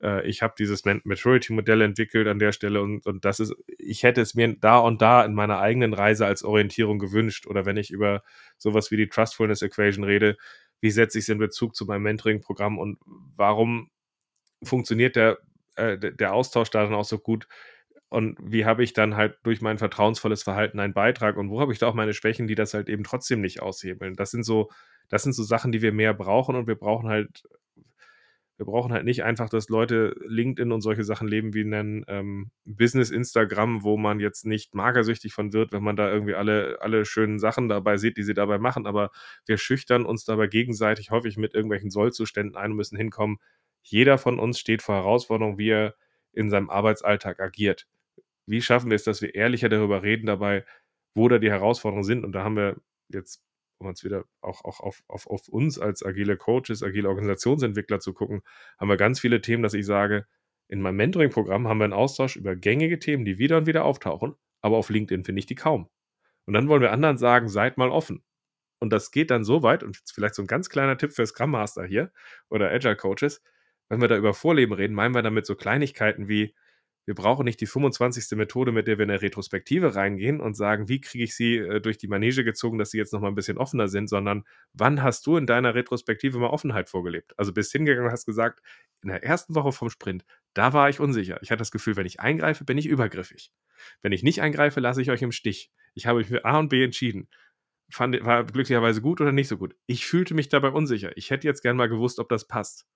[0.01, 4.21] äh, ich habe dieses Maturity-Modell entwickelt an der Stelle und, und das ist, ich hätte
[4.21, 7.47] es mir da und da in meiner eigenen Reise als Orientierung gewünscht.
[7.47, 8.23] Oder wenn ich über
[8.57, 10.37] sowas wie die Trustfulness Equation rede,
[10.81, 12.99] wie setze ich es in Bezug zu meinem Mentoring-Programm und
[13.35, 13.89] warum
[14.63, 15.39] funktioniert der,
[15.75, 17.47] äh, der Austausch da dann auch so gut?
[18.16, 21.74] Und wie habe ich dann halt durch mein vertrauensvolles Verhalten einen Beitrag und wo habe
[21.74, 24.16] ich da auch meine Schwächen, die das halt eben trotzdem nicht aushebeln?
[24.16, 24.72] Das sind so,
[25.09, 27.43] das sind so Sachen, die wir mehr brauchen und wir brauchen halt
[28.57, 32.51] wir brauchen halt nicht einfach, dass Leute LinkedIn und solche Sachen leben wie ein ähm,
[32.63, 37.03] Business Instagram, wo man jetzt nicht magersüchtig von wird, wenn man da irgendwie alle, alle
[37.03, 38.88] schönen Sachen dabei sieht, die sie dabei machen.
[38.88, 39.11] Aber
[39.45, 43.39] wir schüchtern uns dabei gegenseitig häufig mit irgendwelchen Sollzuständen ein und müssen hinkommen.
[43.84, 45.95] Jeder von uns steht vor Herausforderungen, wie er
[46.32, 47.88] in seinem Arbeitsalltag agiert.
[48.47, 50.65] Wie schaffen wir es, dass wir ehrlicher darüber reden dabei,
[51.15, 52.23] wo da die Herausforderungen sind?
[52.23, 52.77] Und da haben wir
[53.09, 53.43] jetzt
[53.77, 58.13] um jetzt wieder auch, auch auf, auf, auf uns als agile Coaches, agile Organisationsentwickler zu
[58.13, 58.41] gucken,
[58.79, 60.25] haben wir ganz viele Themen, dass ich sage,
[60.67, 64.35] in meinem Mentoring-Programm haben wir einen Austausch über gängige Themen, die wieder und wieder auftauchen,
[64.61, 65.89] aber auf LinkedIn finde ich die kaum.
[66.45, 68.23] Und dann wollen wir anderen sagen, seid mal offen.
[68.79, 71.51] Und das geht dann so weit, und vielleicht so ein ganz kleiner Tipp für Scrum
[71.51, 72.11] Master hier
[72.49, 73.41] oder Agile Coaches,
[73.89, 76.55] wenn wir da über Vorleben reden, meinen wir damit so Kleinigkeiten wie,
[77.06, 78.36] wir brauchen nicht die 25.
[78.38, 81.80] Methode, mit der wir in eine Retrospektive reingehen und sagen, wie kriege ich sie äh,
[81.80, 84.43] durch die Manege gezogen, dass sie jetzt nochmal ein bisschen offener sind, sondern
[84.74, 87.38] wann hast du in deiner Retrospektive mal Offenheit vorgelebt?
[87.38, 88.62] Also bist hingegangen und hast gesagt,
[89.03, 90.26] in der ersten Woche vom Sprint,
[90.56, 91.39] da war ich unsicher.
[91.41, 93.51] Ich hatte das Gefühl, wenn ich eingreife, bin ich übergriffig.
[94.01, 95.72] Wenn ich nicht eingreife, lasse ich euch im Stich.
[95.93, 97.30] Ich habe mich für A und B entschieden.
[97.91, 99.76] Fand, war glücklicherweise gut oder nicht so gut.
[99.86, 101.16] Ich fühlte mich dabei unsicher.
[101.18, 102.88] Ich hätte jetzt gern mal gewusst, ob das passt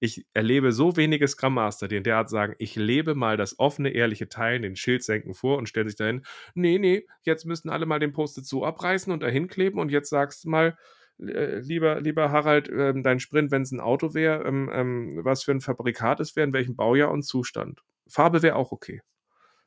[0.00, 3.58] ich erlebe so wenige Scrum Master, die in der Art sagen, ich lebe mal das
[3.58, 6.24] offene, ehrliche Teilen, den Schild senken vor und stellen sich dahin,
[6.54, 10.10] nee, nee, jetzt müssen alle mal den Post-it so abreißen und dahin kleben und jetzt
[10.10, 10.76] sagst du mal,
[11.20, 15.42] äh, lieber, lieber Harald, äh, dein Sprint, wenn es ein Auto wäre, ähm, ähm, was
[15.42, 17.82] für ein Fabrikat es wäre, in welchem Baujahr und Zustand.
[18.06, 19.02] Farbe wäre auch okay.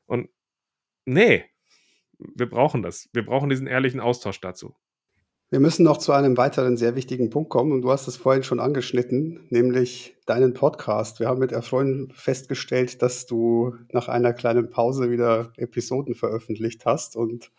[0.06, 0.30] Und
[1.04, 1.44] nee,
[2.18, 3.08] wir brauchen das.
[3.12, 4.74] Wir brauchen diesen ehrlichen Austausch dazu.
[5.52, 8.42] Wir müssen noch zu einem weiteren sehr wichtigen Punkt kommen und du hast es vorhin
[8.42, 11.20] schon angeschnitten, nämlich deinen Podcast.
[11.20, 17.16] Wir haben mit Erfreuen festgestellt, dass du nach einer kleinen Pause wieder Episoden veröffentlicht hast
[17.16, 17.50] und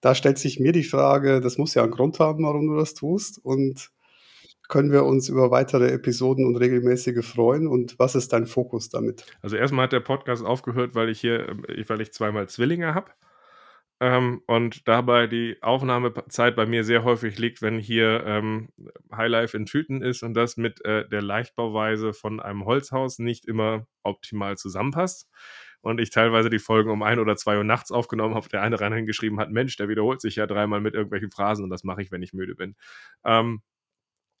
[0.00, 2.94] da stellt sich mir die Frage, das muss ja einen Grund haben, warum du das
[2.94, 3.90] tust und
[4.68, 9.26] können wir uns über weitere Episoden und regelmäßige freuen und was ist dein Fokus damit?
[9.42, 13.10] Also erstmal hat der Podcast aufgehört, weil ich hier, äh, weil ich zweimal Zwillinge habe
[14.00, 18.68] ähm, und dabei die Aufnahmezeit bei mir sehr häufig liegt, wenn hier ähm,
[19.14, 23.86] Highlife in Tüten ist und das mit äh, der Leichtbauweise von einem Holzhaus nicht immer
[24.02, 25.30] optimal zusammenpasst.
[25.80, 28.80] Und ich teilweise die Folgen um ein oder zwei Uhr nachts aufgenommen habe, der eine
[28.80, 32.02] rein hingeschrieben hat, Mensch, der wiederholt sich ja dreimal mit irgendwelchen Phrasen und das mache
[32.02, 32.74] ich, wenn ich müde bin.
[33.24, 33.62] Ähm,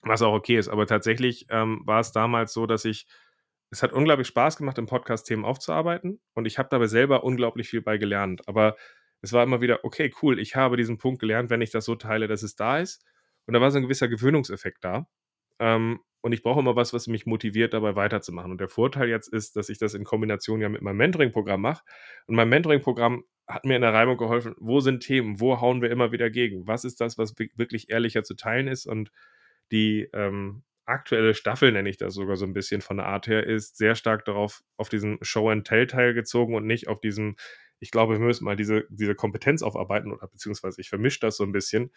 [0.02, 0.68] was auch okay ist.
[0.68, 3.06] Aber tatsächlich ähm, war es damals so, dass ich
[3.70, 7.68] es hat unglaublich Spaß gemacht, im Podcast Themen aufzuarbeiten und ich habe dabei selber unglaublich
[7.68, 8.46] viel bei gelernt.
[8.48, 8.76] Aber
[9.24, 11.94] es war immer wieder, okay, cool, ich habe diesen Punkt gelernt, wenn ich das so
[11.94, 13.04] teile, dass es da ist.
[13.46, 15.06] Und da war so ein gewisser Gewöhnungseffekt da.
[15.58, 18.50] Ähm, und ich brauche immer was, was mich motiviert, dabei weiterzumachen.
[18.50, 21.82] Und der Vorteil jetzt ist, dass ich das in Kombination ja mit meinem Mentoring-Programm mache.
[22.26, 25.90] Und mein Mentoring-Programm hat mir in der Reibung geholfen, wo sind Themen, wo hauen wir
[25.90, 26.66] immer wieder gegen?
[26.66, 28.86] Was ist das, was wirklich ehrlicher zu teilen ist?
[28.86, 29.10] Und
[29.70, 33.46] die ähm, aktuelle Staffel, nenne ich das sogar so ein bisschen von der Art her,
[33.46, 37.36] ist sehr stark darauf, auf diesen Show-and-Tell-Teil gezogen und nicht auf diesem
[37.80, 41.44] ich glaube, wir müssen mal diese, diese Kompetenz aufarbeiten oder beziehungsweise ich vermische das so
[41.44, 41.90] ein bisschen,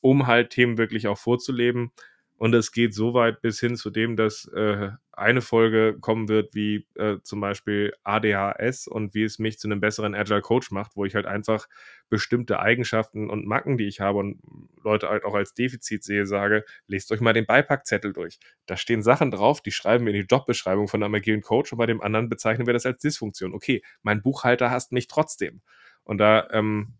[0.00, 1.92] um halt Themen wirklich auch vorzuleben.
[2.36, 6.54] Und es geht so weit bis hin zu dem, dass äh, eine Folge kommen wird,
[6.54, 10.96] wie äh, zum Beispiel ADHS und wie es mich zu einem besseren Agile Coach macht,
[10.96, 11.68] wo ich halt einfach
[12.14, 14.40] bestimmte Eigenschaften und Macken, die ich habe und
[14.84, 18.38] Leute halt auch als Defizit sehe, sage, lest euch mal den Beipackzettel durch.
[18.66, 21.78] Da stehen Sachen drauf, die schreiben wir in die Jobbeschreibung von einem agilen Coach und
[21.78, 23.52] bei dem anderen bezeichnen wir das als Dysfunktion.
[23.52, 25.60] Okay, mein Buchhalter hasst mich trotzdem.
[26.04, 26.94] Und da, ähm,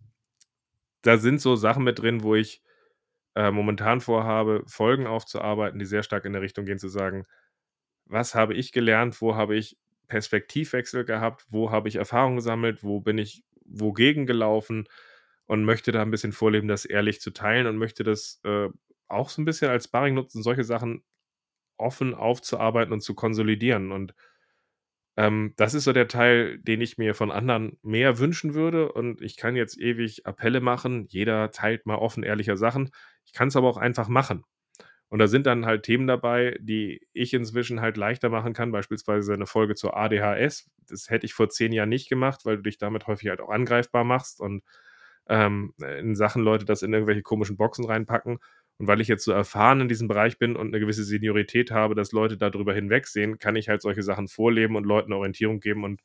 [1.02, 2.60] da sind so Sachen mit drin, wo ich
[3.36, 7.24] äh, momentan vorhabe, Folgen aufzuarbeiten, die sehr stark in der Richtung gehen, zu sagen,
[8.06, 9.78] was habe ich gelernt, wo habe ich
[10.08, 14.88] Perspektivwechsel gehabt, wo habe ich Erfahrungen gesammelt, wo bin ich wogegen gelaufen
[15.46, 18.68] und möchte da ein bisschen vorleben, das ehrlich zu teilen und möchte das äh,
[19.08, 21.04] auch so ein bisschen als Sparring nutzen, solche Sachen
[21.76, 23.92] offen aufzuarbeiten und zu konsolidieren.
[23.92, 24.14] Und
[25.16, 28.92] ähm, das ist so der Teil, den ich mir von anderen mehr wünschen würde.
[28.92, 31.06] Und ich kann jetzt ewig Appelle machen.
[31.08, 32.90] Jeder teilt mal offen ehrliche Sachen.
[33.24, 34.44] Ich kann es aber auch einfach machen.
[35.14, 39.32] Und da sind dann halt Themen dabei, die ich inzwischen halt leichter machen kann, beispielsweise
[39.32, 40.68] eine Folge zur ADHS.
[40.88, 43.50] Das hätte ich vor zehn Jahren nicht gemacht, weil du dich damit häufig halt auch
[43.50, 44.64] angreifbar machst und
[45.28, 48.38] ähm, in Sachen Leute das in irgendwelche komischen Boxen reinpacken.
[48.78, 51.94] Und weil ich jetzt so erfahren in diesem Bereich bin und eine gewisse Seniorität habe,
[51.94, 56.00] dass Leute darüber hinwegsehen, kann ich halt solche Sachen vorleben und Leuten Orientierung geben und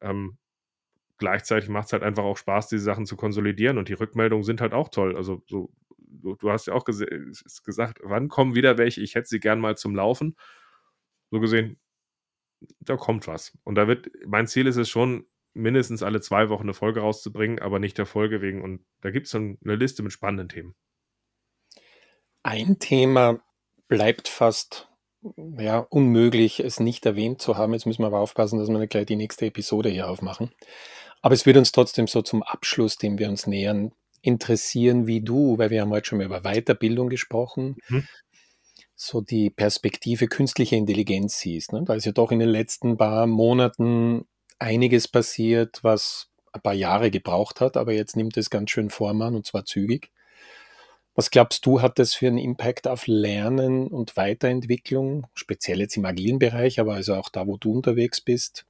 [0.00, 0.38] ähm,
[1.20, 4.60] gleichzeitig macht es halt einfach auch Spaß, diese Sachen zu konsolidieren und die Rückmeldungen sind
[4.60, 5.16] halt auch toll.
[5.16, 7.04] Also so, du, du hast ja auch ges
[7.64, 9.00] gesagt, wann kommen wieder welche?
[9.00, 10.36] Ich hätte sie gern mal zum Laufen.
[11.30, 11.78] So gesehen,
[12.80, 13.56] da kommt was.
[13.62, 17.58] Und da wird mein Ziel ist es schon, mindestens alle zwei Wochen eine Folge rauszubringen,
[17.58, 18.62] aber nicht der Folge wegen.
[18.62, 20.74] Und da gibt es dann eine Liste mit spannenden Themen.
[22.42, 23.40] Ein Thema
[23.88, 24.88] bleibt fast
[25.58, 27.72] ja, unmöglich, es nicht erwähnt zu haben.
[27.72, 30.52] Jetzt müssen wir aber aufpassen, dass wir nicht gleich die nächste Episode hier aufmachen.
[31.22, 33.92] Aber es wird uns trotzdem so zum Abschluss, dem wir uns nähern,
[34.22, 38.06] interessieren, wie du, weil wir haben heute schon mal über Weiterbildung gesprochen, mhm.
[38.94, 41.72] so die Perspektive künstliche Intelligenz siehst.
[41.72, 41.84] Ne?
[41.84, 44.26] Da ist ja doch in den letzten paar Monaten
[44.58, 49.22] einiges passiert, was ein paar Jahre gebraucht hat, aber jetzt nimmt es ganz schön Form
[49.22, 50.10] an und zwar zügig.
[51.14, 56.04] Was glaubst du, hat das für einen Impact auf Lernen und Weiterentwicklung, speziell jetzt im
[56.04, 58.64] agilen Bereich, aber also auch da, wo du unterwegs bist?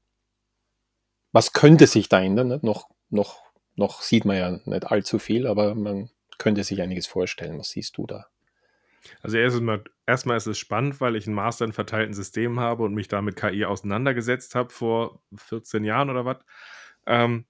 [1.33, 2.49] Was könnte sich da ändern?
[2.49, 2.61] Ne?
[2.63, 3.51] Noch, noch
[3.81, 7.59] noch sieht man ja nicht allzu viel, aber man könnte sich einiges vorstellen.
[7.59, 8.27] Was siehst du da?
[9.23, 12.95] Also erstmal, erstmal ist es spannend, weil ich einen Master in verteilten Systemen habe und
[12.95, 16.39] mich da mit KI auseinandergesetzt habe vor 14 Jahren oder was.
[17.07, 17.47] Ähm,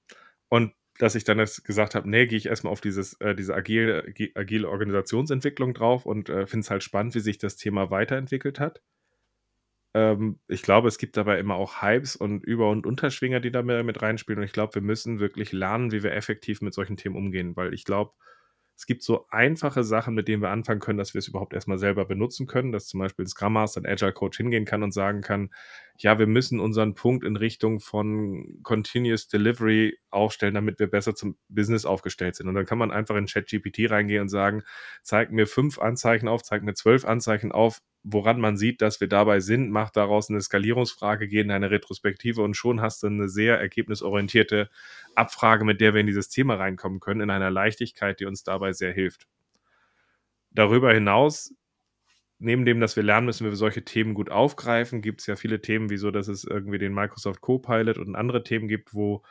[0.48, 3.55] und dass ich dann jetzt gesagt habe, nee, gehe ich erstmal auf dieses, äh, diese
[3.55, 8.61] agile, agile Organisationsentwicklung drauf und äh, finde es halt spannend, wie sich das Thema weiterentwickelt
[8.61, 8.82] hat.
[9.94, 13.62] Ähm, ich glaube, es gibt dabei immer auch Hypes und Über und Unterschwinger, die da
[13.62, 17.16] mit reinspielen und ich glaube, wir müssen wirklich lernen, wie wir effektiv mit solchen Themen
[17.16, 18.12] umgehen, weil ich glaube
[18.80, 21.76] es gibt so einfache Sachen, mit denen wir anfangen können, dass wir es überhaupt erstmal
[21.76, 24.92] selber benutzen können, dass zum Beispiel ein Scrum Master, ein Agile Coach hingehen kann und
[24.94, 25.50] sagen kann,
[25.98, 31.36] ja, wir müssen unseren Punkt in Richtung von Continuous Delivery aufstellen, damit wir besser zum
[31.50, 32.48] Business aufgestellt sind.
[32.48, 34.62] Und dann kann man einfach in ChatGPT reingehen und sagen,
[35.02, 39.09] zeig mir fünf Anzeichen auf, zeig mir zwölf Anzeichen auf, woran man sieht, dass wir
[39.09, 43.28] dabei sind, mach daraus eine Skalierungsfrage, geh in eine Retrospektive und schon hast du eine
[43.28, 44.70] sehr ergebnisorientierte
[45.14, 48.72] Abfrage, mit der wir in dieses Thema reinkommen können, in einer Leichtigkeit, die uns dabei
[48.72, 49.27] sehr hilft.
[50.51, 51.55] Darüber hinaus,
[52.39, 55.36] neben dem, dass wir lernen müssen, wie wir solche Themen gut aufgreifen, gibt es ja
[55.36, 59.22] viele Themen, wie so, dass es irgendwie den Microsoft Copilot und andere Themen gibt, wo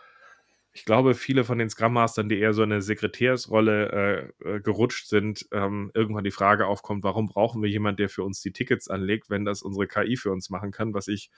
[0.79, 5.07] ich glaube, viele von den Scrum Mastern, die eher so eine Sekretärsrolle äh, äh, gerutscht
[5.07, 8.87] sind, ähm, irgendwann die Frage aufkommt, warum brauchen wir jemanden, der für uns die Tickets
[8.87, 11.31] anlegt, wenn das unsere KI für uns machen kann, was ich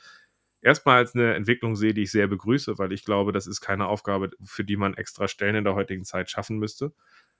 [0.61, 3.87] erstmal als eine Entwicklung sehe, die ich sehr begrüße, weil ich glaube, das ist keine
[3.87, 6.93] Aufgabe, für die man extra Stellen in der heutigen Zeit schaffen müsste.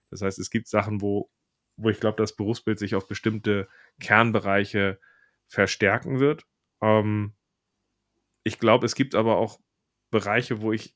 [0.09, 1.29] Das heißt, es gibt Sachen, wo,
[1.77, 3.67] wo ich glaube, das Berufsbild sich auf bestimmte
[3.99, 4.99] Kernbereiche
[5.47, 6.47] verstärken wird.
[6.81, 7.35] Ähm,
[8.43, 9.59] ich glaube, es gibt aber auch
[10.09, 10.95] Bereiche, wo ich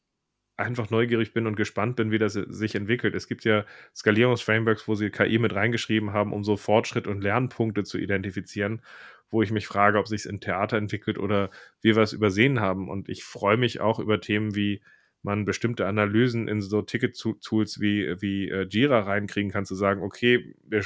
[0.57, 3.15] einfach neugierig bin und gespannt bin, wie das sich entwickelt.
[3.15, 3.65] Es gibt ja
[3.95, 8.81] Skalierungsframeworks, wo sie KI mit reingeschrieben haben, um so Fortschritt und Lernpunkte zu identifizieren,
[9.29, 11.49] wo ich mich frage, ob sich es im Theater entwickelt oder
[11.81, 12.89] wir was übersehen haben.
[12.89, 14.81] Und ich freue mich auch über Themen wie
[15.25, 20.55] man bestimmte Analysen in so Ticket-Tools wie, wie äh, Jira reinkriegen kann, zu sagen, okay,
[20.63, 20.83] wir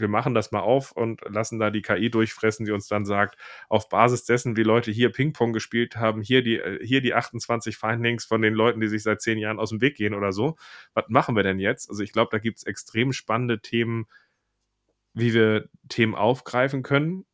[0.00, 3.38] wir machen das mal auf und lassen da die KI durchfressen, die uns dann sagt,
[3.68, 7.76] auf Basis dessen, wie Leute hier Ping-Pong gespielt haben, hier die, äh, hier die 28
[7.76, 10.56] Findings von den Leuten, die sich seit zehn Jahren aus dem Weg gehen oder so.
[10.94, 11.88] Was machen wir denn jetzt?
[11.90, 14.06] Also ich glaube, da gibt es extrem spannende Themen,
[15.14, 17.26] wie wir Themen aufgreifen können.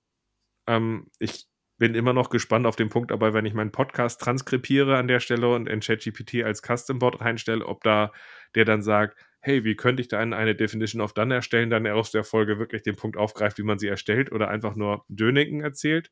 [0.67, 1.47] Ähm, ich
[1.79, 5.21] bin immer noch gespannt auf den Punkt, aber wenn ich meinen Podcast transkribiere an der
[5.21, 8.13] Stelle und in ChatGPT als Custom-Bot reinstelle, ob da
[8.55, 12.11] der dann sagt, hey, wie könnte ich da eine Definition of Done erstellen, dann aus
[12.11, 16.11] der Folge wirklich den Punkt aufgreift, wie man sie erstellt oder einfach nur Döniken erzählt.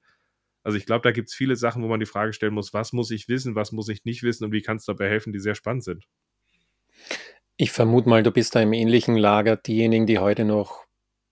[0.63, 2.93] Also ich glaube, da gibt es viele Sachen, wo man die Frage stellen muss, was
[2.93, 5.41] muss ich wissen, was muss ich nicht wissen und wie kann es dabei helfen, die
[5.41, 6.05] sehr spannend sind.
[7.57, 10.85] Ich vermute mal, du bist da im ähnlichen Lager diejenigen, die heute noch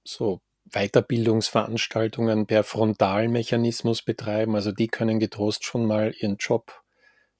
[0.02, 0.40] so
[0.72, 4.54] Weiterbildungsveranstaltungen per Frontalmechanismus betreiben.
[4.54, 6.82] Also die können getrost schon mal ihren Job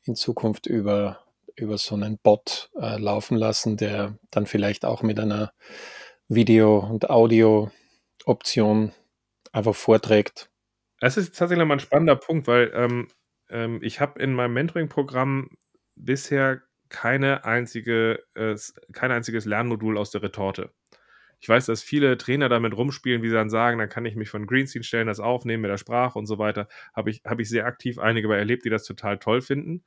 [0.05, 1.25] in Zukunft über
[1.57, 5.53] über so einen Bot äh, laufen lassen, der dann vielleicht auch mit einer
[6.29, 8.93] Video- und Audio-Option
[9.53, 10.51] einfach vorträgt.
[11.01, 13.09] Das ist tatsächlich mal ein spannender Punkt, weil ähm,
[13.49, 15.51] ähm, ich habe in meinem Mentoring-Programm
[15.97, 18.57] bisher keine einzige, äh,
[18.93, 20.73] kein einziges Lernmodul aus der Retorte.
[21.41, 24.29] Ich weiß, dass viele Trainer damit rumspielen, wie sie dann sagen, dann kann ich mich
[24.29, 26.69] von Greenscreen stellen, das aufnehmen mit der Sprache und so weiter.
[26.95, 29.83] Habe ich, hab ich sehr aktiv einige bei erlebt, die das total toll finden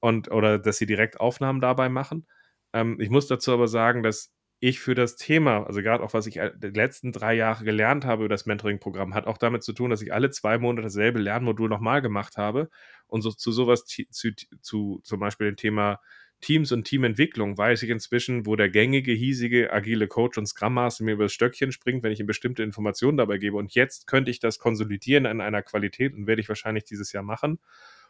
[0.00, 2.26] und oder dass sie direkt Aufnahmen dabei machen.
[2.72, 6.26] Ähm, ich muss dazu aber sagen, dass ich für das Thema, also gerade auch was
[6.26, 9.90] ich die letzten drei Jahre gelernt habe über das Mentoring-Programm, hat auch damit zu tun,
[9.90, 12.68] dass ich alle zwei Monate dasselbe Lernmodul nochmal gemacht habe
[13.06, 16.00] und so, zu sowas zu, zu zum Beispiel dem Thema
[16.40, 21.04] Teams und Teamentwicklung weiß ich inzwischen, wo der gängige, hiesige, agile Coach und Scrum Master
[21.04, 23.56] mir übers Stöckchen springt, wenn ich ihm bestimmte Informationen dabei gebe.
[23.56, 27.24] Und jetzt könnte ich das konsolidieren in einer Qualität und werde ich wahrscheinlich dieses Jahr
[27.24, 27.58] machen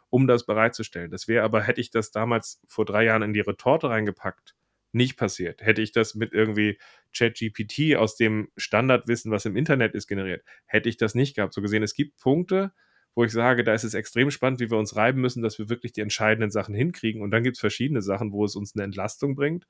[0.09, 1.11] um das bereitzustellen.
[1.11, 4.55] Das wäre aber, hätte ich das damals vor drei Jahren in die Retorte reingepackt,
[4.91, 5.61] nicht passiert.
[5.61, 6.79] Hätte ich das mit irgendwie
[7.15, 11.53] ChatGPT aus dem Standardwissen, was im Internet ist, generiert, hätte ich das nicht gehabt.
[11.53, 12.71] So gesehen, es gibt Punkte,
[13.15, 15.69] wo ich sage, da ist es extrem spannend, wie wir uns reiben müssen, dass wir
[15.69, 17.21] wirklich die entscheidenden Sachen hinkriegen.
[17.21, 19.67] Und dann gibt es verschiedene Sachen, wo es uns eine Entlastung bringt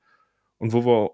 [0.58, 1.10] und wo wir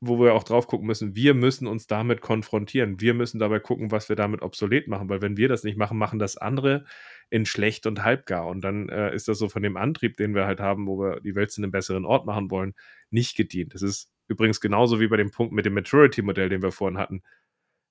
[0.00, 3.00] wo wir auch drauf gucken müssen, wir müssen uns damit konfrontieren.
[3.00, 5.98] Wir müssen dabei gucken, was wir damit obsolet machen, weil wenn wir das nicht machen,
[5.98, 6.84] machen das andere
[7.30, 8.46] in schlecht und halbgar.
[8.46, 11.20] Und dann äh, ist das so von dem Antrieb, den wir halt haben, wo wir
[11.20, 12.74] die Welt zu einem besseren Ort machen wollen,
[13.10, 13.74] nicht gedient.
[13.74, 17.22] Das ist übrigens genauso wie bei dem Punkt mit dem Maturity-Modell, den wir vorhin hatten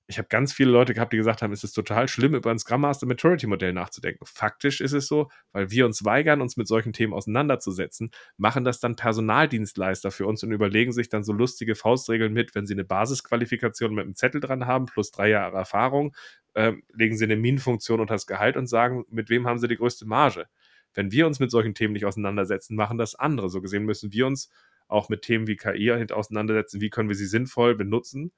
[0.09, 2.59] ich habe ganz viele Leute gehabt, die gesagt haben, es ist total schlimm, über ein
[2.59, 4.25] Scrum Master Maturity Modell nachzudenken.
[4.25, 8.79] Faktisch ist es so, weil wir uns weigern, uns mit solchen Themen auseinanderzusetzen, machen das
[8.79, 12.85] dann Personaldienstleister für uns und überlegen sich dann so lustige Faustregeln mit, wenn sie eine
[12.85, 16.15] Basisqualifikation mit einem Zettel dran haben, plus drei Jahre Erfahrung,
[16.53, 19.77] äh, legen sie eine Minenfunktion unter das Gehalt und sagen, mit wem haben sie die
[19.77, 20.45] größte Marge.
[20.93, 23.49] Wenn wir uns mit solchen Themen nicht auseinandersetzen, machen das andere.
[23.49, 24.49] So gesehen müssen wir uns
[24.87, 28.31] auch mit Themen wie KI auseinandersetzen, wie können wir sie sinnvoll benutzen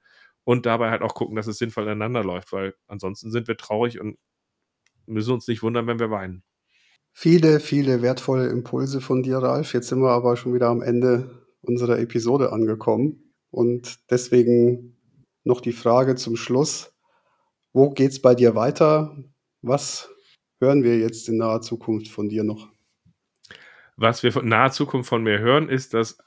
[0.44, 4.00] und dabei halt auch gucken, dass es sinnvoll ineinander läuft, weil ansonsten sind wir traurig
[4.00, 4.18] und
[5.06, 6.42] müssen uns nicht wundern, wenn wir weinen.
[7.12, 9.74] Viele, viele wertvolle Impulse von dir, Ralf.
[9.74, 13.34] Jetzt sind wir aber schon wieder am Ende unserer Episode angekommen.
[13.50, 14.96] Und deswegen
[15.44, 16.94] noch die Frage zum Schluss.
[17.72, 19.16] Wo geht es bei dir weiter?
[19.62, 20.08] Was
[20.60, 22.68] hören wir jetzt in naher Zukunft von dir noch?
[23.96, 26.18] Was wir in naher Zukunft von mir hören, ist, dass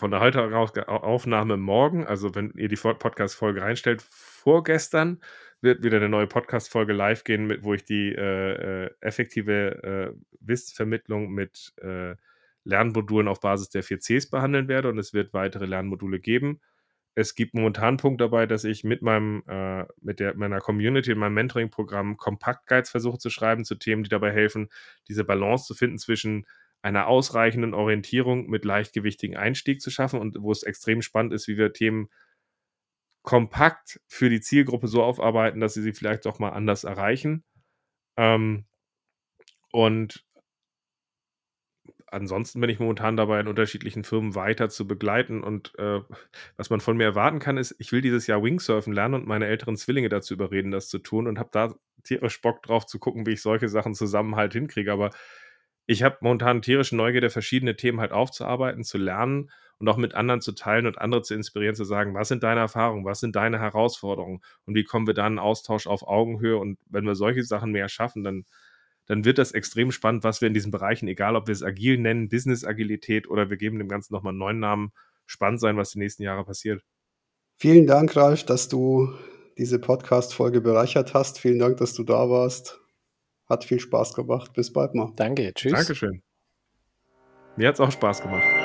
[0.00, 5.20] von der heutigen Aufnahme morgen, also wenn ihr die Podcast-Folge reinstellt, vorgestern
[5.60, 10.20] wird wieder eine neue Podcast-Folge live gehen, mit, wo ich die äh, äh, effektive äh,
[10.40, 12.16] Wissensvermittlung mit äh,
[12.64, 16.62] Lernmodulen auf Basis der 4Cs behandeln werde und es wird weitere Lernmodule geben.
[17.14, 21.10] Es gibt momentan einen Punkt dabei, dass ich mit meinem, äh, mit der, meiner Community
[21.10, 24.70] in meinem Mentoring-Programm Kompakt-Guides versuche zu schreiben zu Themen, die dabei helfen,
[25.08, 26.46] diese Balance zu finden zwischen
[26.82, 31.56] einer ausreichenden Orientierung mit leichtgewichtigen Einstieg zu schaffen und wo es extrem spannend ist, wie
[31.56, 32.08] wir Themen
[33.22, 37.44] kompakt für die Zielgruppe so aufarbeiten, dass sie sie vielleicht auch mal anders erreichen.
[38.16, 38.64] Ähm,
[39.72, 40.24] und
[42.06, 45.42] ansonsten bin ich momentan dabei, in unterschiedlichen Firmen weiter zu begleiten.
[45.42, 46.00] Und äh,
[46.56, 49.46] was man von mir erwarten kann, ist, ich will dieses Jahr Wingsurfen lernen und meine
[49.46, 53.26] älteren Zwillinge dazu überreden, das zu tun und habe da tierisch Bock drauf zu gucken,
[53.26, 54.92] wie ich solche Sachen zusammen halt hinkriege.
[54.92, 55.10] Aber
[55.90, 60.40] ich habe momentan tierische Neugierde, verschiedene Themen halt aufzuarbeiten, zu lernen und auch mit anderen
[60.40, 63.58] zu teilen und andere zu inspirieren, zu sagen, was sind deine Erfahrungen, was sind deine
[63.58, 67.72] Herausforderungen und wie kommen wir dann in Austausch auf Augenhöhe und wenn wir solche Sachen
[67.72, 68.44] mehr schaffen, dann,
[69.06, 71.98] dann wird das extrem spannend, was wir in diesen Bereichen, egal ob wir es agil
[71.98, 74.92] nennen, Business-Agilität oder wir geben dem Ganzen nochmal einen neuen Namen,
[75.26, 76.84] spannend sein, was die nächsten Jahre passiert.
[77.56, 79.12] Vielen Dank, Ralf, dass du
[79.58, 81.40] diese Podcast-Folge bereichert hast.
[81.40, 82.80] Vielen Dank, dass du da warst.
[83.50, 84.52] Hat viel Spaß gemacht.
[84.54, 85.12] Bis bald mal.
[85.16, 85.72] Danke, tschüss.
[85.72, 86.22] Dankeschön.
[87.56, 88.59] Mir hat es auch Spaß gemacht.